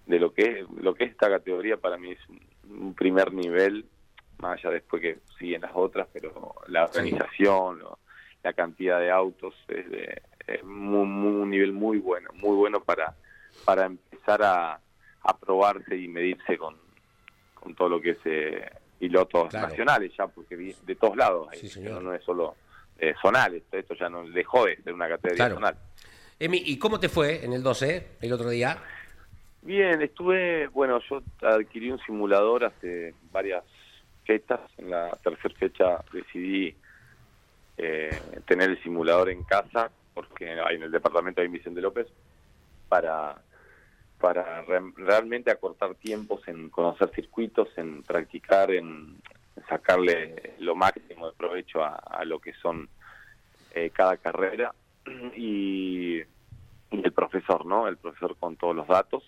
de 0.06 0.18
lo 0.18 0.34
que 0.34 0.42
es 0.62 0.68
lo 0.70 0.92
que 0.92 1.04
es 1.04 1.12
esta 1.12 1.28
categoría 1.28 1.76
para 1.76 1.96
mí 1.98 2.10
es 2.10 2.18
un 2.68 2.94
primer 2.96 3.32
nivel 3.32 3.86
más 4.38 4.58
allá 4.58 4.70
después 4.74 5.00
que 5.00 5.20
siguen 5.38 5.60
las 5.60 5.70
otras, 5.74 6.08
pero 6.12 6.56
la 6.66 6.84
organización, 6.86 7.78
lo- 7.78 8.00
la 8.42 8.52
cantidad 8.52 8.98
de 8.98 9.12
autos 9.12 9.54
es 9.68 9.88
de 9.88 10.20
es 10.48 10.64
muy, 10.64 11.06
muy- 11.06 11.42
un 11.42 11.50
nivel 11.50 11.72
muy 11.72 11.98
bueno, 11.98 12.30
muy 12.34 12.56
bueno 12.56 12.82
para, 12.82 13.14
para 13.64 13.86
empezar 13.86 14.42
a, 14.42 14.80
a 15.22 15.38
probarse 15.38 15.96
y 15.96 16.08
medirse 16.08 16.58
con, 16.58 16.76
con 17.54 17.76
todo 17.76 17.88
lo 17.88 18.00
que 18.00 18.10
es 18.10 18.18
eh, 18.24 18.68
pilotos 18.98 19.48
Claro. 19.50 19.68
nacionales 19.68 20.12
ya, 20.16 20.26
porque 20.26 20.56
vi- 20.56 20.76
de 20.82 20.94
todos 20.96 21.16
lados, 21.16 21.48
Sí, 21.54 21.66
eh, 21.66 21.70
señor. 21.70 21.92
no, 21.94 22.00
no 22.10 22.14
es 22.14 22.24
solo 22.24 22.56
eh, 22.98 23.12
zonal, 23.20 23.54
esto, 23.54 23.76
esto 23.76 23.94
ya 23.94 24.08
no 24.08 24.22
dejó 24.30 24.66
de 24.66 24.76
ser 24.82 24.94
una 24.94 25.08
categoría 25.08 25.46
Claro. 25.46 25.54
zonal. 25.56 25.76
Emi, 26.38 26.62
¿y 26.64 26.78
cómo 26.78 26.98
te 27.00 27.08
fue 27.08 27.44
en 27.44 27.52
el 27.52 27.62
12 27.62 28.06
el 28.20 28.32
otro 28.32 28.48
día? 28.50 28.78
Bien, 29.62 30.00
estuve, 30.02 30.68
bueno, 30.68 31.00
yo 31.10 31.22
adquirí 31.42 31.90
un 31.90 31.98
simulador 32.00 32.64
hace 32.64 33.14
varias 33.32 33.64
fechas, 34.24 34.60
en 34.78 34.90
la 34.90 35.10
tercera 35.22 35.54
fecha 35.58 36.04
decidí 36.12 36.76
eh, 37.76 38.10
tener 38.46 38.70
el 38.70 38.82
simulador 38.82 39.30
en 39.30 39.42
casa, 39.42 39.90
porque 40.14 40.48
hay 40.50 40.76
en 40.76 40.84
el 40.84 40.90
departamento 40.92 41.40
de 41.40 41.48
Vicente 41.48 41.80
López, 41.80 42.06
para, 42.88 43.34
para 44.24 44.62
re- 44.62 44.92
realmente 44.96 45.50
acortar 45.50 45.94
tiempos 45.96 46.48
en 46.48 46.70
conocer 46.70 47.10
circuitos, 47.14 47.68
en 47.76 48.02
practicar, 48.02 48.70
en 48.70 49.18
sacarle 49.68 50.54
lo 50.60 50.74
máximo 50.74 51.26
de 51.28 51.36
provecho 51.36 51.84
a, 51.84 51.96
a 51.96 52.24
lo 52.24 52.38
que 52.38 52.54
son 52.54 52.88
eh, 53.74 53.90
cada 53.90 54.16
carrera. 54.16 54.74
Y, 55.36 56.20
y 56.20 57.02
el 57.04 57.12
profesor, 57.12 57.66
¿no? 57.66 57.86
El 57.86 57.98
profesor 57.98 58.34
con 58.38 58.56
todos 58.56 58.74
los 58.74 58.88
datos 58.88 59.22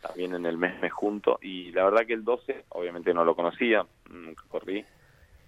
también 0.00 0.34
en 0.34 0.46
el 0.46 0.56
mes 0.56 0.80
me 0.80 0.88
junto. 0.88 1.38
Y 1.42 1.70
la 1.72 1.84
verdad 1.84 2.06
que 2.06 2.14
el 2.14 2.24
12 2.24 2.64
obviamente 2.70 3.12
no 3.12 3.22
lo 3.26 3.36
conocía 3.36 3.84
nunca 4.08 4.44
corrí. 4.48 4.82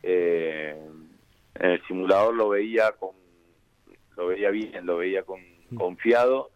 Eh, 0.03 0.77
en 1.55 1.71
el 1.71 1.83
simulador 1.87 2.35
lo 2.35 2.51
veía 2.51 2.93
con 2.93 3.13
lo 4.17 4.27
veía 4.27 4.51
bien 4.51 4.85
lo 4.85 4.99
veía 4.99 5.23
con 5.23 5.41
confiado 5.75 6.51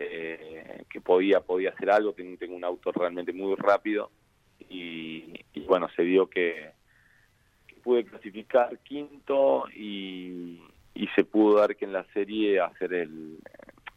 eh, 0.00 0.84
que 0.88 1.00
podía 1.00 1.40
podía 1.40 1.70
hacer 1.70 1.90
algo 1.90 2.12
tengo, 2.12 2.54
un 2.56 2.64
auto 2.64 2.90
realmente 2.92 3.32
muy 3.32 3.54
rápido 3.56 4.10
y, 4.68 5.32
y 5.52 5.60
bueno 5.66 5.88
se 5.94 6.02
dio 6.02 6.28
que, 6.28 6.70
pude 7.82 8.04
clasificar 8.04 8.78
quinto 8.80 9.64
y, 9.74 10.60
y 10.94 11.06
se 11.14 11.24
pudo 11.24 11.58
dar 11.60 11.76
que 11.76 11.84
en 11.86 11.92
la 11.94 12.04
serie 12.12 12.60
hacer 12.60 12.92
el 12.92 13.38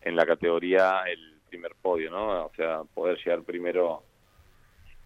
en 0.02 0.16
la 0.16 0.26
categoría 0.26 1.04
el 1.08 1.40
primer 1.50 1.74
podio, 1.82 2.10
¿no? 2.12 2.46
O 2.46 2.52
sea, 2.56 2.84
poder 2.94 3.18
llegar 3.18 3.44
primero 3.44 4.04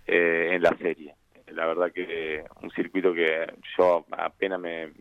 eh, 0.06 0.50
en 0.54 0.62
la 0.62 0.76
serie. 0.78 1.14
La 1.48 1.66
verdad 1.66 1.92
que 1.92 2.44
un 2.62 2.72
circuito 2.72 3.14
que 3.14 3.48
yo 3.78 4.06
apenas 4.12 4.60
me, 4.60 4.92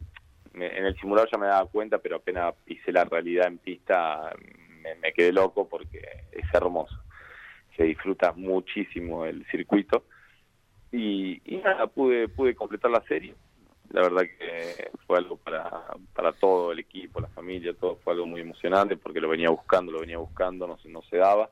me- 0.52 0.76
en 0.78 0.86
el 0.86 0.96
simulador 0.98 1.28
ya 1.30 1.38
me 1.38 1.46
daba 1.46 1.66
cuenta, 1.68 1.98
pero 1.98 2.16
apenas 2.16 2.54
pisé 2.64 2.92
la 2.92 3.04
realidad 3.04 3.46
en 3.46 3.58
pista 3.58 4.32
me, 4.94 5.12
quedé 5.12 5.32
loco 5.32 5.68
porque 5.68 6.00
es 6.32 6.44
hermoso. 6.52 6.94
Se 7.76 7.84
disfruta 7.84 8.32
muchísimo 8.32 9.24
el 9.26 9.44
circuito 9.50 10.04
y, 10.92 11.40
y 11.44 11.58
nada, 11.58 11.86
pude, 11.88 12.28
pude 12.28 12.54
completar 12.54 12.90
la 12.90 13.02
serie. 13.02 13.34
La 13.90 14.02
verdad 14.02 14.22
que 14.22 14.90
fue 15.06 15.18
algo 15.18 15.36
para, 15.36 15.86
para 16.12 16.32
todo 16.32 16.72
el 16.72 16.78
equipo, 16.80 17.20
la 17.20 17.28
familia, 17.28 17.74
todo 17.74 17.96
fue 18.02 18.14
algo 18.14 18.26
muy 18.26 18.40
emocionante 18.40 18.96
porque 18.96 19.20
lo 19.20 19.28
venía 19.28 19.50
buscando, 19.50 19.92
lo 19.92 20.00
venía 20.00 20.18
buscando, 20.18 20.66
no 20.66 20.76
se, 20.78 20.88
no 20.88 21.02
se 21.02 21.18
daba. 21.18 21.50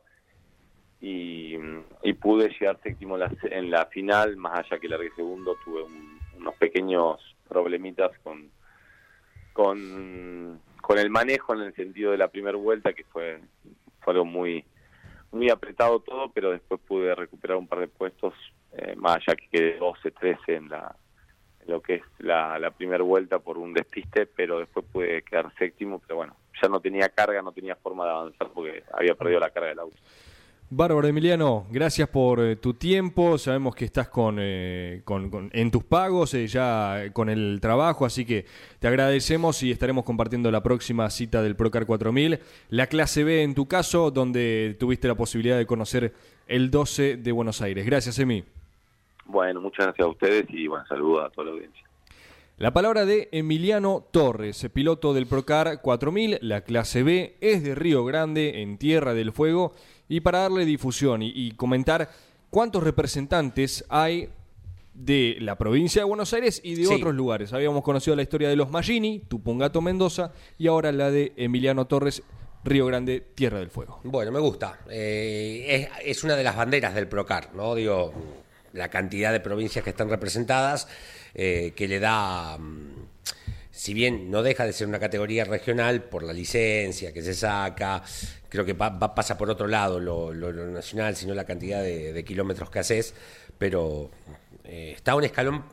Y, 1.01 1.55
y 2.03 2.13
pude 2.15 2.49
llegar 2.49 2.81
séptimo 2.83 3.17
en 3.17 3.21
la, 3.21 3.31
en 3.43 3.71
la 3.71 3.87
final, 3.87 4.37
más 4.37 4.61
allá 4.61 4.79
que 4.81 4.89
largué 4.89 5.11
segundo, 5.15 5.57
tuve 5.57 5.83
un- 5.83 6.23
unos 6.33 6.55
pequeños 6.57 7.21
problemitas 7.49 8.11
con, 8.23 8.51
con, 9.53 10.61
con 10.85 10.99
el 10.99 11.09
manejo 11.09 11.55
en 11.55 11.63
el 11.63 11.75
sentido 11.75 12.11
de 12.11 12.19
la 12.19 12.29
primera 12.29 12.59
vuelta, 12.59 12.93
que 12.93 13.05
fue, 13.05 13.41
fue 14.01 14.13
algo 14.13 14.27
muy, 14.27 14.63
muy 15.33 15.49
apretado 15.49 16.01
todo, 16.01 16.31
pero 16.31 16.51
después 16.51 16.79
pude 16.87 17.15
recuperar 17.15 17.57
un 17.57 17.67
par 17.67 17.79
de 17.79 17.89
puestos, 17.89 18.35
eh, 18.73 18.95
más 18.95 19.17
allá 19.17 19.35
que 19.35 19.49
quedé 19.49 19.79
12, 19.79 20.11
13 20.11 20.55
en 20.57 20.69
la 20.69 20.95
lo 21.67 21.81
que 21.81 21.95
es 21.95 22.03
la, 22.19 22.59
la 22.59 22.71
primera 22.71 23.03
vuelta 23.03 23.39
por 23.39 23.57
un 23.57 23.73
despiste, 23.73 24.27
pero 24.27 24.59
después 24.59 24.85
pude 24.93 25.23
quedar 25.23 25.51
séptimo, 25.55 25.99
pero 26.01 26.17
bueno, 26.17 26.37
ya 26.63 26.69
no 26.69 26.79
tenía 26.79 27.09
carga, 27.09 27.41
no 27.41 27.53
tenía 27.53 27.77
forma 27.77 28.05
de 28.05 28.11
avanzar 28.11 28.51
porque 28.53 28.85
había 28.93 29.15
perdido 29.15 29.41
la 29.41 29.49
carga 29.49 29.71
del 29.71 29.79
auto. 29.79 29.97
Bárbaro 30.71 31.07
Emiliano, 31.07 31.67
gracias 31.71 32.09
por 32.09 32.41
eh, 32.41 32.57
tu 32.57 32.75
tiempo. 32.75 33.39
Sabemos 33.39 33.77
que 33.77 33.85
estás 33.85 34.09
con, 34.09 34.39
eh, 34.41 35.03
con- 35.05 35.31
con- 35.31 35.51
en 35.53 35.71
tus 35.71 35.85
pagos, 35.85 36.35
eh, 36.35 36.47
ya 36.49 37.05
con 37.13 37.29
el 37.29 37.59
trabajo, 37.61 38.05
así 38.05 38.25
que 38.25 38.47
te 38.81 38.89
agradecemos 38.89 39.63
y 39.63 39.71
estaremos 39.71 40.05
compartiendo 40.05 40.51
la 40.51 40.63
próxima 40.63 41.09
cita 41.11 41.43
del 41.43 41.55
Procar 41.55 41.87
4000, 41.87 42.41
la 42.71 42.87
clase 42.89 43.23
B 43.23 43.43
en 43.43 43.55
tu 43.55 43.67
caso, 43.67 44.11
donde 44.11 44.77
tuviste 44.81 45.07
la 45.07 45.15
posibilidad 45.15 45.59
de 45.59 45.67
conocer 45.67 46.13
el 46.49 46.71
12 46.71 47.19
de 47.19 47.33
Buenos 47.33 47.63
Aires. 47.63 47.87
Gracias, 47.87 48.19
Emi. 48.19 48.43
Bueno, 49.27 49.61
muchas 49.61 49.87
gracias 49.87 50.07
a 50.07 50.11
ustedes 50.11 50.47
y 50.49 50.67
bueno, 50.67 50.85
saludos 50.89 51.27
a 51.27 51.31
toda 51.31 51.47
la 51.47 51.53
audiencia. 51.53 51.83
La 52.57 52.73
palabra 52.73 53.05
de 53.05 53.29
Emiliano 53.33 54.05
Torres, 54.13 54.69
piloto 54.73 55.13
del 55.13 55.27
Procar 55.27 55.81
4000, 55.83 56.39
la 56.41 56.61
clase 56.61 57.03
B, 57.03 57.35
es 57.41 57.65
de 57.65 57.75
Río 57.75 58.05
Grande, 58.05 58.63
en 58.63 58.79
Tierra 58.79 59.13
del 59.13 59.33
Fuego, 59.33 59.73
y 60.09 60.21
para 60.21 60.41
darle 60.41 60.65
difusión 60.65 61.23
y, 61.23 61.33
y 61.35 61.53
comentar 61.53 62.11
cuántos 62.51 62.83
representantes 62.83 63.85
hay 63.89 64.29
de 64.95 65.37
la 65.41 65.57
provincia 65.59 66.03
de 66.03 66.07
Buenos 66.07 66.33
Aires 66.35 66.61
y 66.63 66.75
de 66.77 66.87
Sí. 66.87 66.95
otros 66.95 67.15
lugares. 67.15 67.53
Habíamos 67.53 67.83
conocido 67.83 68.15
la 68.15 68.23
historia 68.23 68.49
de 68.49 68.57
los 68.57 68.71
Magini, 68.71 69.19
Tupungato 69.21 69.81
Mendoza, 69.81 70.33
y 70.59 70.69
ahora 70.69 70.93
la 70.93 71.11
de 71.11 71.33
Emiliano 71.37 71.87
Torres, 71.87 72.23
Río 72.63 72.87
Grande, 72.87 73.21
Tierra 73.35 73.59
del 73.59 73.71
Fuego. 73.71 74.01
Bueno, 74.05 74.31
me 74.31 74.39
gusta. 74.39 74.79
Eh, 74.89 75.89
es, 76.03 76.17
es 76.19 76.25
una 76.25 76.37
de 76.37 76.45
las 76.45 76.55
banderas 76.57 76.95
del 76.95 77.09
Procar, 77.09 77.51
¿no? 77.55 77.75
Digo, 77.75 78.13
la 78.73 78.89
cantidad 78.89 79.33
de 79.33 79.41
provincias 79.41 79.83
que 79.85 79.91
están 79.91 80.09
representadas, 80.09 80.87
eh, 81.35 81.73
que 81.75 81.89
le 81.89 81.99
da, 81.99 82.57
mm, 82.57 83.04
si 83.75 83.93
bien 83.93 84.31
no 84.31 84.43
deja 84.43 84.65
de 84.67 84.73
ser 84.73 84.87
una 84.87 85.01
categoría 85.01 85.45
regional 85.45 86.05
por 86.05 86.23
la 86.23 86.33
licencia 86.33 87.13
que 87.13 87.23
se 87.23 87.35
saca, 87.35 88.03
creo 88.49 88.65
que 88.65 88.73
va, 88.73 88.99
pasa 89.15 89.37
por 89.37 89.51
otro 89.51 89.67
lado 89.67 89.99
lo, 89.99 90.33
lo- 90.33 90.53
nacional, 90.53 91.17
sino 91.17 91.35
la 91.35 91.45
cantidad 91.45 91.83
de, 91.83 92.13
de 92.13 92.25
kilómetros 92.25 92.71
que 92.71 92.79
haces, 92.79 93.15
pero 93.59 94.11
eh, 94.63 94.93
está 94.97 95.17
un 95.17 95.25
escalón, 95.25 95.65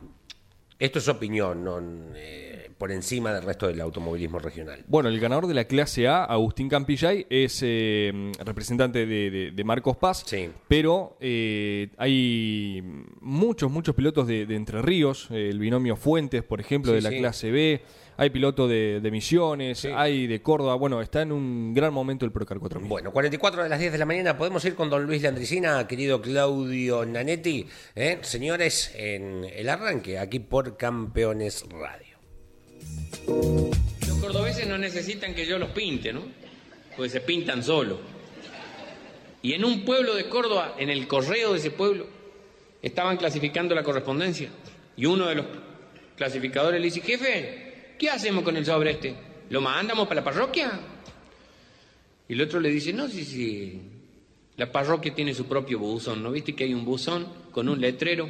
esto 0.78 0.98
es 0.98 1.08
opinión, 1.08 1.62
no, 1.62 1.80
eh, 2.16 2.51
por 2.82 2.90
encima 2.90 3.32
del 3.32 3.44
resto 3.44 3.68
del 3.68 3.80
automovilismo 3.80 4.40
regional. 4.40 4.82
Bueno, 4.88 5.08
el 5.08 5.20
ganador 5.20 5.46
de 5.46 5.54
la 5.54 5.66
clase 5.66 6.08
A, 6.08 6.24
Agustín 6.24 6.68
Campillay, 6.68 7.24
es 7.30 7.60
eh, 7.62 8.32
representante 8.44 9.06
de, 9.06 9.30
de- 9.30 9.50
de 9.52 9.64
Marcos 9.64 9.96
Paz, 9.98 10.24
Sí. 10.26 10.50
pero 10.66 11.16
eh, 11.20 11.90
hay 11.96 12.82
muchos, 13.20 13.70
muchos 13.70 13.94
pilotos 13.94 14.26
de, 14.26 14.46
de 14.46 14.56
Entre 14.56 14.82
Ríos, 14.82 15.28
eh, 15.30 15.48
el 15.50 15.60
binomio 15.60 15.94
Fuentes, 15.94 16.42
por 16.42 16.58
ejemplo, 16.60 16.90
Sí, 16.90 16.96
de 16.96 17.02
la 17.02 17.10
sí. 17.10 17.18
clase 17.18 17.50
B, 17.52 17.82
hay 18.16 18.30
pilotos 18.30 18.68
de, 18.68 18.98
de 19.00 19.10
Misiones, 19.12 19.78
Sí. 19.78 19.88
hay 19.94 20.26
de 20.26 20.42
Córdoba, 20.42 20.74
bueno, 20.74 21.00
está 21.02 21.22
en 21.22 21.30
un 21.30 21.72
gran 21.74 21.94
momento 21.94 22.24
el 22.26 22.32
Procar 22.32 22.58
4000. 22.58 22.88
Bueno, 22.88 23.12
44 23.12 23.62
de 23.62 23.68
las 23.68 23.78
10 23.78 23.92
de 23.92 23.98
la 23.98 24.06
mañana, 24.06 24.36
podemos 24.36 24.64
ir 24.64 24.74
con 24.74 24.90
don 24.90 25.04
Luis 25.06 25.22
Landricina, 25.22 25.86
querido 25.86 26.20
Claudio 26.20 27.06
Nanetti, 27.06 27.68
¿eh? 27.94 28.18
señores, 28.22 28.92
en 28.96 29.44
el 29.44 29.68
arranque, 29.68 30.18
aquí 30.18 30.40
por 30.40 30.76
Campeones 30.76 31.64
Radio. 31.70 32.11
Los 33.26 34.18
cordobeses 34.20 34.66
no 34.66 34.78
necesitan 34.78 35.34
que 35.34 35.46
yo 35.46 35.58
los 35.58 35.70
pinte, 35.70 36.12
¿no? 36.12 36.22
Pues 36.96 37.12
se 37.12 37.20
pintan 37.20 37.62
solos. 37.62 37.98
Y 39.42 39.54
en 39.54 39.64
un 39.64 39.84
pueblo 39.84 40.14
de 40.14 40.28
Córdoba, 40.28 40.76
en 40.78 40.90
el 40.90 41.06
correo 41.08 41.52
de 41.52 41.58
ese 41.58 41.70
pueblo, 41.70 42.06
estaban 42.80 43.16
clasificando 43.16 43.74
la 43.74 43.82
correspondencia. 43.82 44.50
Y 44.96 45.06
uno 45.06 45.26
de 45.26 45.34
los 45.36 45.46
clasificadores 46.16 46.80
le 46.80 46.86
dice, 46.86 47.00
jefe, 47.00 47.94
¿qué 47.98 48.10
hacemos 48.10 48.44
con 48.44 48.56
el 48.56 48.64
sobre 48.64 48.92
este? 48.92 49.14
¿Lo 49.50 49.60
mandamos 49.60 50.06
para 50.06 50.20
la 50.20 50.24
parroquia? 50.24 50.80
Y 52.28 52.34
el 52.34 52.40
otro 52.42 52.60
le 52.60 52.70
dice, 52.70 52.92
no, 52.92 53.08
sí, 53.08 53.24
sí, 53.24 53.80
la 54.56 54.70
parroquia 54.70 55.14
tiene 55.14 55.34
su 55.34 55.46
propio 55.46 55.78
buzón, 55.78 56.22
¿no 56.22 56.30
viste 56.30 56.54
que 56.54 56.64
hay 56.64 56.74
un 56.74 56.84
buzón 56.84 57.26
con 57.50 57.68
un 57.68 57.80
letrero 57.80 58.28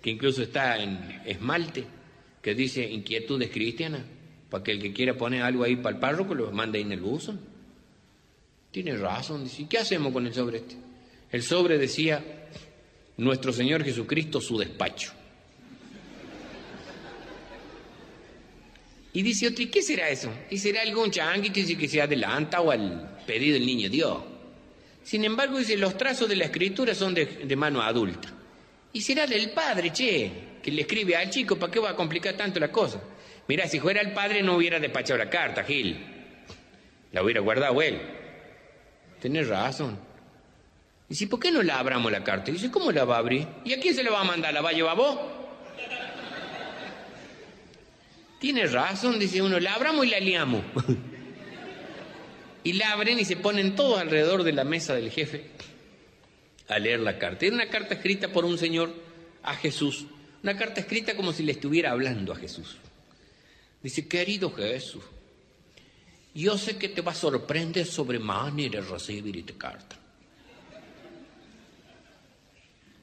que 0.00 0.10
incluso 0.10 0.42
está 0.42 0.78
en 0.82 1.22
esmalte, 1.26 1.84
que 2.42 2.54
dice 2.54 2.88
inquietudes 2.88 3.50
cristianas, 3.50 4.02
para 4.50 4.64
que 4.64 4.72
el 4.72 4.80
que 4.80 4.92
quiera 4.92 5.16
poner 5.16 5.42
algo 5.42 5.64
ahí 5.64 5.76
para 5.76 5.94
el 5.94 6.00
párroco 6.00 6.34
lo 6.34 6.50
mande 6.52 6.78
ahí 6.78 6.84
en 6.84 6.92
el 6.92 7.00
buzón? 7.00 7.40
Tiene 8.70 8.96
razón, 8.96 9.44
dice, 9.44 9.62
¿y 9.62 9.64
qué 9.66 9.78
hacemos 9.78 10.12
con 10.12 10.26
el 10.26 10.34
sobre 10.34 10.58
este? 10.58 10.76
El 11.30 11.42
sobre 11.42 11.78
decía, 11.78 12.24
nuestro 13.16 13.52
Señor 13.52 13.84
Jesucristo, 13.84 14.40
su 14.40 14.58
despacho. 14.58 15.12
Y 19.12 19.22
dice 19.22 19.48
otro, 19.48 19.64
¿y 19.64 19.66
qué 19.66 19.82
será 19.82 20.10
eso? 20.10 20.30
¿Y 20.50 20.58
será 20.58 20.82
algún 20.82 21.10
changuito 21.10 21.60
que 21.78 21.88
se 21.88 22.00
adelanta 22.00 22.60
o 22.60 22.70
al 22.70 23.18
pedido 23.26 23.54
del 23.54 23.66
niño 23.66 23.88
Dios? 23.88 24.18
Sin 25.02 25.24
embargo, 25.24 25.58
dice, 25.58 25.76
los 25.76 25.96
trazos 25.96 26.28
de 26.28 26.36
la 26.36 26.44
escritura 26.44 26.94
son 26.94 27.14
de 27.14 27.56
mano 27.56 27.80
adulta. 27.80 28.37
Y 28.92 29.00
será 29.00 29.26
del 29.26 29.50
padre, 29.50 29.92
che, 29.92 30.32
que 30.62 30.70
le 30.70 30.82
escribe 30.82 31.16
al 31.16 31.30
chico, 31.30 31.56
¿para 31.56 31.70
qué 31.70 31.78
va 31.78 31.90
a 31.90 31.96
complicar 31.96 32.34
tanto 32.34 32.58
la 32.58 32.72
cosa? 32.72 33.00
Mira, 33.46 33.66
si 33.68 33.80
fuera 33.80 34.00
el 34.00 34.12
padre 34.12 34.42
no 34.42 34.56
hubiera 34.56 34.78
despachado 34.78 35.18
la 35.18 35.30
carta, 35.30 35.64
Gil. 35.64 35.96
La 37.12 37.22
hubiera 37.22 37.40
guardado 37.40 37.80
él. 37.80 38.00
Tienes 39.20 39.48
razón. 39.48 39.98
Si, 41.10 41.26
¿por 41.26 41.40
qué 41.40 41.50
no 41.50 41.62
la 41.62 41.78
abramos 41.78 42.12
la 42.12 42.22
carta? 42.22 42.50
Y 42.50 42.54
dice, 42.54 42.70
¿cómo 42.70 42.92
la 42.92 43.04
va 43.04 43.16
a 43.16 43.18
abrir? 43.18 43.46
¿Y 43.64 43.72
a 43.72 43.80
quién 43.80 43.94
se 43.94 44.02
la 44.02 44.10
va 44.10 44.20
a 44.20 44.24
mandar? 44.24 44.52
¿La 44.52 44.60
va 44.60 44.70
a 44.70 44.74
llevar 44.74 44.96
vos? 44.96 45.18
Tienes 48.38 48.72
razón, 48.72 49.18
dice 49.18 49.42
uno, 49.42 49.58
la 49.58 49.74
abramos 49.74 50.06
y 50.06 50.10
la 50.10 50.20
liamos. 50.20 50.62
y 52.64 52.74
la 52.74 52.92
abren 52.92 53.18
y 53.18 53.24
se 53.24 53.36
ponen 53.36 53.74
todos 53.74 53.98
alrededor 53.98 54.44
de 54.44 54.52
la 54.52 54.64
mesa 54.64 54.94
del 54.94 55.10
jefe 55.10 55.50
a 56.68 56.78
leer 56.78 57.00
la 57.00 57.18
carta. 57.18 57.46
Era 57.46 57.54
una 57.54 57.68
carta 57.68 57.94
escrita 57.94 58.28
por 58.28 58.44
un 58.44 58.58
señor 58.58 58.94
a 59.42 59.54
Jesús. 59.54 60.06
Una 60.42 60.56
carta 60.56 60.80
escrita 60.80 61.16
como 61.16 61.32
si 61.32 61.42
le 61.42 61.52
estuviera 61.52 61.90
hablando 61.90 62.32
a 62.32 62.36
Jesús. 62.36 62.76
Dice, 63.82 64.06
querido 64.06 64.50
Jesús, 64.52 65.02
yo 66.34 66.58
sé 66.58 66.76
que 66.78 66.88
te 66.88 67.00
va 67.00 67.12
a 67.12 67.14
sorprender 67.14 67.86
sobremanera 67.86 68.80
recibir 68.80 69.38
esta 69.38 69.54
carta. 69.54 69.96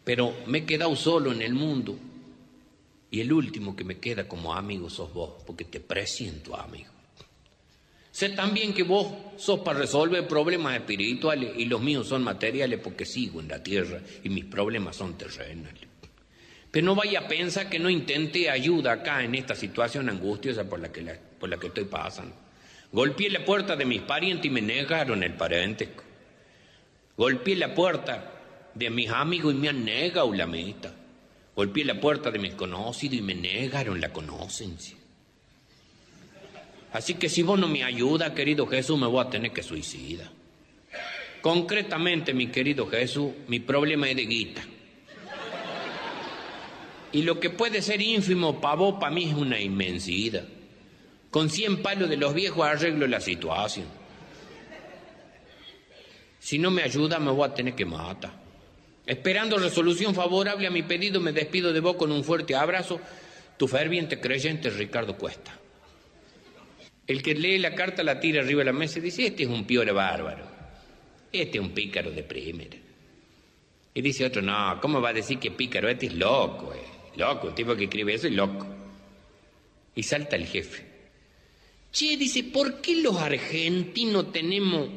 Pero 0.04 0.36
me 0.46 0.60
he 0.60 0.66
quedado 0.66 0.96
solo 0.96 1.32
en 1.32 1.42
el 1.42 1.54
mundo 1.54 1.98
y 3.10 3.22
el 3.22 3.34
último 3.34 3.76
que 3.76 3.84
me 3.84 3.98
queda 3.98 4.28
como 4.28 4.54
amigo 4.54 4.90
sos 4.90 5.12
vos, 5.12 5.44
porque 5.46 5.66
te 5.66 5.80
presiento 5.80 6.56
amigo. 6.56 6.95
Sé 8.16 8.30
también 8.30 8.74
que 8.74 8.84
vos 8.84 9.12
sos 9.36 9.60
para 9.60 9.80
resolver 9.80 10.26
problemas 10.26 10.74
espirituales 10.78 11.52
y 11.58 11.66
los 11.66 11.82
míos 11.82 12.08
son 12.08 12.24
materiales 12.24 12.80
porque 12.82 13.04
sigo 13.04 13.42
en 13.42 13.50
la 13.50 13.62
tierra 13.62 14.00
y 14.24 14.30
mis 14.30 14.46
problemas 14.46 14.96
son 14.96 15.18
terrenales. 15.18 15.82
Pero 16.72 16.86
no 16.86 16.96
vaya 16.96 17.20
a 17.20 17.28
pensar 17.28 17.70
que 17.70 17.78
no 17.78 17.90
intente 17.90 18.50
ayuda 18.50 18.94
acá 18.94 19.22
en 19.22 19.36
esta 19.36 19.54
situación 19.54 20.08
angustiosa 20.08 20.64
por 20.64 20.80
la 20.80 20.94
que, 20.94 21.04
por 21.38 21.50
la 21.50 21.58
que 21.58 21.68
estoy 21.68 21.84
pasando. 21.84 22.34
Golpeé 22.90 23.30
la 23.30 23.44
puerta 23.44 23.76
de 23.76 23.84
mis 23.84 24.04
parientes 24.04 24.46
y 24.46 24.50
me 24.50 24.62
negaron 24.62 25.22
el 25.22 25.34
parentesco. 25.34 26.06
Golpeé 27.18 27.58
la 27.58 27.76
puerta 27.76 28.32
de 28.74 28.90
mis 28.92 29.10
amigos 29.10 29.54
y 29.54 29.58
me 29.58 29.68
han 29.68 29.84
negado 29.84 30.34
la 30.34 30.48
meta. 30.48 30.96
Golpeé 31.54 31.84
la 31.84 32.00
puerta 32.00 32.32
de 32.32 32.40
mis 32.40 32.54
conocidos 32.54 33.18
y 33.18 33.22
me 33.22 33.36
negaron 33.36 34.00
la 34.00 34.14
conocencia. 34.14 34.96
Así 36.96 37.16
que 37.16 37.28
si 37.28 37.44
vos 37.44 37.60
no 37.60 37.68
me 37.68 37.84
ayudas, 37.84 38.32
querido 38.32 38.66
Jesús, 38.68 38.98
me 38.98 39.06
voy 39.06 39.20
a 39.20 39.30
tener 39.30 39.52
que 39.52 39.62
suicidar. 39.62 40.32
Concretamente, 41.42 42.34
mi 42.34 42.48
querido 42.48 42.88
Jesús, 42.88 43.34
mi 43.50 43.60
problema 43.60 44.10
es 44.10 44.16
de 44.16 44.26
guita. 44.26 44.64
Y 47.12 47.24
lo 47.24 47.38
que 47.38 47.50
puede 47.50 47.82
ser 47.82 48.02
ínfimo 48.02 48.62
para 48.62 48.76
vos, 48.76 48.96
para 48.98 49.14
mí 49.14 49.26
es 49.26 49.34
una 49.34 49.60
inmensidad. 49.60 50.46
Con 51.32 51.50
cien 51.50 51.82
palos 51.82 52.10
de 52.10 52.16
los 52.16 52.34
viejos 52.34 52.66
arreglo 52.66 53.08
la 53.08 53.20
situación. 53.20 53.88
Si 56.40 56.58
no 56.58 56.72
me 56.72 56.82
ayuda, 56.82 57.20
me 57.20 57.32
voy 57.32 57.50
a 57.50 57.54
tener 57.54 57.76
que 57.76 57.84
matar. 57.84 58.32
Esperando 59.06 59.58
resolución 59.58 60.16
favorable 60.16 60.66
a 60.66 60.72
mi 60.72 60.84
pedido, 60.84 61.20
me 61.20 61.34
despido 61.34 61.74
de 61.74 61.82
vos 61.82 61.98
con 61.98 62.14
un 62.14 62.24
fuerte 62.24 62.56
abrazo, 62.56 63.02
tu 63.58 63.68
ferviente 63.68 64.22
creyente 64.22 64.70
Ricardo 64.70 65.18
Cuesta. 65.18 65.60
El 67.08 67.22
que 67.22 67.36
lee 67.36 67.60
la 67.60 67.76
carta 67.76 68.04
la 68.04 68.20
tira 68.20 68.42
arriba 68.42 68.60
de 68.60 68.66
la 68.66 68.74
mesa 68.74 69.00
y 69.00 69.04
dice, 69.04 69.28
este 69.28 69.44
es 69.44 69.50
un 69.50 69.66
piore 69.66 69.92
bárbaro, 69.92 70.46
este 71.32 71.58
es 71.58 71.64
un 71.64 71.72
pícaro 71.72 72.12
de 72.12 72.24
primera. 72.24 72.78
Y 73.94 74.02
dice 74.02 74.26
otro, 74.26 74.42
no, 74.42 74.80
¿cómo 74.82 75.00
va 75.02 75.10
a 75.10 75.14
decir 75.14 75.40
que 75.40 75.52
pícaro? 75.52 75.88
Este 75.88 76.08
es 76.08 76.14
loco, 76.14 76.74
eh. 76.74 77.18
loco, 77.18 77.48
un 77.48 77.56
tipo 77.56 77.76
que 77.76 77.86
escribe 77.86 78.14
eso 78.14 78.28
es 78.28 78.34
loco. 78.34 78.66
Y 79.96 80.04
salta 80.04 80.36
el 80.36 80.48
jefe. 80.48 80.84
Che, 81.92 82.18
dice, 82.18 82.44
¿por 82.44 82.82
qué 82.82 83.02
los 83.02 83.16
argentinos 83.16 84.32
tenemos 84.34 84.90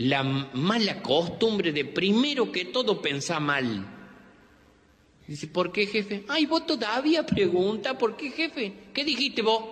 la 0.00 0.22
mala 0.22 1.02
costumbre 1.02 1.72
de 1.72 1.84
primero 1.84 2.50
que 2.50 2.66
todo 2.66 3.02
pensar 3.02 3.40
mal. 3.40 3.86
Dice, 5.26 5.46
¿por 5.46 5.70
qué, 5.70 5.86
jefe? 5.86 6.24
Ay, 6.28 6.46
vos 6.46 6.66
todavía 6.66 7.24
pregunta, 7.26 7.98
¿por 7.98 8.16
qué, 8.16 8.30
jefe? 8.30 8.72
¿Qué 8.94 9.04
dijiste 9.04 9.42
vos? 9.42 9.62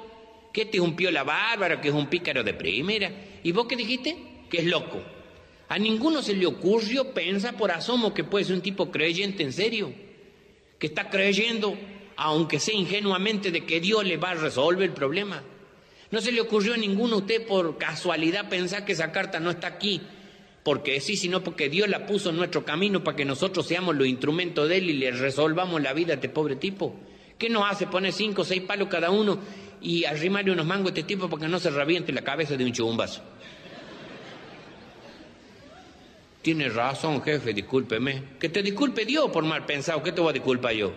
Que 0.53 0.63
este 0.63 0.79
es 0.79 0.83
un 0.83 0.97
piola 0.97 1.25
bárbaro, 1.25 1.81
que 1.81 1.89
es 1.89 1.95
un 1.95 2.09
pícaro 2.09 2.43
de 2.43 2.55
primera. 2.55 3.11
¿Y 3.43 3.53
vos 3.53 3.67
qué 3.67 3.77
dijiste? 3.77 4.17
Que 4.51 4.59
es 4.59 4.67
loco. 4.67 5.03
A 5.69 5.79
ninguno 5.79 6.23
se 6.23 6.35
le 6.35 6.47
ocurrió 6.47 7.13
pensar 7.13 7.57
por 7.57 7.71
asomo 7.71 8.15
que 8.15 8.25
puede 8.25 8.45
ser 8.45 8.55
un 8.55 8.63
tipo 8.63 8.91
creyente 8.91 9.43
en 9.43 9.53
serio, 9.53 9.93
que 10.79 10.87
está 10.87 11.11
creyendo, 11.11 11.77
aunque 12.17 12.59
sea 12.59 12.75
ingenuamente, 12.75 13.51
de 13.51 13.67
que 13.67 13.81
Dios 13.81 14.05
le 14.05 14.17
va 14.17 14.31
a 14.31 14.35
resolver 14.35 14.89
el 14.89 14.95
problema. 14.95 15.43
No 16.11 16.21
se 16.23 16.33
le 16.33 16.41
ocurrió 16.41 16.73
a 16.73 16.79
ninguno 16.79 17.19
usted 17.19 17.47
por 17.47 17.77
casualidad 17.77 18.49
pensar 18.49 18.87
que 18.87 18.93
esa 18.93 19.13
carta 19.13 19.41
no 19.41 19.51
está 19.51 19.67
aquí 19.67 20.01
porque 20.69 21.01
sí, 21.01 21.17
sino 21.17 21.43
porque 21.43 21.71
Dios 21.71 21.89
la 21.89 22.05
puso 22.05 22.29
en 22.29 22.37
nuestro 22.37 22.63
camino 22.63 23.03
para 23.03 23.17
que 23.17 23.25
nosotros 23.25 23.67
seamos 23.67 23.97
los 23.97 24.07
instrumentos 24.07 24.69
de 24.69 24.77
Él 24.77 24.91
y 24.91 24.93
le 24.93 25.11
resolvamos 25.13 25.81
la 25.81 25.95
vida 25.95 26.13
a 26.13 26.17
este 26.17 26.29
pobre 26.29 26.57
tipo. 26.57 26.95
¿Qué 27.39 27.49
nos 27.49 27.71
hace 27.71 27.87
poner 27.87 28.13
cinco 28.13 28.43
o 28.43 28.45
seis 28.45 28.63
palos 28.63 28.89
cada 28.89 29.11
uno 29.11 29.39
y 29.81 30.05
arrimarle 30.05 30.51
unos 30.51 30.67
mangos 30.67 30.93
a 30.93 30.95
este 30.95 31.05
tipo 31.05 31.31
para 31.31 31.43
que 31.43 31.49
no 31.49 31.61
se 31.61 31.71
reviente 31.71 32.13
la 32.13 32.23
cabeza 32.23 32.57
de 32.57 32.65
un 32.65 32.73
chubumbazo? 32.73 33.23
Tiene 36.43 36.69
razón, 36.69 37.23
jefe, 37.23 37.53
discúlpeme. 37.53 38.23
Que 38.41 38.49
te 38.49 38.63
disculpe 38.63 39.05
Dios 39.05 39.31
por 39.31 39.45
mal 39.45 39.65
pensado, 39.67 40.03
¿qué 40.03 40.13
te 40.13 40.21
voy 40.21 40.31
a 40.31 40.33
disculpar 40.33 40.73
yo? 40.73 40.93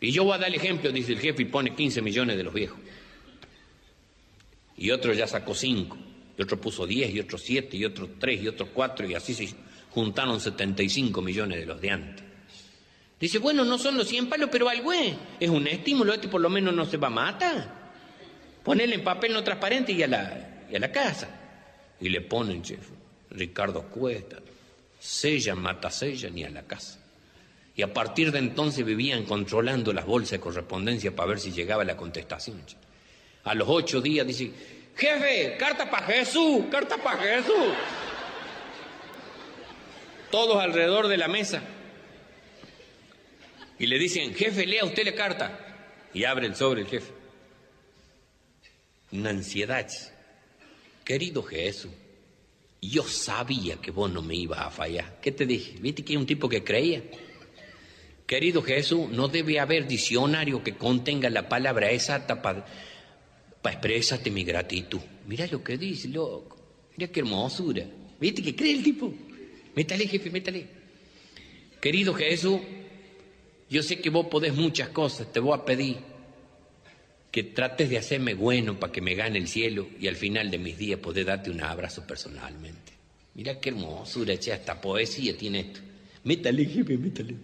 Y 0.00 0.12
yo 0.12 0.24
voy 0.24 0.34
a 0.34 0.38
dar 0.38 0.48
el 0.48 0.54
ejemplo, 0.54 0.92
dice 0.92 1.12
el 1.12 1.20
jefe, 1.20 1.42
y 1.42 1.46
pone 1.46 1.74
15 1.74 2.02
millones 2.02 2.36
de 2.36 2.42
los 2.42 2.54
viejos. 2.54 2.78
Y 4.76 4.90
otro 4.90 5.12
ya 5.12 5.26
sacó 5.26 5.54
cinco 5.54 5.96
y 6.38 6.42
otro 6.42 6.60
puso 6.60 6.86
10, 6.86 7.14
y 7.14 7.20
otro 7.20 7.36
7, 7.36 7.76
y 7.76 7.84
otro 7.84 8.10
3, 8.16 8.42
y 8.42 8.48
otro 8.48 8.68
4, 8.72 9.10
y 9.10 9.14
así 9.14 9.34
se 9.34 9.48
juntaron 9.90 10.40
75 10.40 11.20
millones 11.20 11.58
de 11.58 11.66
los 11.66 11.80
de 11.80 11.90
antes. 11.90 12.24
Dice, 13.20 13.38
bueno, 13.38 13.64
no 13.64 13.78
son 13.78 13.96
los 13.96 14.06
100 14.08 14.28
palos, 14.28 14.48
pero 14.50 14.68
algo 14.68 14.92
es. 14.92 15.14
Es 15.40 15.50
un 15.50 15.66
estímulo, 15.66 16.14
este 16.14 16.28
por 16.28 16.40
lo 16.40 16.48
menos 16.48 16.72
no 16.74 16.84
se 16.84 16.96
va 16.96 17.08
a 17.08 17.10
matar. 17.10 17.78
Ponerle 18.62 18.96
en 18.96 19.04
papel 19.04 19.32
no 19.32 19.42
transparente 19.42 19.92
y 19.92 20.02
a 20.02 20.06
la, 20.06 20.66
y 20.70 20.76
a 20.76 20.78
la 20.78 20.92
casa. 20.92 21.28
Y 22.00 22.08
le 22.08 22.20
ponen, 22.20 22.62
chef, 22.62 22.90
Ricardo 23.30 23.82
Cuesta, 23.82 24.38
sellan, 24.98 25.60
mata 25.60 25.90
sellan 25.90 26.38
y 26.38 26.44
a 26.44 26.50
la 26.50 26.62
casa. 26.62 27.00
Y 27.74 27.82
a 27.82 27.92
partir 27.92 28.30
de 28.30 28.38
entonces 28.38 28.84
vivían 28.84 29.24
controlando 29.24 29.92
las 29.92 30.04
bolsas 30.04 30.32
de 30.32 30.40
correspondencia 30.40 31.14
para 31.14 31.30
ver 31.30 31.40
si 31.40 31.50
llegaba 31.50 31.84
la 31.84 31.96
contestación. 31.96 32.60
A 33.44 33.54
los 33.54 33.68
ocho 33.68 34.00
días 34.00 34.26
dice, 34.26 34.52
Jefe, 34.96 35.56
carta 35.56 35.88
para 35.88 36.06
Jesús, 36.06 36.64
carta 36.70 36.96
para 36.98 37.22
Jesús. 37.22 37.72
Todos 40.30 40.62
alrededor 40.62 41.08
de 41.08 41.16
la 41.16 41.28
mesa. 41.28 41.62
Y 43.78 43.86
le 43.86 43.98
dicen, 43.98 44.34
jefe, 44.34 44.66
lea 44.66 44.84
usted 44.84 45.04
la 45.04 45.14
carta. 45.14 46.08
Y 46.12 46.24
abre 46.24 46.46
el 46.46 46.56
sobre 46.56 46.82
el 46.82 46.86
jefe. 46.86 47.12
Una 49.12 49.30
ansiedad. 49.30 49.88
Querido 51.04 51.42
Jesús, 51.42 51.92
yo 52.82 53.02
sabía 53.04 53.76
que 53.76 53.90
vos 53.90 54.10
no 54.10 54.22
me 54.22 54.34
ibas 54.34 54.60
a 54.60 54.70
fallar. 54.70 55.18
¿Qué 55.20 55.32
te 55.32 55.46
dije? 55.46 55.78
¿Viste 55.80 56.04
que 56.04 56.12
hay 56.12 56.16
un 56.16 56.26
tipo 56.26 56.48
que 56.48 56.64
creía? 56.64 57.02
Querido 58.26 58.62
Jesús, 58.62 59.08
no 59.08 59.28
debe 59.28 59.58
haber 59.58 59.86
diccionario 59.86 60.62
que 60.62 60.76
contenga 60.76 61.30
la 61.30 61.48
palabra 61.48 61.90
exacta 61.90 62.42
para 62.42 62.66
para 63.62 63.74
expresarte 63.74 64.30
mi 64.30 64.44
gratitud. 64.44 65.00
Mira 65.26 65.46
lo 65.46 65.62
que 65.62 65.76
dice, 65.76 66.08
loco. 66.08 66.56
Mira 66.96 67.10
qué 67.10 67.20
hermosura. 67.20 67.84
¿Viste 68.20 68.42
que 68.42 68.54
cree 68.54 68.72
el 68.72 68.82
tipo? 68.82 69.12
Métale, 69.74 70.06
jefe, 70.06 70.30
métale. 70.30 70.66
Querido 71.80 72.14
Jesús, 72.14 72.60
yo 73.70 73.82
sé 73.82 74.00
que 74.00 74.10
vos 74.10 74.26
podés 74.26 74.54
muchas 74.54 74.88
cosas. 74.88 75.30
Te 75.32 75.40
voy 75.40 75.58
a 75.58 75.64
pedir 75.64 75.98
que 77.30 77.42
trates 77.42 77.90
de 77.90 77.98
hacerme 77.98 78.34
bueno 78.34 78.80
para 78.80 78.92
que 78.92 79.00
me 79.00 79.14
gane 79.14 79.38
el 79.38 79.48
cielo 79.48 79.88
y 80.00 80.08
al 80.08 80.16
final 80.16 80.50
de 80.50 80.58
mis 80.58 80.78
días 80.78 80.98
poder 81.00 81.26
darte 81.26 81.50
un 81.50 81.62
abrazo 81.62 82.06
personalmente. 82.06 82.92
Mira 83.34 83.60
qué 83.60 83.68
hermosura, 83.68 84.36
che, 84.38 84.52
hasta 84.52 84.80
poesía 84.80 85.36
tiene 85.36 85.60
esto. 85.60 85.80
Métale, 86.24 86.64
jefe, 86.64 86.96
métale. 86.96 87.34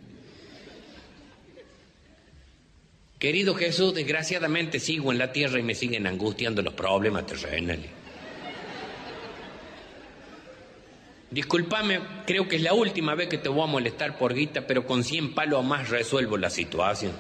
Querido 3.19 3.55
Jesús, 3.55 3.95
desgraciadamente 3.95 4.81
sigo 4.81 5.13
en 5.13 5.19
la 5.19 5.33
tierra 5.33 5.59
y 5.59 5.63
me 5.63 5.75
siguen 5.75 6.07
angustiando 6.07 6.63
los 6.63 6.75
problemas 6.75 7.27
terrenales. 7.27 8.04
Disculpame, 11.35 12.01
creo 12.25 12.47
que 12.47 12.55
es 12.55 12.63
la 12.63 12.75
última 12.75 13.17
vez 13.17 13.29
que 13.29 13.39
te 13.39 13.49
voy 13.49 13.65
a 13.65 13.67
molestar 13.67 14.17
por 14.17 14.33
guita, 14.33 14.69
pero 14.69 14.87
con 14.87 15.03
100 15.03 15.35
palos 15.35 15.65
más 15.65 15.89
resuelvo 15.89 16.37
la 16.37 16.49
situación. 16.49 17.11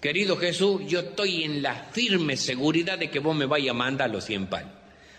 Querido 0.00 0.36
Jesús, 0.36 0.82
yo 0.88 0.98
estoy 0.98 1.44
en 1.44 1.62
la 1.62 1.72
firme 1.92 2.36
seguridad 2.36 2.98
de 2.98 3.10
que 3.10 3.20
vos 3.20 3.36
me 3.36 3.46
vayas 3.46 3.70
a 3.70 3.74
mandar 3.74 4.10
los 4.10 4.24
100 4.24 4.48
palos. 4.48 4.72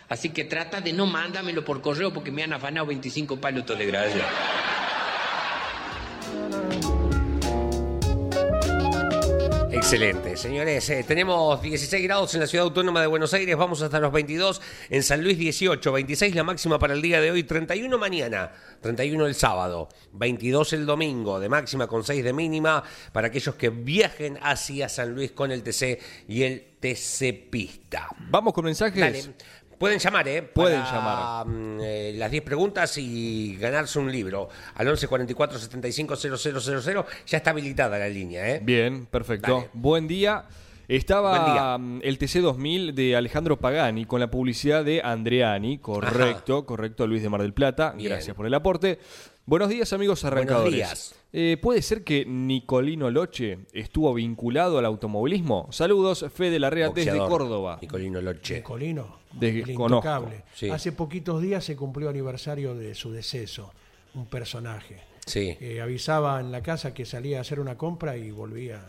Así 0.10 0.32
que 0.32 0.44
trata 0.44 0.82
de 0.82 0.92
no 0.92 1.06
mándamelo 1.06 1.64
por 1.64 1.82
correo 1.82 2.12
porque 2.12 2.30
me 2.30 2.44
han 2.44 2.52
afanado 2.52 2.88
25 2.88 3.40
palos 3.40 3.66
de 3.66 3.86
gracia. 3.86 4.28
Excelente, 9.76 10.38
señores. 10.38 10.88
eh, 10.92 11.04
tenemos 11.06 11.60
16 11.60 12.04
grados 12.04 12.32
en 12.36 12.42
la 12.42 12.48
ciudad 12.48 12.66
autónoma 12.66 13.02
de 13.02 13.08
Buenos 13.08 13.34
Aires, 13.34 13.58
vamos 13.58 13.82
hasta 13.82 14.00
los 14.00 14.12
22. 14.12 14.62
En 14.92 15.02
San 15.02 15.24
Luis 15.24 15.36
18, 15.40 15.92
26 15.92 16.36
la 16.36 16.44
máxima 16.44 16.78
para 16.78 16.94
el 16.94 17.02
día 17.02 17.20
de 17.20 17.32
hoy, 17.32 17.44
31 17.44 17.98
mañana, 17.98 18.52
31 18.82 19.26
el 19.26 19.34
sábado, 19.34 19.90
22 20.12 20.74
el 20.74 20.86
domingo, 20.86 21.40
de 21.40 21.50
máxima 21.50 21.88
con 21.88 22.04
6 22.04 22.24
de 22.24 22.34
mínima 22.34 22.84
para 23.12 23.30
aquellos 23.30 23.56
que 23.56 23.70
viajen 23.70 24.38
hacia 24.44 24.88
San 24.90 25.16
Luis 25.16 25.32
con 25.32 25.52
el 25.52 25.64
TC 25.64 26.00
y 26.28 26.44
el 26.44 26.74
TC 26.80 27.50
Pista. 27.50 28.10
Vamos 28.30 28.54
con 28.54 28.66
mensajes. 28.66 29.00
Dale. 29.00 29.34
Pueden 29.78 30.00
llamar, 30.00 30.28
¿eh? 30.28 30.42
Pueden 30.42 30.82
Para, 30.82 30.92
llamar. 30.94 31.46
mm, 31.48 31.80
eh, 31.82 32.14
las 32.16 32.32
10 32.32 32.44
preguntas 32.44 32.98
y 32.98 33.58
ganarse 33.58 34.00
un 34.00 34.12
libro. 34.12 34.50
Al 34.76 34.88
11 34.88 35.08
44 35.08 35.60
75 35.60 36.16
000. 36.16 37.06
Ya 37.28 37.38
está 37.38 37.50
habilitada 37.52 37.98
la 37.98 38.08
línea, 38.08 38.50
¿eh? 38.50 38.60
Bien, 38.64 39.06
perfecto. 39.06 39.56
Dale. 39.56 39.70
Buen 39.74 40.08
día. 40.08 40.46
Estaba 40.88 41.40
Buen 41.40 41.54
día. 41.54 41.78
mm, 41.78 42.02
el 42.04 42.18
TC 42.18 42.42
2000 42.42 42.94
de 42.94 43.16
Alejandro 43.16 43.58
Pagani 43.58 44.04
con 44.06 44.20
la 44.20 44.30
publicidad 44.30 44.84
de 44.84 45.02
Andreani. 45.02 45.78
Correcto, 45.78 46.66
correcto, 46.66 47.08
Luis 47.08 47.24
de 47.24 47.30
Mar 47.30 47.42
del 47.42 47.54
Plata. 47.54 47.94
Bien. 47.96 48.10
Gracias 48.12 48.36
por 48.36 48.46
el 48.46 48.54
aporte. 48.54 49.00
Buenos 49.46 49.68
días, 49.70 49.92
amigos 49.92 50.24
arrancadores. 50.24 50.74
días. 50.74 51.16
Eh, 51.34 51.58
¿Puede 51.62 51.82
ser 51.82 52.04
que 52.04 52.26
Nicolino 52.26 53.10
Loche 53.12 53.60
estuvo 53.74 54.14
vinculado 54.14 54.78
al 54.78 54.86
automovilismo? 54.86 55.68
Saludos, 55.72 56.26
Fede 56.34 56.60
Larrea 56.60 56.90
desde 56.90 57.12
Boxeador, 57.12 57.30
Córdoba. 57.30 57.80
Nicolino 57.82 58.22
Loche. 58.22 58.64
Colino, 58.64 59.18
De- 59.34 59.50
el 59.60 59.74
conozco, 59.76 59.96
intocable. 59.98 60.44
sí. 60.54 60.70
Hace 60.70 60.94
poquitos 60.94 61.42
días 61.42 61.66
se 61.66 61.76
cumplió 61.76 62.10
aniversario 62.10 62.74
de 62.74 62.96
su 62.96 63.12
deceso, 63.12 63.74
un 64.14 64.28
personaje. 64.28 65.02
Sí. 65.26 65.58
Eh, 65.60 65.82
avisaba 65.82 66.40
en 66.40 66.52
la 66.52 66.62
casa 66.62 66.94
que 66.94 67.06
salía 67.06 67.40
a 67.40 67.42
hacer 67.42 67.60
una 67.60 67.78
compra 67.78 68.16
y 68.16 68.32
volvía 68.32 68.82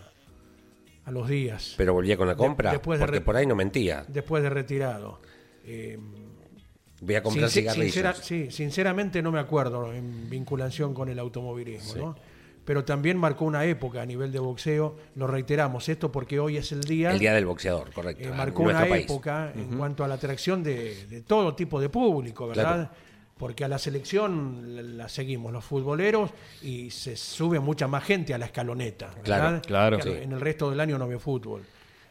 a 1.05 1.11
los 1.11 1.29
días, 1.29 1.75
Pero 1.77 1.95
volvía 1.95 2.17
con 2.17 2.29
la 2.29 2.37
compra. 2.37 2.71
después 2.71 3.01
de 3.01 3.05
porque 3.07 3.19
re- 3.19 3.25
por 3.25 3.35
ahí 3.37 3.47
no 3.47 3.57
mentía. 3.57 4.05
después 4.09 4.43
de 4.43 4.51
retirado. 4.51 5.21
Eh, 5.67 5.99
Voy 7.05 7.15
a 7.17 7.23
comprar 7.23 7.49
sincer- 7.49 7.63
cigarrillos. 7.73 7.93
sincera- 7.95 8.15
sí, 8.15 8.51
sinceramente 8.51 9.23
no 9.23 9.31
me 9.33 9.39
acuerdo 9.41 9.93
en 9.93 10.29
vinculación 10.31 10.95
con 10.95 11.09
el 11.09 11.19
automovilismo, 11.19 11.95
¿no? 11.97 12.17
Pero 12.65 12.83
también 12.83 13.19
marcó 13.19 13.45
una 13.45 13.65
época 13.67 14.01
a 14.01 14.07
nivel 14.07 14.33
de 14.33 14.39
boxeo, 14.39 14.97
lo 15.17 15.27
reiteramos, 15.27 15.87
esto 15.91 16.11
porque 16.11 16.41
hoy 16.41 16.57
es 16.57 16.73
el 16.73 16.81
día, 16.81 17.11
El 17.11 17.19
día 17.19 17.35
del 17.35 17.45
boxeador, 17.45 17.93
correcto. 17.93 18.27
eh, 18.27 18.33
marcó 18.33 18.63
una 18.63 18.81
país. 18.89 19.05
época 19.05 19.53
en 19.55 19.77
cuanto 19.77 20.03
a 20.03 20.09
la 20.09 20.15
atracción 20.15 20.63
de, 20.63 21.07
de 21.07 21.21
todo 21.21 21.55
tipo 21.55 21.79
de 21.79 21.91
público, 21.91 22.47
¿verdad? 22.49 22.63
Claro. 22.75 22.91
Porque 23.37 23.65
a 23.65 23.69
la 23.69 23.79
selección 23.79 24.97
la, 24.97 25.09
seguimos 25.09 25.53
los 25.53 25.65
futboleros 25.65 26.31
y 26.63 26.91
se 26.91 27.17
sube 27.17 27.59
mucha 27.61 27.87
más 27.89 28.05
gente 28.05 28.33
a 28.33 28.39
la 28.39 28.47
escaloneta, 28.47 29.09
¿verdad? 29.09 29.23
Claro, 29.25 29.61
claro. 29.63 29.97
Que 29.99 30.03
Sí. 30.05 30.23
En 30.23 30.33
el 30.33 30.41
resto 30.41 30.71
del 30.71 30.81
año 30.81 30.97
no 30.99 31.07
ve 31.09 31.19
fútbol. 31.19 31.63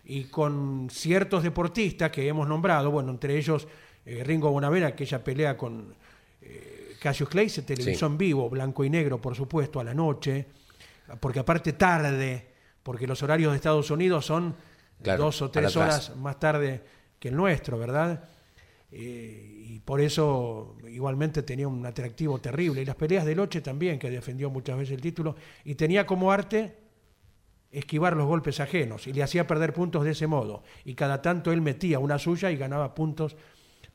Y 0.05 0.25
con 0.25 0.89
ciertos 0.91 1.41
deportistas 1.43 2.11
que 2.11 2.27
hemos 2.27 2.47
nombrado, 2.47 2.91
bueno, 2.91 3.09
entre 3.09 3.37
ellos 3.37 3.67
eh, 4.05 4.23
Ringo 4.23 4.49
Bonavera, 4.51 4.87
aquella 4.87 5.23
pelea 5.23 5.55
con 5.57 5.93
eh, 6.41 6.95
Cassius 7.01 7.29
Clay, 7.29 7.49
se 7.49 7.61
televisó 7.61 8.07
Sí. 8.07 8.11
en 8.11 8.17
vivo, 8.17 8.49
blanco 8.49 8.83
y 8.83 8.89
negro, 8.89 9.19
por 9.21 9.35
supuesto, 9.35 9.79
a 9.79 9.83
la 9.83 9.93
noche, 9.93 10.45
porque 11.19 11.39
aparte 11.39 11.73
tarde, 11.73 12.47
porque 12.81 13.07
los 13.07 13.21
horarios 13.23 13.51
de 13.51 13.57
Estados 13.57 13.89
Unidos 13.91 14.25
son 14.25 14.55
Claro, 15.01 15.23
dos 15.25 15.41
o 15.41 15.51
tres 15.51 15.75
horas 15.75 16.15
más 16.15 16.39
tarde 16.39 16.81
que 17.19 17.27
el 17.29 17.35
nuestro, 17.35 17.77
¿verdad? 17.77 18.23
Eh, 18.91 19.49
y 19.67 19.79
por 19.79 19.99
eso 19.99 20.75
igualmente 20.87 21.43
tenía 21.43 21.67
un 21.67 21.85
atractivo 21.85 22.39
terrible. 22.39 22.81
Y 22.81 22.85
las 22.85 22.95
peleas 22.95 23.25
de 23.25 23.35
Loche 23.35 23.59
también, 23.61 23.97
que 23.99 24.09
defendió 24.09 24.49
muchas 24.49 24.77
veces 24.77 24.93
el 24.95 25.01
título, 25.01 25.35
y 25.65 25.75
tenía 25.75 26.05
como 26.05 26.31
arte 26.31 26.75
esquivar 27.71 28.15
los 28.15 28.27
golpes 28.27 28.59
ajenos, 28.59 29.07
y 29.07 29.13
le 29.13 29.23
hacía 29.23 29.47
perder 29.47 29.73
puntos 29.73 30.03
de 30.05 30.11
ese 30.11 30.27
modo. 30.27 30.63
Y 30.85 30.93
cada 30.93 31.21
tanto 31.21 31.51
él 31.51 31.59
metía 31.61 31.97
una 31.99 32.19
suya 32.19 32.51
y 32.51 32.55
ganaba 32.55 32.93
puntos 32.93 33.35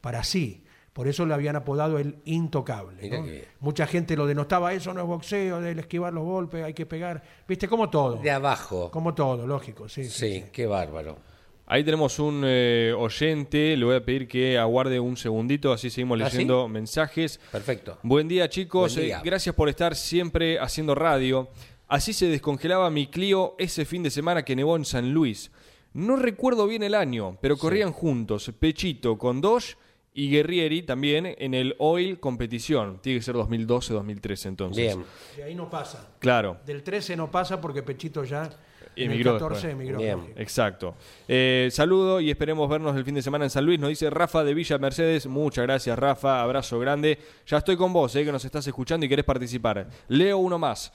para 0.01 0.25
sí. 0.25 0.65
Por 0.93 1.07
eso 1.07 1.25
le 1.27 1.33
habían 1.35 1.55
apodado 1.55 1.99
el 1.99 2.17
intocable. 2.25 3.47
Mucha 3.61 3.87
gente 3.87 4.17
lo 4.17 4.27
denotaba, 4.27 4.73
eso 4.73 4.93
no 4.93 5.01
es 5.01 5.07
boxeo, 5.07 5.61
del 5.61 5.79
esquivar 5.79 6.13
los 6.13 6.25
golpes, 6.25 6.65
hay 6.65 6.75
que 6.75 6.87
pegar. 6.87 7.23
Viste, 7.47 7.69
como 7.69 7.89
todo. 7.89 8.17
De 8.17 8.31
abajo. 8.33 8.91
Como 8.91 9.15
todo, 9.15 9.47
lógico, 9.47 9.89
sí. 9.89 10.05
sí, 10.05 10.11
Sí, 10.11 10.41
sí. 10.41 10.45
qué 10.53 10.67
bárbaro. 10.67 11.19
Ahí 11.67 11.85
tenemos 11.85 12.19
un 12.19 12.43
eh, 12.47 12.95
oyente, 12.99 13.77
le 13.77 13.85
voy 13.85 13.95
a 13.95 14.05
pedir 14.05 14.27
que 14.27 14.59
aguarde 14.59 14.99
un 14.99 15.17
segundito, 15.17 15.73
así 15.73 15.91
seguimos 15.91 16.19
¿Ah, 16.23 16.31
sí? 16.31 16.39
leyendo 16.39 16.67
mensajes. 16.67 17.39
Perfecto. 17.53 17.99
Buen 18.03 18.27
día 18.27 18.49
chicos, 18.49 18.95
Buen 18.95 19.07
día. 19.07 19.19
Eh, 19.19 19.23
gracias 19.23 19.55
por 19.55 19.69
estar 19.69 19.95
siempre 19.95 20.59
haciendo 20.59 20.95
radio. 20.95 21.49
Así 21.87 22.13
se 22.13 22.27
descongelaba 22.27 22.91
mi 22.91 23.07
Clio 23.07 23.55
ese 23.59 23.85
fin 23.85 24.03
de 24.03 24.11
semana 24.11 24.45
que 24.45 24.57
nevó 24.57 24.77
en 24.77 24.85
San 24.85 25.13
Luis. 25.13 25.53
No 25.93 26.17
recuerdo 26.17 26.67
bien 26.67 26.83
el 26.83 26.95
año, 26.95 27.37
pero 27.41 27.57
corrían 27.57 27.93
juntos, 27.93 28.51
Pechito 28.59 29.17
con 29.17 29.41
Dodge 29.41 29.77
y 30.15 30.31
Guerrieri 30.31 30.83
también 30.83 31.35
en 31.39 31.55
el 31.55 31.75
Oil 31.79 32.19
Competición. 32.21 33.01
Tiene 33.01 33.19
que 33.21 33.25
ser 33.25 33.35
2012-2013 33.37 34.47
entonces. 34.47 34.97
Bien. 34.97 35.05
De 35.37 35.43
ahí 35.45 35.55
no 35.55 35.71
pasa. 35.71 36.09
Claro, 36.19 36.59
Del 36.67 36.83
13 36.83 37.17
no 37.17 37.31
pasa 37.31 37.61
porque 37.61 37.83
Pechito 37.83 38.25
ya 38.25 38.51
en 38.97 39.13
Emigró 39.13 39.33
el 39.35 39.39
14 39.39 39.69
después. 39.69 39.73
emigró. 39.75 39.99
Bien. 39.99 40.35
exacto. 40.37 40.97
Eh, 41.29 41.69
saludo 41.71 42.21
y 42.21 42.31
esperemos 42.31 42.69
vernos 42.69 42.97
el 42.97 43.05
fin 43.05 43.15
de 43.15 43.23
semana 43.23 43.45
en 43.45 43.51
San 43.51 43.65
Luis. 43.65 43.79
Nos 43.79 43.91
dice 43.91 44.11
Rafa 44.11 44.43
de 44.43 44.55
Villa 44.55 44.77
Mercedes. 44.79 45.27
Muchas 45.27 45.63
gracias, 45.65 45.97
Rafa. 45.97 46.43
Abrazo 46.43 46.81
grande. 46.81 47.19
Ya 47.47 47.59
estoy 47.59 47.77
con 47.77 47.93
vos, 47.93 48.15
eh, 48.17 48.25
que 48.25 48.33
nos 48.33 48.45
estás 48.45 48.67
escuchando 48.67 49.07
y 49.07 49.09
querés 49.09 49.25
participar. 49.25 49.89
Leo 50.09 50.39
uno 50.39 50.59
más. 50.59 50.93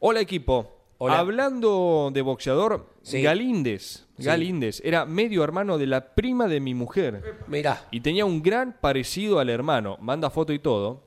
Hola, 0.00 0.20
equipo. 0.20 0.81
Hola. 1.04 1.18
Hablando 1.18 2.10
de 2.14 2.22
boxeador, 2.22 2.86
Sí. 3.02 3.22
Galíndez. 3.22 4.06
Sí. 4.16 4.22
Galíndez 4.22 4.80
era 4.84 5.04
medio 5.04 5.42
hermano 5.42 5.76
de 5.76 5.88
la 5.88 6.14
prima 6.14 6.46
de 6.46 6.60
mi 6.60 6.74
mujer. 6.74 7.38
Mirá. 7.48 7.88
Y 7.90 8.02
tenía 8.02 8.24
un 8.24 8.40
gran 8.40 8.76
parecido 8.80 9.40
al 9.40 9.50
hermano. 9.50 9.98
Manda 10.00 10.30
foto 10.30 10.52
y 10.52 10.60
todo. 10.60 11.02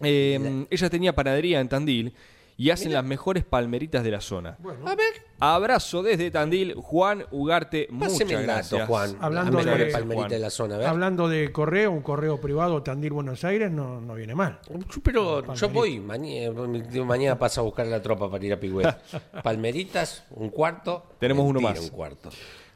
Eh, 0.00 0.64
ella 0.70 0.88
tenía 0.88 1.12
panadería 1.12 1.58
en 1.58 1.68
Tandil 1.68 2.14
y 2.62 2.70
hacen 2.70 2.92
las 2.92 3.04
mejores 3.04 3.44
palmeritas 3.44 4.04
de 4.04 4.10
la 4.12 4.20
zona. 4.20 4.56
A 4.86 4.94
ver, 4.94 5.12
Abrazo 5.40 6.02
desde 6.04 6.30
Tandil, 6.30 6.74
Juan 6.74 7.24
Ugarte. 7.32 7.88
páseme 7.98 8.08
Muchas 8.12 8.20
el 8.20 8.46
dato, 8.46 8.76
gracias. 8.76 8.86
Juan. 8.88 9.16
Hablando 9.20 9.56
Las 9.56 9.64
mejores 9.66 9.86
de- 9.88 9.92
palmeritas 9.92 10.20
Juan. 10.20 10.30
de 10.30 10.38
la 10.38 10.50
zona, 10.50 10.74
a 10.74 10.78
ver. 10.78 10.86
Hablando 10.86 11.28
de 11.28 11.50
correo, 11.50 11.90
un 11.90 12.02
correo 12.02 12.40
privado 12.40 12.82
Tandil 12.84 13.12
Buenos 13.12 13.42
Aires 13.44 13.70
no, 13.72 14.00
no 14.00 14.14
viene 14.14 14.34
mal. 14.36 14.60
Pero 15.02 15.54
yo 15.54 15.68
voy, 15.70 15.98
mañana, 15.98 16.52
mañana 17.04 17.38
pasa 17.38 17.60
a 17.60 17.64
buscar 17.64 17.86
la 17.88 18.00
tropa 18.00 18.30
para 18.30 18.44
ir 18.46 18.52
a 18.52 18.60
Pigüé. 18.60 18.84
Palmeritas, 19.42 20.24
un 20.30 20.50
cuarto. 20.50 21.04
Tenemos 21.18 21.44
uno 21.44 21.60
más. 21.60 21.80
Un 21.80 21.88
cuarto. 21.88 22.30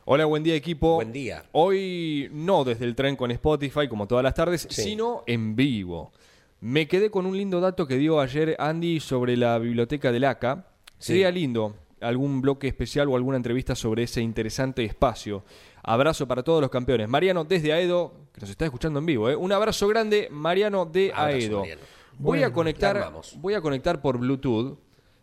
Hola, 0.05 0.24
buen 0.24 0.43
día 0.43 0.55
equipo. 0.55 0.95
Buen 0.97 1.12
día. 1.12 1.45
Hoy 1.53 2.28
no 2.32 2.64
desde 2.64 2.84
el 2.84 2.95
tren 2.95 3.16
con 3.16 3.30
Spotify 3.30 3.89
como 3.89 4.07
todas 4.07 4.22
las 4.22 4.34
tardes, 4.34 4.66
Sí. 4.70 4.82
sino 4.82 5.22
en 5.26 5.55
vivo. 5.57 6.12
Me 6.61 6.89
quedé 6.89 7.11
con 7.11 7.27
un 7.27 7.37
lindo 7.37 7.61
dato 7.61 7.87
que 7.87 7.97
dio 7.97 8.21
ayer 8.21 8.57
Andy 8.59 9.01
sobre 9.01 9.37
la 9.37 9.59
biblioteca 9.59 10.11
del 10.11 10.25
ACA. 10.25 10.67
Sí. 10.99 11.13
Sería 11.13 11.31
lindo 11.31 11.77
algún 12.01 12.41
bloque 12.41 12.69
especial 12.69 13.09
o 13.09 13.17
alguna 13.17 13.37
entrevista 13.37 13.75
sobre 13.75 14.05
ese 14.05 14.21
interesante 14.21 14.85
espacio. 14.85 15.45
Abrazo 15.83 16.27
para 16.27 16.43
todos 16.43 16.61
los 16.61 16.71
campeones. 16.71 17.09
Mariano 17.09 17.45
desde 17.45 17.73
Aedo, 17.73 18.13
que 18.33 18.41
nos 18.41 18.51
está 18.51 18.65
escuchando 18.65 18.99
en 18.99 19.07
vivo. 19.07 19.31
¿eh? 19.31 19.37
Un 19.37 19.53
abrazo 19.53 19.87
grande, 19.89 20.29
Mariano 20.31 20.87
de 20.87 21.13
Abrazo, 21.15 21.37
Aedo. 21.37 21.61
Mariano. 21.61 21.83
Voy, 22.19 22.43
a 22.43 22.53
conectar, 22.53 23.13
voy 23.37 23.55
a 23.55 23.61
conectar 23.61 24.01
por 24.01 24.19
Bluetooth. 24.19 24.79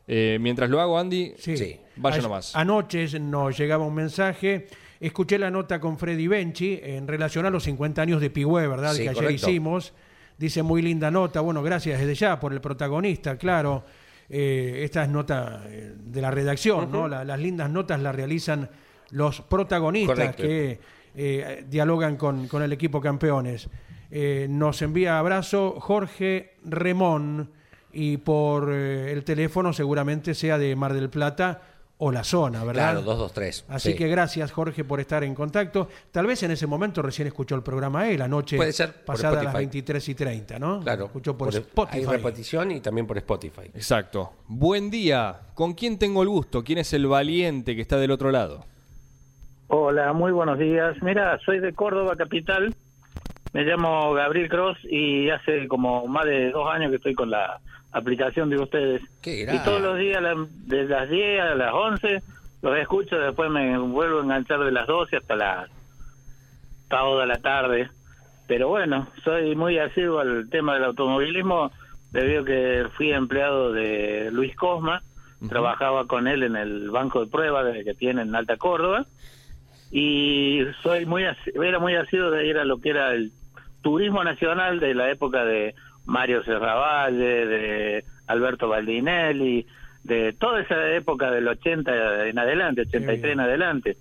Eh, 0.08 0.38
mientras 0.40 0.70
lo 0.70 0.80
hago, 0.82 1.00
Andy, 1.00 1.34
Sí. 1.38 1.58
Sí. 1.58 1.80
vaya 1.96 2.18
Ay- 2.18 2.22
nomás. 2.24 2.56
Anoche 2.56 3.20
nos 3.20 3.58
llegaba 3.58 3.86
un 3.86 3.96
mensaje. 3.96 4.68
Escuché 5.00 5.40
la 5.40 5.50
nota 5.50 5.80
con 5.80 5.98
Freddy 5.98 6.28
Benchi 6.28 6.80
en 6.84 7.08
relación 7.08 7.46
a 7.46 7.50
los 7.50 7.64
50 7.64 8.02
años 8.02 8.22
de 8.22 8.30
Pigüé, 8.30 8.68
¿verdad? 8.68 8.94
Sí, 8.94 9.04
que 9.04 9.10
ayer 9.10 9.32
hicimos. 9.32 9.94
Dice 10.38 10.64
muy 10.64 10.82
linda 10.82 11.10
nota. 11.12 11.42
Bueno, 11.42 11.62
gracias 11.64 12.00
desde 12.00 12.16
ya 12.16 12.40
por 12.40 12.54
el 12.54 12.62
protagonista, 12.62 13.38
claro. 13.38 13.84
Eh, 14.30 14.82
esta 14.84 15.04
es 15.04 15.10
nota 15.10 15.64
eh, 15.68 15.94
de 15.98 16.22
la 16.22 16.32
redacción, 16.32 16.92
¿no? 16.92 17.08
La- 17.08 17.24
las 17.24 17.40
lindas 17.40 17.70
notas 17.70 18.00
las 18.02 18.16
realizan 18.16 18.70
los 19.12 19.42
protagonistas 19.42 20.16
Correcto. 20.18 20.44
que 20.44 20.80
eh, 21.16 21.66
dialogan 21.70 22.16
con, 22.18 22.48
con 22.48 22.64
el 22.64 22.72
equipo 22.74 23.00
campeones. 23.00 23.70
Eh, 24.10 24.48
nos 24.50 24.82
envía 24.82 25.20
abrazo 25.20 25.76
Jorge 25.80 26.54
Remón 26.66 27.50
y 27.92 28.18
por 28.18 28.72
el 28.72 29.24
teléfono 29.24 29.72
seguramente 29.74 30.34
sea 30.34 30.58
de 30.58 30.76
Mar 30.76 30.94
del 30.94 31.10
Plata 31.10 31.62
o 31.98 32.12
la 32.12 32.24
zona, 32.24 32.64
¿verdad? 32.64 32.92
Claro, 32.92 33.02
223. 33.04 33.66
Así 33.70 33.92
sí. 33.92 33.98
que 33.98 34.08
gracias 34.08 34.52
Jorge 34.52 34.84
por 34.84 35.00
estar 35.00 35.24
en 35.24 35.36
contacto. 35.36 35.88
Tal 36.12 36.26
vez 36.26 36.44
en 36.44 36.52
ese 36.52 36.68
momento 36.68 37.02
recién 37.02 37.28
escuchó 37.28 37.56
el 37.56 37.64
programa 37.64 38.10
él, 38.10 38.22
anoche 38.22 38.58
Puede 38.58 38.74
ser, 38.74 38.92
por 38.94 39.16
pasada 39.16 39.40
a 39.40 39.44
las 39.44 39.54
Spotify. 39.54 39.66
23 39.66 40.10
y 40.10 40.16
30, 40.16 40.60
¿no? 40.60 40.80
Claro. 40.82 41.06
Escuchó 41.06 41.38
por, 41.38 41.50
Hay 41.50 41.60
Spotify. 41.60 42.06
repetición 42.06 42.72
y 42.72 42.80
también 42.82 43.08
por 43.08 43.18
Spotify. 43.18 43.68
Exacto. 43.74 44.34
Buen 44.48 44.90
día. 44.90 45.40
¿Con 45.54 45.74
quién 45.74 45.98
tengo 45.98 46.24
el 46.24 46.30
gusto? 46.30 46.64
¿Quién 46.64 46.80
es 46.80 46.92
el 46.94 47.08
valiente 47.08 47.76
que 47.76 47.82
está 47.82 47.98
del 47.98 48.12
otro 48.12 48.32
lado? 48.32 48.66
Hola, 49.68 50.14
muy 50.14 50.32
buenos 50.32 50.60
días. 50.60 50.96
Mira, 51.02 51.40
soy 51.46 51.60
de 51.60 51.74
Córdoba 51.74 52.16
capital 52.16 52.76
Me 53.54 53.64
llamo 53.64 54.14
Gabriel 54.14 54.50
Cross 54.50 54.78
y 54.84 55.30
hace 55.30 55.68
como 55.68 56.06
más 56.08 56.26
de 56.26 56.52
dos 56.52 56.68
años 56.70 56.90
que 56.90 56.98
estoy 56.98 57.14
con 57.14 57.30
la 57.30 57.62
aplicación 57.94 58.50
de 58.50 58.58
ustedes. 58.60 59.02
Qué 59.22 59.44
y 59.44 59.60
todos 59.64 59.82
los 59.82 59.98
días, 59.98 60.22
la- 60.22 60.48
de 60.66 60.84
las 60.86 61.10
10 61.10 61.42
a 61.42 61.56
las 61.56 61.74
11, 61.74 62.22
los 62.62 62.78
escucho, 62.78 63.18
después 63.18 63.50
me 63.50 63.78
vuelvo 63.78 64.20
a 64.20 64.24
enganchar 64.24 64.60
de 64.62 64.72
las 64.72 64.88
12 64.88 65.18
hasta 65.18 65.36
las 65.36 65.70
toda 66.90 67.26
la 67.26 67.38
tarde. 67.38 67.90
Pero 68.48 68.68
bueno, 68.68 69.08
soy 69.24 69.56
muy 69.56 69.78
asiduo 69.80 70.20
al 70.20 70.50
tema 70.50 70.74
del 70.76 70.84
automovilismo 70.84 71.72
debido 72.12 72.42
a 72.42 72.46
que 72.46 72.86
fui 72.96 73.12
empleado 73.12 73.72
de 73.72 74.30
Luis 74.32 74.56
Cosma, 74.56 75.02
trabajaba 75.50 76.06
con 76.08 76.28
él 76.28 76.44
en 76.44 76.56
el 76.56 76.90
banco 76.92 77.22
de 77.22 77.32
pruebas 77.32 77.66
que 77.84 77.94
tiene 77.96 78.22
en 78.22 78.36
Alta 78.36 78.56
Córdoba 78.58 79.06
y 79.92 80.62
soy 80.82 81.06
muy 81.06 81.24
era 81.62 81.80
muy 81.80 81.96
asiduo 81.96 82.32
de 82.32 82.48
ir 82.48 82.58
a 82.58 82.66
lo 82.66 82.80
que 82.80 82.90
era 82.92 83.12
el 83.14 83.32
turismo 83.82 84.24
nacional 84.24 84.80
de 84.80 84.94
la 84.94 85.10
época 85.12 85.44
de 85.46 85.76
Mario 86.06 86.44
Serravalle, 86.44 87.46
de 87.46 88.06
Alberto 88.28 88.68
Baldinelli, 88.68 89.66
de 90.04 90.34
toda 90.34 90.62
esa 90.62 90.90
época 90.90 91.32
del 91.32 91.48
80 91.48 92.28
en 92.28 92.40
adelante, 92.40 92.82
83 92.82 93.34
en 93.34 93.40
adelante. 93.40 93.98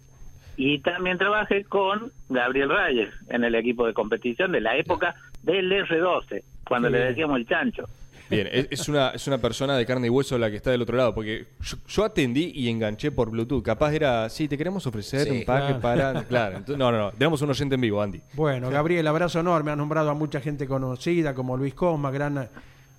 Y 0.56 0.80
también 0.80 1.18
trabajé 1.18 1.64
con 1.64 2.12
Gabriel 2.28 2.68
Reyes 2.68 3.14
en 3.28 3.44
el 3.44 3.54
equipo 3.54 3.86
de 3.86 3.94
competición 3.94 4.52
de 4.52 4.60
la 4.60 4.76
época 4.76 5.14
del 5.42 5.72
R12, 5.72 6.42
cuando 6.66 6.88
Qué 6.88 6.98
le 6.98 7.04
decíamos 7.04 7.38
el 7.38 7.46
chancho. 7.46 7.88
Bien, 8.32 8.48
es, 8.50 8.68
es 8.70 8.88
una, 8.88 9.10
es 9.10 9.26
una 9.26 9.38
persona 9.38 9.76
de 9.76 9.86
carne 9.86 10.06
y 10.08 10.10
hueso 10.10 10.36
la 10.38 10.50
que 10.50 10.56
está 10.56 10.70
del 10.70 10.82
otro 10.82 10.96
lado, 10.96 11.14
porque 11.14 11.46
yo, 11.60 11.76
yo 11.86 12.04
atendí 12.04 12.52
y 12.54 12.68
enganché 12.68 13.10
por 13.12 13.30
Bluetooth. 13.30 13.62
Capaz 13.62 13.92
era, 13.94 14.28
sí, 14.28 14.48
te 14.48 14.58
queremos 14.58 14.86
ofrecer 14.86 15.24
Sí. 15.24 15.30
un 15.30 15.44
paque 15.44 15.78
Claro. 15.78 15.80
para... 15.80 16.22
Claro, 16.28 16.56
entonces, 16.58 16.78
no, 16.78 16.90
no, 16.90 16.98
no, 16.98 17.10
tenemos 17.12 17.40
un 17.42 17.50
oyente 17.50 17.74
en 17.76 17.80
vivo, 17.80 18.02
Andy. 18.02 18.20
Bueno, 18.34 18.70
Gabriel, 18.70 19.06
abrazo 19.06 19.40
enorme. 19.40 19.70
Ha 19.70 19.76
nombrado 19.76 20.10
a 20.10 20.14
mucha 20.14 20.40
gente 20.40 20.66
conocida, 20.66 21.34
como 21.34 21.56
Luis 21.56 21.74
Cosma, 21.74 22.10
gran 22.10 22.48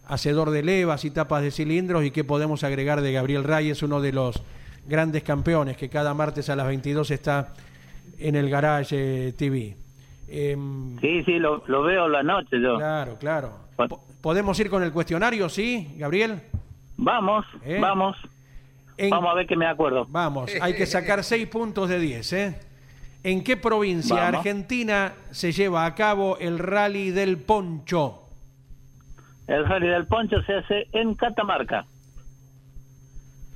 hacedor 0.06 0.50
de 0.52 0.64
levas 0.64 1.06
y 1.06 1.12
tapas 1.12 1.42
de 1.44 1.52
cilindros. 1.52 2.04
¿Y 2.06 2.12
qué 2.12 2.24
podemos 2.24 2.64
agregar 2.64 3.02
de 3.02 3.12
Gabriel 3.14 3.44
Reyes, 3.44 3.82
uno 3.84 4.02
de 4.02 4.12
los 4.14 4.42
grandes 4.88 5.24
campeones 5.24 5.78
que 5.78 5.90
cada 5.90 6.14
martes 6.14 6.50
a 6.50 6.56
las 6.56 6.68
22 6.68 7.10
está 7.12 7.54
en 8.20 8.36
el 8.36 8.50
Garage 8.50 9.28
eh, 9.30 9.34
TV? 9.34 9.78
Em, 10.28 11.00
Sí, 11.00 11.24
sí, 11.26 11.34
lo, 11.40 11.64
lo 11.68 11.84
veo 11.84 12.08
la 12.08 12.24
noche 12.24 12.60
yo. 12.62 12.78
Claro, 12.78 13.18
claro. 13.20 13.52
Po- 13.76 14.04
¿Podemos 14.24 14.58
ir 14.62 14.70
con 14.70 14.82
el 14.84 14.94
cuestionario, 14.94 15.50
sí, 15.50 15.96
Gabriel? 15.98 16.42
Vamos, 16.96 17.46
¿Eh? 17.66 17.78
vamos, 17.82 18.16
En- 18.96 19.10
vamos 19.10 19.30
a 19.32 19.34
ver 19.34 19.46
que 19.48 19.58
me 19.58 19.68
acuerdo. 19.68 20.06
Vamos, 20.08 20.50
hay 20.62 20.76
que 20.76 20.86
sacar 20.86 21.24
seis 21.26 21.46
puntos 21.50 21.90
de 21.90 22.00
10, 22.00 22.32
¿eh? 22.34 22.60
¿En 23.22 23.44
qué 23.44 23.58
provincia 23.58 24.16
Vamos. 24.16 24.38
argentina 24.38 25.12
se 25.32 25.52
lleva 25.52 25.86
a 25.86 25.94
cabo 25.94 26.38
el 26.38 26.58
Rally 26.58 27.12
del 27.12 27.38
Poncho? 27.38 28.22
El 29.46 29.66
rally 29.68 29.88
del 29.90 30.08
poncho 30.08 30.42
se 30.44 30.54
hace 30.56 30.88
en 30.94 31.16
Catamarca. 31.16 31.86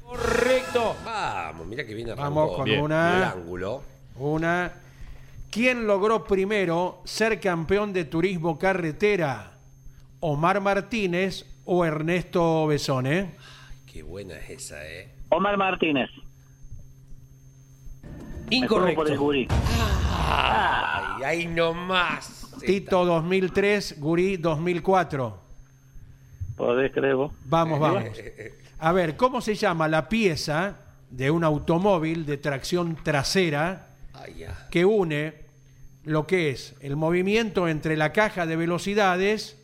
Correcto. 0.05 0.97
Vamos, 1.05 1.65
mira 1.65 1.85
que 1.85 1.93
viene 1.93 2.13
Vamos 2.13 2.57
con 2.57 2.65
Bien. 2.65 2.79
el 2.79 2.83
una. 2.83 3.31
ángulo. 3.31 3.83
Una. 4.17 4.71
¿Quién 5.49 5.87
logró 5.87 6.25
primero 6.25 6.99
ser 7.05 7.39
campeón 7.39 7.93
de 7.93 8.03
turismo 8.03 8.59
carretera? 8.59 9.51
¿Omar 10.19 10.61
Martínez 10.61 11.45
o 11.65 11.85
Ernesto 11.85 12.67
Besone? 12.67 13.35
Qué 13.85 14.01
buena 14.01 14.35
es 14.35 14.49
esa, 14.49 14.87
¿eh? 14.87 15.09
Omar 15.29 15.57
Martínez. 15.57 16.09
Por 18.67 19.09
el 19.09 19.17
gurí. 19.17 19.47
Ay, 19.49 21.23
ahí 21.23 21.47
nomás. 21.47 22.47
Tito 22.65 23.05
2003, 23.05 23.99
Gurí 23.99 24.37
2004. 24.37 25.37
Podés 26.55 26.91
creer 26.91 27.15
vos. 27.15 27.33
Vamos, 27.45 27.79
vamos. 27.79 28.05
A 28.79 28.91
ver, 28.93 29.17
¿cómo 29.17 29.41
se 29.41 29.53
llama 29.53 29.87
la 29.87 30.09
pieza 30.09 30.77
de 31.09 31.29
un 31.29 31.43
automóvil 31.43 32.25
de 32.25 32.37
tracción 32.37 32.97
trasera 33.03 33.87
que 34.71 34.85
une 34.85 35.33
lo 36.03 36.25
que 36.25 36.49
es 36.49 36.75
el 36.79 36.95
movimiento 36.95 37.67
entre 37.67 37.97
la 37.97 38.13
caja 38.13 38.45
de 38.45 38.55
velocidades 38.55 39.56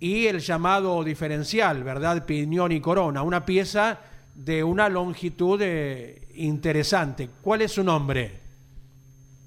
y 0.00 0.26
el 0.26 0.40
llamado 0.40 1.02
diferencial, 1.04 1.82
¿verdad? 1.82 2.24
Piñón 2.24 2.72
y 2.72 2.80
corona, 2.80 3.22
una 3.22 3.44
pieza 3.44 3.98
de 4.34 4.62
una 4.62 4.88
longitud 4.88 5.60
eh, 5.62 6.28
interesante. 6.34 7.28
¿Cuál 7.42 7.62
es 7.62 7.72
su 7.72 7.82
nombre? 7.82 8.40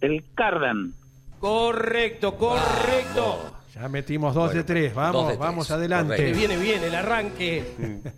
El 0.01 0.23
Cardan. 0.35 0.93
Correcto, 1.39 2.35
correcto. 2.37 3.55
Ya 3.73 3.87
metimos 3.87 4.33
dos 4.35 4.47
Bueno, 4.47 4.57
de 4.59 4.63
tres, 4.65 4.93
vamos, 4.93 5.13
dos 5.13 5.27
de 5.29 5.37
tres, 5.37 5.39
vamos 5.39 5.71
adelante. 5.71 6.15
correcto. 6.17 6.37
Viene 6.37 6.57
bien 6.57 6.83
el 6.83 6.93
arranque. 6.95 8.01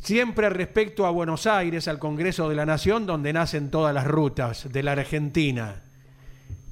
Siempre 0.00 0.48
respecto 0.48 1.06
a 1.06 1.10
Buenos 1.10 1.46
Aires, 1.46 1.86
al 1.88 1.98
Congreso 1.98 2.48
de 2.48 2.54
la 2.56 2.64
Nación, 2.64 3.04
donde 3.04 3.32
nacen 3.32 3.70
todas 3.70 3.92
las 3.94 4.06
rutas 4.06 4.72
de 4.72 4.82
la 4.82 4.92
Argentina. 4.92 5.82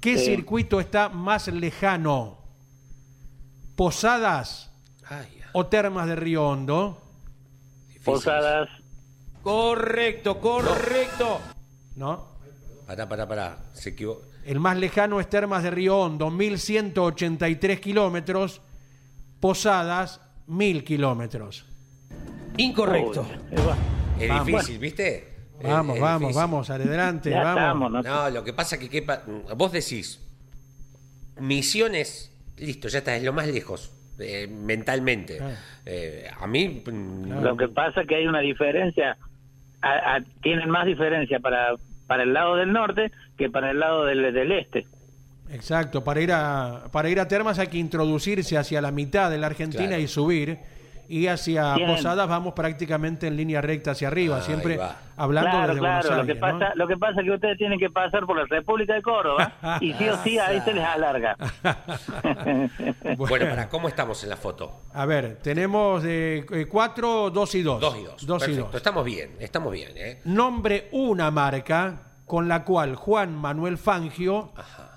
¿Qué 0.00 0.16
Sí. 0.16 0.26
circuito 0.26 0.80
está 0.80 1.08
más 1.08 1.48
lejano? 1.48 2.38
¿Posadas 3.76 4.70
Ay, 5.08 5.26
ya. 5.38 5.50
o 5.52 5.66
Termas 5.66 6.06
de 6.08 6.16
Río 6.16 6.48
Hondo? 6.48 7.02
Posadas. 8.04 8.68
Correcto, 9.42 10.40
correcto. 10.40 11.40
¿No? 11.96 12.24
Pará, 12.86 13.08
pará, 13.08 13.26
pará. 13.28 13.58
Se 13.74 13.90
equivocó. 13.90 14.22
El 14.44 14.60
más 14.60 14.76
lejano 14.76 15.20
es 15.20 15.28
Termas 15.28 15.62
de 15.62 15.70
Río 15.70 15.98
Hondo, 15.98 16.30
1183 16.30 17.80
kilómetros. 17.80 18.60
Posadas, 19.40 20.20
1000 20.46 20.84
kilómetros. 20.84 21.66
Incorrecto. 22.56 23.22
Uy, 23.22 23.58
ahí 23.58 23.66
va. 23.66 23.76
Es 24.18 24.28
Vamos. 24.30 24.46
difícil, 24.46 24.78
¿viste? 24.78 25.16
Es- 25.60 25.68
Vamos, 25.68 25.96
es 25.96 26.02
vamos, 26.02 26.20
difícil. 26.20 26.36
vamos, 26.40 26.70
adelante, 26.70 27.30
Ya 27.30 27.42
vamos. 27.42 27.60
estamos, 27.60 27.92
¿no? 27.92 28.02
No, 28.02 28.30
lo 28.30 28.44
que 28.44 28.52
pasa 28.52 28.78
que, 28.78 28.88
que 28.88 29.02
pa- 29.02 29.22
vos 29.56 29.72
decís, 29.72 30.20
misiones, 31.40 32.30
listo, 32.58 32.88
ya 32.88 32.98
está, 32.98 33.14
es 33.16 33.22
lo 33.22 33.32
más 33.32 33.46
lejos, 33.48 33.92
eh, 34.18 34.46
mentalmente. 34.48 35.36
Claro. 35.38 35.54
Eh, 35.84 36.28
a 36.38 36.46
mí, 36.46 36.82
mm, 36.86 37.42
Lo 37.42 37.56
que 37.56 37.68
pasa 37.68 38.02
es 38.02 38.08
que 38.08 38.16
hay 38.16 38.26
una 38.26 38.40
diferencia. 38.40 39.16
a- 39.82 40.16
a- 40.16 40.24
tienen 40.42 40.68
más 40.70 40.86
diferencia 40.86 41.38
para, 41.38 41.74
para 42.06 42.22
el 42.24 42.32
lado 42.32 42.56
del 42.56 42.72
norte 42.72 43.12
que 43.36 43.50
para 43.50 43.70
el 43.70 43.78
lado 43.78 44.04
del, 44.06 44.32
del 44.32 44.50
este. 44.52 44.86
Exacto, 45.52 46.02
para 46.02 46.20
ir 46.20 46.32
a 46.32 46.84
para 46.90 47.08
ir 47.08 47.20
a 47.20 47.28
Termas 47.28 47.58
hay 47.60 47.68
que 47.68 47.78
introducirse 47.78 48.56
hacia 48.56 48.80
la 48.80 48.90
mitad 48.90 49.30
de 49.30 49.38
la 49.38 49.46
Argentina 49.46 49.86
Claro. 49.86 50.02
y 50.02 50.08
subir 50.08 50.58
y 51.08 51.26
hacia 51.26 51.74
Bien. 51.74 51.88
Posadas 51.88 52.28
vamos 52.28 52.54
prácticamente 52.54 53.26
en 53.26 53.36
línea 53.36 53.60
recta 53.60 53.92
hacia 53.92 54.08
arriba, 54.08 54.36
Ahí 54.36 54.42
siempre 54.42 54.76
va. 54.76 54.96
hablando 55.16 55.50
claro, 55.50 55.66
desde 55.68 55.80
claro. 55.80 56.08
Buenos 56.08 56.26
lo 56.26 56.26
que 56.26 56.46
Aires, 56.46 56.68
lo 56.74 56.88
que 56.88 56.96
pasa 56.96 57.20
es 57.20 57.26
que 57.26 57.32
ustedes 57.32 57.58
tienen 57.58 57.78
que 57.78 57.90
pasar 57.90 58.26
por 58.26 58.36
la 58.36 58.44
República 58.46 58.94
de 58.94 59.02
Córdoba 59.02 59.52
y 59.80 59.92
sí 59.94 60.08
o 60.08 60.16
sí 60.18 60.38
ahí 60.38 60.60
se 60.60 60.72
les 60.72 60.84
alarga. 60.84 61.36
bueno, 63.16 63.46
para, 63.48 63.68
¿cómo 63.68 63.88
estamos 63.88 64.22
en 64.24 64.30
la 64.30 64.36
foto? 64.36 64.82
A 64.92 65.06
ver, 65.06 65.38
tenemos 65.42 66.02
de 66.02 66.46
eh, 66.50 66.66
cuatro, 66.66 67.30
dos 67.30 67.54
y 67.54 67.62
dos. 67.62 67.80
Dos 67.80 67.96
y 67.96 68.04
dos. 68.04 68.26
Dos 68.26 68.42
y 68.42 68.46
Perfecto, 68.46 68.66
dos. 68.66 68.74
estamos 68.74 69.04
bien, 69.04 69.36
estamos 69.40 69.72
bien, 69.72 69.92
¿eh? 69.96 70.20
Nombre 70.24 70.88
una 70.92 71.30
marca 71.30 72.02
con 72.24 72.48
la 72.48 72.64
cual 72.64 72.96
Juan 72.96 73.34
Manuel 73.36 73.78
Fangio 73.78 74.52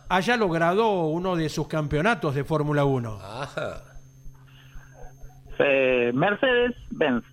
haya 0.09 0.35
logrado 0.37 1.05
uno 1.05 1.35
de 1.35 1.49
sus 1.49 1.67
campeonatos 1.67 2.33
de 2.33 2.43
Fórmula 2.43 2.83
1. 2.83 3.19
Ajá. 3.21 3.83
Eh, 5.59 6.11
Mercedes 6.13 6.75
Benz. 6.89 7.23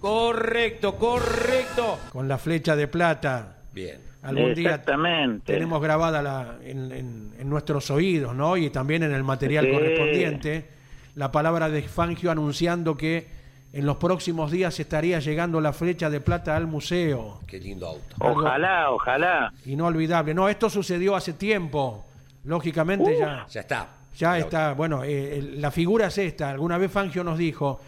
Correcto, 0.00 0.96
correcto. 0.96 1.98
Con 2.12 2.26
la 2.28 2.38
flecha 2.38 2.74
de 2.74 2.88
plata. 2.88 3.56
Bien. 3.72 4.00
Algún 4.22 4.54
día 4.54 4.70
Exactamente. 4.70 5.52
tenemos 5.52 5.80
grabada 5.82 6.20
la- 6.22 6.56
en, 6.62 6.92
en- 6.92 7.32
en 7.38 7.48
nuestros 7.48 7.90
oídos, 7.90 8.34
¿no? 8.34 8.56
Y 8.56 8.68
también 8.70 9.02
en 9.02 9.12
el 9.12 9.24
material 9.24 9.66
Sí. 9.66 9.72
correspondiente, 9.72 10.68
la 11.14 11.32
palabra 11.32 11.70
de 11.70 11.82
Fangio 11.82 12.30
anunciando 12.30 12.96
que 12.96 13.28
en 13.72 13.86
los 13.86 13.96
próximos 13.96 14.50
días 14.50 14.78
estaría 14.80 15.20
llegando 15.20 15.60
la 15.60 15.72
flecha 15.72 16.10
de 16.10 16.20
plata 16.20 16.56
al 16.56 16.66
museo. 16.66 17.40
Qué 17.46 17.58
lindo 17.60 17.86
auto. 17.88 18.16
Ojalá, 18.18 18.90
ojalá. 18.90 19.52
Inolvidable. 19.64 20.34
No, 20.34 20.48
esto 20.48 20.68
sucedió 20.68 21.14
hace 21.16 21.32
tiempo. 21.34 22.04
Lógicamente 22.44 23.16
ya, 23.18 23.46
Ya 23.48 23.60
está. 23.60 23.88
Ya 24.18 24.38
está. 24.38 24.72
Bueno, 24.74 25.02
eh, 25.04 25.42
la 25.56 25.70
figura 25.70 26.06
es 26.08 26.18
esta. 26.18 26.50
Alguna 26.50 26.78
vez 26.78 26.90
Fangio 26.90 27.22
nos 27.24 27.38
dijo, 27.38 27.80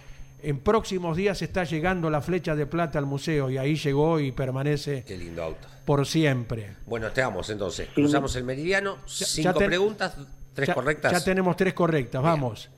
en 0.43 0.59
próximos 0.61 1.17
días 1.17 1.41
está 1.43 1.65
llegando 1.65 2.11
la 2.11 2.21
flecha 2.21 2.55
de 2.57 2.67
plata 2.67 2.99
al 2.99 3.07
museo 3.07 3.51
y 3.51 3.59
ahí 3.59 3.77
llegó 3.77 4.19
y 4.21 4.33
permanece 4.33 5.05
Qué 5.07 5.17
lindo 5.17 5.43
auto. 5.43 5.69
por 5.85 6.07
siempre. 6.07 6.77
Bueno, 6.87 7.09
estamos 7.09 7.49
entonces. 7.51 7.89
Cruzamos 7.95 8.35
el 8.37 8.45
meridiano. 8.45 8.97
Cinco 9.07 9.55
preguntas, 9.55 10.17
tres 10.55 10.69
Ya- 10.69 10.75
correctas. 10.75 11.13
Ya 11.13 11.23
tenemos 11.25 11.57
tres 11.57 11.75
correctas, 11.75 12.23
vamos. 12.23 12.71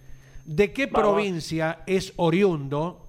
¿De 0.44 0.72
qué 0.74 0.86
Vamos. 0.86 1.00
provincia 1.00 1.78
es 1.86 2.12
oriundo 2.16 3.00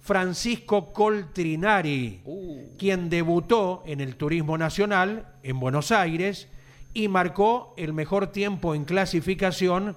Francisco 0.00 0.92
Coltrinari, 0.92 2.20
Uh. 2.24 2.76
quien 2.78 3.08
debutó 3.10 3.82
en 3.86 4.00
el 4.00 4.16
turismo 4.16 4.58
nacional 4.58 5.26
en 5.44 5.60
Buenos 5.60 5.92
Aires 5.92 6.48
y 6.92 7.08
marcó 7.08 7.74
el 7.76 7.92
mejor 7.92 8.28
tiempo 8.28 8.74
en 8.74 8.84
clasificación 8.84 9.96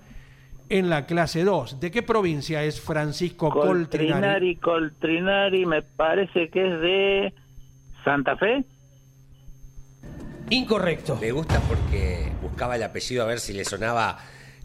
en 0.69 0.89
la 0.89 1.05
clase 1.05 1.43
2. 1.43 1.79
¿De 1.79 1.91
qué 1.91 2.03
provincia 2.03 2.63
es 2.63 2.79
Francisco 2.79 3.49
Coltrinari? 3.49 4.55
Coltrinari, 4.55 4.55
Coltrinari, 4.57 5.65
me 5.65 5.81
parece 5.81 6.49
que 6.49 6.65
es 6.65 6.81
de 6.81 7.33
Santa 8.03 8.35
Fe. 8.37 8.63
Incorrecto. 10.49 11.17
Me 11.21 11.31
gusta 11.31 11.59
porque 11.61 12.31
buscaba 12.41 12.75
el 12.75 12.83
apellido 12.83 13.23
a 13.23 13.27
ver 13.27 13.39
si 13.39 13.53
le 13.53 13.65
sonaba. 13.65 14.17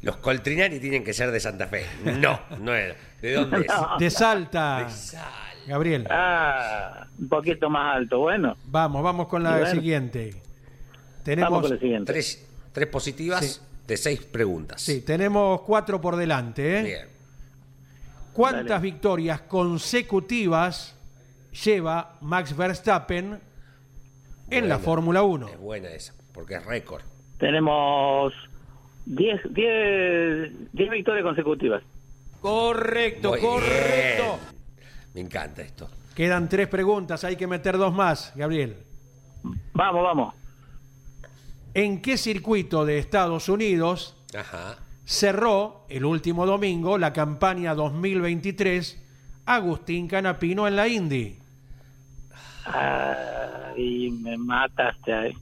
Los 0.02 0.16
Coltrinari 0.18 0.78
tienen 0.80 1.02
que 1.04 1.12
ser 1.12 1.30
de 1.30 1.40
Santa 1.40 1.66
Fe. 1.66 1.84
No, 2.18 2.40
no 2.60 2.74
era. 2.74 2.94
¿De 3.20 3.32
dónde 3.34 3.60
es? 3.60 3.66
No. 3.68 3.98
De 3.98 4.10
Salta. 4.10 4.84
De 4.84 4.90
Sal. 4.90 5.22
Gabriel. 5.66 6.06
Ah, 6.10 7.06
un 7.18 7.28
poquito 7.28 7.68
más 7.68 7.96
alto. 7.96 8.20
Bueno, 8.20 8.56
Vamos, 8.66 9.02
vamos 9.02 9.28
con 9.28 9.42
la 9.42 9.50
bueno. 9.58 9.66
siguiente. 9.66 10.34
Tenemos, 11.34 11.62
con 11.62 11.72
el 11.72 11.78
siguiente. 11.80 12.12
Tres, 12.12 12.46
tres 12.72 12.86
positivas 12.88 13.44
Sí. 13.44 13.60
de 13.86 13.96
seis 13.96 14.22
preguntas. 14.24 14.80
sí, 14.80 15.02
tenemos 15.02 15.60
cuatro 15.62 16.00
por 16.00 16.16
delante. 16.16 16.78
¿eh? 16.78 16.82
Bien. 16.82 17.08
¿Cuántas 18.32 18.66
Dale. 18.66 18.82
victorias 18.82 19.40
consecutivas 19.42 20.96
lleva 21.64 22.16
Max 22.20 22.56
Verstappen 22.56 23.38
en 24.50 24.68
la. 24.68 24.78
Fórmula 24.78 25.22
1? 25.22 25.48
Es 25.48 25.58
buena 25.58 25.88
esa, 25.90 26.14
porque 26.32 26.54
es 26.54 26.64
récord. 26.64 27.02
Tenemos 27.38 28.32
10 29.06 29.40
10 29.50 30.72
10 30.72 30.90
victorias 30.90 31.24
consecutivas. 31.24 31.82
Correcto, 32.40 33.30
Muy 33.30 33.40
correcto. 33.40 34.38
bien. 34.76 34.84
Me 35.14 35.20
encanta 35.20 35.62
esto. 35.62 35.90
Quedan 36.14 36.48
tres 36.48 36.68
preguntas, 36.68 37.22
hay 37.24 37.36
que 37.36 37.46
meter 37.46 37.76
dos 37.76 37.92
más, 37.92 38.32
Gabriel. 38.34 38.76
Vamos, 39.72 40.02
vamos. 40.02 40.34
¿En 41.78 42.02
qué 42.02 42.16
circuito 42.16 42.84
de 42.84 42.98
Estados 42.98 43.48
Unidos 43.48 44.16
Ajá. 44.36 44.78
cerró 45.04 45.84
el 45.88 46.04
último 46.04 46.44
domingo 46.44 46.98
la 46.98 47.12
campaña 47.12 47.72
2023 47.76 49.00
Agustín 49.46 50.08
Canapino 50.08 50.66
en 50.66 50.74
la 50.74 50.88
Indy? 50.88 51.38
Ay, 52.64 54.10
me 54.10 54.36
mataste 54.38 55.12
ahí. 55.14 55.32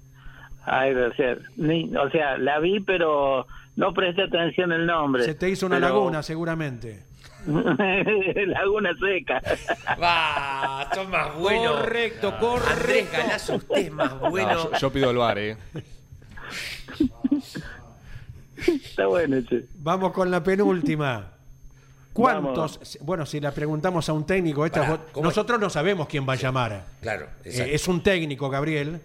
Ay, 0.66 0.92
o 0.94 1.14
sea, 1.14 1.38
ni- 1.56 1.90
o 1.96 2.10
sea, 2.10 2.36
la 2.36 2.58
vi, 2.58 2.80
pero 2.80 3.46
no 3.76 3.94
presté 3.94 4.24
atención 4.24 4.72
el 4.72 4.84
nombre. 4.84 5.24
Se 5.24 5.34
te 5.34 5.48
hizo 5.48 5.64
una 5.64 5.76
Pero- 5.76 5.88
laguna, 5.88 6.22
seguramente. 6.22 7.02
laguna 7.46 8.90
seca. 9.00 9.40
Va, 9.98 10.86
son 10.94 11.10
más 11.10 11.34
buenos. 11.36 11.76
Correcto, 11.80 12.28
Andrés 12.28 12.40
correcto. 12.40 13.16
Galazo, 13.16 13.54
usted 13.56 13.76
es 13.78 13.90
más 13.92 14.12
No, 14.20 14.28
bueno. 14.28 14.70
yo, 14.72 14.78
yo 14.78 14.92
pido 14.92 15.10
el 15.12 15.16
bar, 15.16 15.38
¿eh? 15.38 15.56
Está 18.66 19.06
bueno, 19.06 19.36
che. 19.48 19.66
Vamos 19.78 20.12
con 20.12 20.30
la 20.30 20.42
penúltima. 20.42 21.32
¿Cuántos? 22.12 22.98
Bueno, 23.02 23.26
si 23.26 23.40
la 23.40 23.52
preguntamos 23.52 24.08
a 24.08 24.12
un 24.14 24.24
técnico, 24.24 24.64
esta 24.64 24.80
Pará, 24.80 24.90
vos- 24.92 25.00
¿cómo- 25.12 25.26
nosotros 25.26 25.60
no 25.60 25.68
sabemos 25.68 26.06
quién 26.08 26.26
va 26.26 26.32
a 26.32 26.36
llamar. 26.36 26.86
Claro, 27.02 27.26
Eh, 27.44 27.70
es 27.72 27.86
un 27.88 28.02
técnico, 28.02 28.48
Gabriel. 28.48 29.00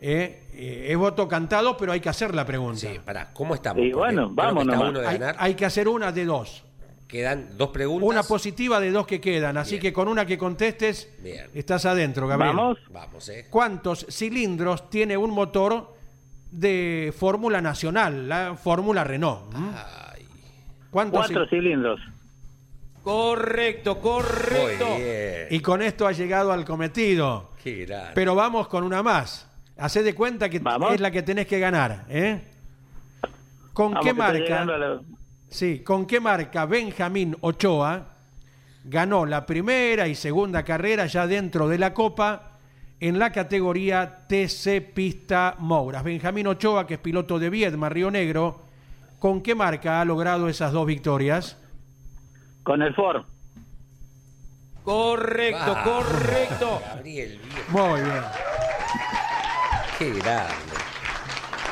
Eh, 0.00 0.42
eh, 0.52 0.86
es 0.90 0.96
voto 0.96 1.28
cantado, 1.28 1.76
pero 1.76 1.92
hay 1.92 2.00
que 2.00 2.08
hacer 2.08 2.34
la 2.34 2.44
pregunta. 2.44 2.80
Sí, 2.80 2.98
pará, 3.04 3.32
¿cómo 3.32 3.54
estamos? 3.54 3.82
Y 3.84 3.92
bueno, 3.92 4.28
vamos 4.32 4.66
hay, 4.68 5.18
ganar. 5.18 5.36
hay 5.38 5.54
que 5.54 5.64
hacer 5.64 5.88
una 5.88 6.10
de 6.12 6.24
dos. 6.24 6.64
Quedan 7.06 7.50
dos 7.56 7.68
preguntas. 7.70 8.08
Una 8.08 8.22
positiva 8.24 8.80
de 8.80 8.90
dos 8.90 9.06
que 9.06 9.20
quedan. 9.20 9.56
Así 9.56 9.72
Bien. 9.76 9.82
que 9.82 9.92
con 9.92 10.08
una 10.08 10.26
que 10.26 10.36
contestes, 10.36 11.08
Bien. 11.22 11.46
estás 11.54 11.86
adentro, 11.86 12.26
Gabriel. 12.26 12.56
Vamos. 12.56 12.78
Vamos, 12.90 13.28
¿eh? 13.28 13.46
¿Cuántos 13.48 14.04
cilindros 14.10 14.90
tiene 14.90 15.16
un 15.16 15.30
motor 15.30 15.94
de 16.50 17.12
Fórmula 17.18 17.60
Nacional, 17.60 18.28
la 18.28 18.56
Fórmula 18.56 19.04
Renault? 19.04 19.52
Ay, 19.54 20.24
¿Cuántos 20.90 21.26
Cuatro 21.26 21.44
cil- 21.46 21.50
cilindros. 21.50 22.00
Correcto, 23.02 23.94
muy 23.94 24.02
correcto. 24.02 24.96
bien. 24.96 25.46
Y 25.50 25.60
con 25.60 25.82
esto 25.82 26.06
ha 26.06 26.12
llegado 26.12 26.52
al 26.52 26.64
cometido. 26.64 27.50
Qué. 27.62 27.86
Pero 28.14 28.34
vamos 28.34 28.68
con 28.68 28.82
una 28.84 29.02
más. 29.02 29.46
Haced 29.78 30.04
de 30.04 30.14
cuenta 30.14 30.48
que 30.48 30.58
Vamos. 30.58 30.94
es 30.94 31.00
la 31.00 31.10
que 31.10 31.22
tenés 31.22 31.46
que 31.46 31.58
ganar. 31.60 32.04
¿eh? 32.08 32.40
¿Con 33.72 33.92
Vamos, 33.92 34.06
qué 34.06 34.14
marca? 34.14 34.64
la- 34.64 35.00
Sí, 35.48 35.80
¿con 35.84 36.06
qué 36.06 36.18
marca 36.18 36.64
Benjamín 36.66 37.36
Ochoa 37.40 38.06
ganó 38.84 39.26
la 39.26 39.46
primera 39.46 40.08
y 40.08 40.14
segunda 40.14 40.64
carrera 40.64 41.06
ya 41.06 41.26
dentro 41.26 41.68
de 41.68 41.78
la 41.78 41.92
Copa 41.94 42.55
en 43.00 43.18
la 43.18 43.32
categoría 43.32 44.26
TC 44.28 44.92
Pista 44.94 45.56
Mouras? 45.58 46.02
Benjamín 46.04 46.46
Ochoa, 46.46 46.86
que 46.86 46.94
es 46.94 47.00
piloto 47.00 47.38
de 47.38 47.50
Viedma, 47.50 47.88
Río 47.88 48.10
Negro, 48.10 48.62
¿con 49.18 49.42
qué 49.42 49.54
marca 49.54 50.00
ha 50.00 50.04
logrado 50.04 50.48
esas 50.48 50.72
dos 50.72 50.86
victorias? 50.86 51.58
Con 52.62 52.82
el 52.82 52.94
Ford. 52.94 53.24
Correcto, 54.82 55.72
Va. 55.72 55.82
correcto. 55.82 56.80
Gabriel, 56.94 57.40
bien. 57.42 57.64
Muy 57.68 58.00
bien. 58.00 58.22
Qué 59.98 60.12
grande. 60.12 60.54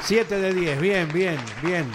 7 0.02 0.38
de 0.38 0.52
10, 0.52 0.80
bien, 0.80 1.08
bien, 1.12 1.38
bien. 1.62 1.86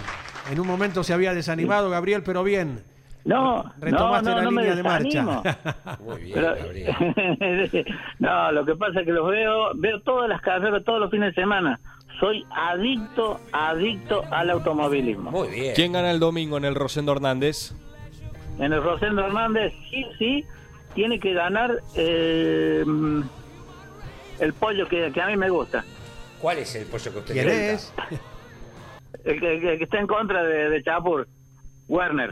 En 0.50 0.58
un 0.58 0.66
momento 0.66 1.04
se 1.04 1.12
había 1.12 1.34
desanimado 1.34 1.90
Gabriel, 1.90 2.22
pero 2.22 2.42
bien. 2.42 2.82
No, 3.24 3.62
no, 3.64 3.72
Retomaste 3.80 4.30
no, 4.30 4.36
la 4.36 4.42
no 4.42 4.50
me 4.50 4.62
línea 4.62 4.76
de 4.76 4.82
desanimo. 4.82 5.42
marcha. 5.44 5.98
Muy 6.04 6.22
bien, 6.22 6.34
Pero- 6.34 6.56
Gabriel. 6.56 7.86
no, 8.18 8.52
lo 8.52 8.64
que 8.64 8.76
pasa 8.76 9.00
es 9.00 9.06
que 9.06 9.12
los 9.12 9.28
veo, 9.28 9.74
veo 9.74 10.00
todas 10.00 10.28
las 10.28 10.40
carreras 10.40 10.82
todos 10.84 11.00
los 11.00 11.10
fines 11.10 11.34
de 11.34 11.42
semana. 11.42 11.78
Soy 12.18 12.44
adicto, 12.50 13.40
adicto 13.52 14.22
al 14.30 14.50
automovilismo. 14.50 15.30
Muy 15.30 15.48
bien. 15.48 15.74
¿Quién 15.74 15.92
gana 15.92 16.10
el 16.10 16.20
domingo 16.20 16.56
en 16.56 16.64
el 16.64 16.74
Rosendo 16.74 17.12
Hernández? 17.12 17.72
En 18.58 18.72
el 18.72 18.82
Rosendo 18.82 19.24
Hernández, 19.24 19.72
sí, 19.90 20.04
sí, 20.18 20.44
tiene 20.94 21.18
que 21.18 21.32
ganar 21.32 21.78
eh, 21.96 22.84
el 24.38 24.52
pollo 24.54 24.86
que, 24.88 25.10
que 25.12 25.20
a 25.22 25.26
mí 25.28 25.36
me 25.36 25.48
gusta. 25.48 25.84
¿Cuál 26.40 26.58
es 26.58 26.74
el 26.74 26.86
pollo 26.86 27.12
que 27.12 27.18
usted 27.18 27.34
¿Quién 27.34 27.48
es? 27.48 27.92
El 29.24 29.38
que, 29.40 29.54
el 29.54 29.78
que 29.78 29.84
está 29.84 29.98
en 29.98 30.06
contra 30.06 30.42
de, 30.42 30.70
de 30.70 30.82
Chapur, 30.82 31.26
Werner. 31.90 32.30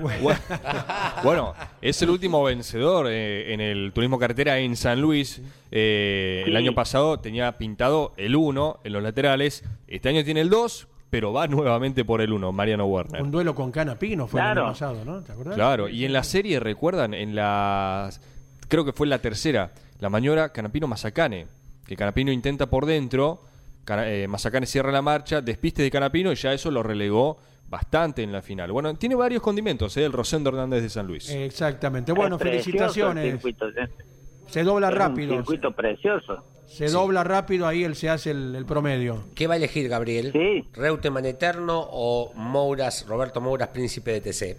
Bueno, 1.23 1.55
es 1.83 2.01
el 2.03 2.11
último 2.11 2.43
vencedor 2.45 3.07
eh, 3.11 3.53
en 3.53 3.61
el 3.61 3.93
turismo 3.93 4.19
carretera 4.19 4.59
en 4.59 4.77
San 4.77 5.01
Luis. 5.01 5.43
Eh, 5.71 6.45
El 6.47 6.57
año 6.57 6.75
pasado 6.75 7.19
tenía 7.21 7.59
pintado 7.59 8.13
el 8.17 8.37
1 8.37 8.81
en 8.85 8.93
los 8.93 9.03
laterales. 9.03 9.65
Este 9.87 10.09
año 10.09 10.25
tiene 10.25 10.41
el 10.43 10.51
2, 10.51 10.87
pero 11.11 11.33
va 11.33 11.47
nuevamente 11.49 12.05
por 12.05 12.21
el 12.21 12.33
1, 12.33 12.53
Mariano 12.53 12.87
Werner. 12.87 13.21
Un 13.23 13.31
duelo 13.31 13.55
con 13.55 13.71
Canapino 13.73 14.27
fue 14.27 14.41
el 14.41 14.47
año 14.47 14.67
pasado, 14.67 15.05
¿no? 15.05 15.21
¿Te 15.23 15.33
acordás? 15.33 15.55
Claro, 15.57 15.89
y 15.89 16.05
en 16.05 16.13
la 16.13 16.23
serie, 16.23 16.61
¿recuerdan? 16.61 17.13
En 17.15 17.35
la. 17.35 18.11
Creo 18.69 18.85
que 18.85 18.93
fue 18.93 19.07
la 19.07 19.19
tercera, 19.19 19.73
la 19.99 20.09
maniobra 20.09 20.53
Canapino-Mazacane. 20.53 21.47
Que 21.87 21.97
Canapino 21.97 22.31
intenta 22.31 22.67
por 22.69 22.85
dentro, 22.85 23.43
Cana- 23.87 24.11
eh, 24.11 24.29
Mazacane 24.29 24.67
cierra 24.67 24.93
la 24.93 25.01
marcha, 25.01 25.41
despiste 25.41 25.83
de 25.83 25.91
Canapino 25.91 26.31
y 26.31 26.35
ya 26.35 26.53
eso 26.53 26.71
lo 26.71 26.83
relegó 26.83 27.39
bastante 27.69 28.23
en 28.23 28.33
la 28.33 28.43
final. 28.43 28.73
Bueno, 28.73 28.95
tiene 28.95 29.15
varios 29.15 29.43
condimentos, 29.43 29.97
¿eh? 29.97 30.05
El 30.05 30.13
Rosendo 30.13 30.51
Hernández 30.51 30.83
de 30.83 30.89
San 30.89 31.07
Luis. 31.07 31.29
Exactamente. 31.31 32.13
Bueno, 32.13 32.37
Es 32.37 32.43
felicitaciones. 32.43 33.33
circuito, 33.33 33.69
¿eh? 33.69 33.89
Se 34.47 34.63
dobla 34.63 34.89
Es 34.89 34.93
un 34.95 34.99
rápido. 34.99 35.37
circuito 35.37 35.73
precioso. 35.73 36.45
Se 36.67 36.89
dobla 36.89 37.25
rápido, 37.25 37.67
ahí 37.67 37.85
él 37.85 37.95
se 37.95 38.11
hace 38.11 38.31
el, 38.31 38.55
el 38.55 38.67
promedio. 38.67 39.25
¿Qué 39.35 39.47
va 39.47 39.55
a 39.55 39.57
elegir 39.57 39.89
Gabriel? 39.89 40.33
Sí. 40.33 40.69
¿Reutemann 40.75 41.25
Eterno 41.25 41.81
o 41.91 42.33
Mouras, 42.35 43.07
Roberto 43.09 43.41
Mouras, 43.41 43.69
príncipe 43.69 44.13
de 44.13 44.21
TC? 44.21 44.57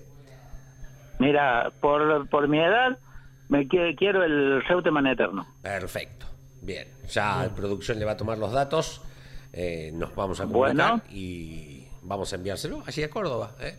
Mira, 1.19 1.71
por, 1.81 2.27
por 2.29 2.47
mi 2.47 2.59
edad, 2.59 2.97
me 3.49 3.67
qui- 3.67 3.95
quiero 3.97 4.23
el 4.23 4.63
Reutemann 4.63 5.07
Eterno. 5.07 5.45
Perfecto. 5.61 6.25
Bien. 6.61 6.87
Ya 7.09 7.43
la 7.43 7.49
producción 7.55 7.99
le 7.99 8.05
va 8.05 8.11
a 8.13 8.17
tomar 8.17 8.37
los 8.37 8.51
datos. 8.51 9.01
eh, 9.51 9.91
nos 9.93 10.13
vamos 10.15 10.39
a 10.39 10.45
Bueno. 10.45 10.83
comunicar 10.83 11.11
y 11.11 11.78
vamos 12.09 12.33
a 12.33 12.35
enviárselo 12.35 12.83
allí 12.85 13.03
a 13.03 13.09
Córdoba. 13.09 13.51
¿eh? 13.61 13.75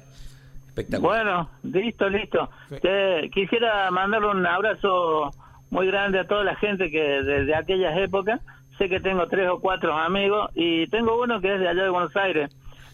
Espectacular. 0.69 1.25
Bueno, 1.25 1.51
listo, 1.65 2.09
listo. 2.09 2.49
Te- 2.81 3.29
quisiera 3.35 3.91
mandarle 3.91 4.29
un 4.29 4.47
abrazo 4.47 5.33
muy 5.71 5.87
grande 5.89 6.21
a 6.21 6.27
toda 6.27 6.45
la 6.45 6.55
gente 6.57 6.91
que 6.91 7.01
desde 7.01 7.55
aquellas 7.55 7.97
épocas, 7.99 8.41
sé 8.79 8.89
que 8.89 9.01
tengo 9.01 9.27
tres 9.29 9.49
o 9.51 9.61
cuatro 9.61 9.93
amigos 9.93 10.49
y 10.55 10.87
tengo 10.87 11.21
uno 11.21 11.41
que 11.41 11.53
es 11.55 11.61
de 11.61 11.69
allá 11.69 11.83
de 11.83 11.91
Buenos 11.91 12.17
Aires, 12.17 12.51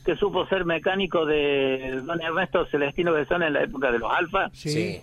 que 0.06 0.16
supo 0.16 0.46
ser 0.46 0.64
mecánico 0.64 1.26
de 1.26 2.00
don 2.04 2.20
Ernesto 2.22 2.64
Celestino 2.66 3.12
Besón 3.12 3.42
en 3.42 3.52
la 3.52 3.62
época 3.62 3.92
de 3.92 3.98
los 3.98 4.10
Alfa. 4.10 4.48
Sí. 4.52 4.70
Sí. 4.70 5.00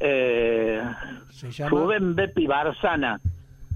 Eh, 0.00 0.82
Se 1.30 1.50
llama. 1.50 1.70
Rubén 1.70 2.14
Bepi 2.14 2.46
Barzana, 2.46 3.20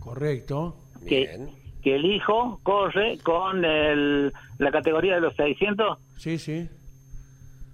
Correcto. 0.01 0.77
que, 1.07 1.21
Bien. 1.21 1.51
Que 1.85 1.95
el 1.97 2.05
hijo 2.07 2.59
corre 2.65 3.19
con 3.23 3.65
el, 3.65 4.33
la 4.59 4.71
categoría 4.73 5.15
de 5.17 5.21
los 5.21 5.37
600 5.37 5.99
Sí, 6.17 6.39
sí. 6.39 6.69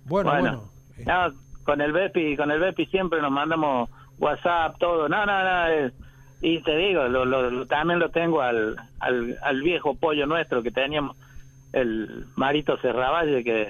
Bueno, 0.06 0.30
bueno. 0.30 0.64
Eh, 0.98 1.04
no, 1.06 1.32
con 1.64 1.80
el 1.80 1.92
Bepi, 1.92 2.36
con 2.36 2.50
el 2.50 2.58
Bepi 2.60 2.86
siempre 2.86 3.22
nos 3.22 3.30
mandamos 3.30 3.88
WhatsApp, 4.18 4.76
todo. 4.78 5.08
No, 5.08 5.24
no, 5.24 5.44
no. 5.44 5.66
es- 5.68 5.92
y 6.42 6.60
te 6.62 6.74
digo, 6.76 7.04
lo, 7.08 7.24
lo- 7.26 7.50
lo- 7.50 7.66
también 7.66 7.98
lo 8.00 8.08
tengo 8.10 8.40
al, 8.40 8.74
al, 8.98 9.38
al 9.42 9.60
viejo 9.62 9.94
pollo 9.94 10.26
nuestro 10.26 10.62
que 10.62 10.70
teníamos 10.70 11.16
el 11.72 12.24
Marito 12.34 12.78
Serravalle 12.78 13.44
que 13.44 13.68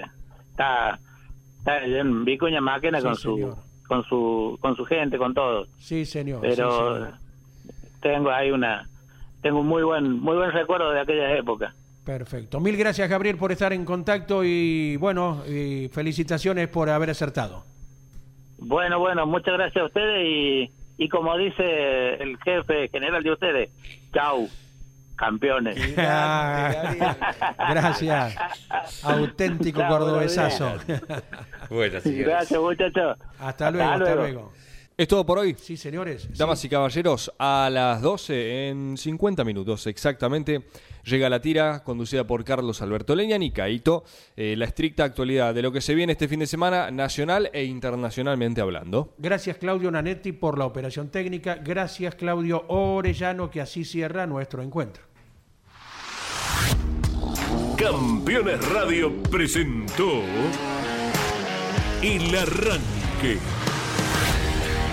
está, 0.49 0.97
está 1.59 1.83
en 1.85 2.23
Vicuña 2.25 2.61
Máquina 2.61 2.99
Sí, 2.99 3.05
con 3.05 3.15
señor. 3.15 3.55
su 3.55 3.87
con 3.87 4.03
su 4.05 4.57
con 4.61 4.75
su 4.77 4.85
gente, 4.85 5.17
con 5.17 5.33
todos. 5.33 5.67
Sí, 5.77 6.05
señor. 6.05 6.41
sí, 6.41 6.47
Pero 6.49 6.95
señor. 6.95 7.13
tengo 8.01 8.31
ahí 8.31 8.51
una 8.51 8.87
tengo 9.41 9.59
un 9.59 9.67
muy 9.67 9.83
buen 9.83 10.19
muy 10.19 10.35
buen 10.37 10.51
recuerdo 10.51 10.91
de 10.91 11.01
aquella 11.01 11.35
época. 11.37 11.73
Perfecto. 12.05 12.59
Mil 12.59 12.75
gracias, 12.77 13.07
Gabriel, 13.09 13.37
por 13.37 13.51
estar 13.51 13.73
en 13.73 13.85
contacto 13.85 14.43
y 14.43 14.95
bueno, 14.97 15.43
y 15.47 15.87
felicitaciones 15.89 16.67
por 16.67 16.89
haber 16.89 17.11
acertado. 17.11 17.63
Bueno, 18.57 18.99
bueno, 18.99 19.25
muchas 19.25 19.53
gracias 19.53 19.83
a 19.83 19.85
ustedes 19.85 20.25
y, 20.25 20.71
y 20.97 21.09
como 21.09 21.37
dice 21.37 22.15
el 22.15 22.37
jefe 22.39 22.89
general 22.89 23.23
de 23.23 23.31
ustedes, 23.31 23.69
chau, 24.13 24.47
campeones. 25.15 25.95
gracias. 27.57 28.35
Auténtico 29.03 29.81
cordobesazo. 29.87 30.73
Bueno, 31.69 32.01
señores. 32.01 32.27
Gracias, 32.27 32.59
muchachos. 32.59 33.17
hasta 33.39 33.71
luego, 33.71 33.89
hasta 33.91 34.15
luego. 34.15 34.51
¿Es 35.01 35.07
todo 35.07 35.25
por 35.25 35.39
hoy? 35.39 35.55
Sí, 35.59 35.77
señores. 35.77 36.29
Damas 36.37 36.63
y 36.63 36.69
caballeros, 36.69 37.33
a 37.39 37.71
las 37.71 38.03
12, 38.03 38.67
en 38.67 38.95
50 38.95 39.43
minutos 39.43 39.87
exactamente, 39.87 40.65
llega 41.03 41.27
la 41.27 41.41
tira 41.41 41.83
conducida 41.83 42.27
por 42.27 42.43
Carlos 42.43 42.83
Alberto 42.83 43.15
Leñan 43.15 43.41
y 43.41 43.49
Caito, 43.49 44.03
eh, 44.37 44.53
la 44.55 44.65
estricta 44.65 45.03
actualidad 45.03 45.55
de 45.55 45.63
lo 45.63 45.71
que 45.71 45.81
se 45.81 45.95
viene 45.95 46.11
este 46.13 46.27
fin 46.27 46.41
de 46.41 46.45
semana, 46.45 46.91
nacional 46.91 47.49
e 47.51 47.63
internacionalmente 47.63 48.61
hablando. 48.61 49.15
Gracias 49.17 49.57
Claudio 49.57 49.89
Nanetti 49.89 50.33
por 50.33 50.59
la 50.59 50.67
operación 50.67 51.09
técnica. 51.09 51.55
Gracias 51.55 52.13
Claudio 52.13 52.65
Orellano 52.67 53.49
que 53.49 53.59
así 53.59 53.83
cierra 53.83 54.27
nuestro 54.27 54.61
encuentro. 54.61 55.01
Campeones 57.75 58.69
Radio 58.69 59.11
presentó 59.23 60.21
El 62.03 62.35
Arranque. 62.35 63.39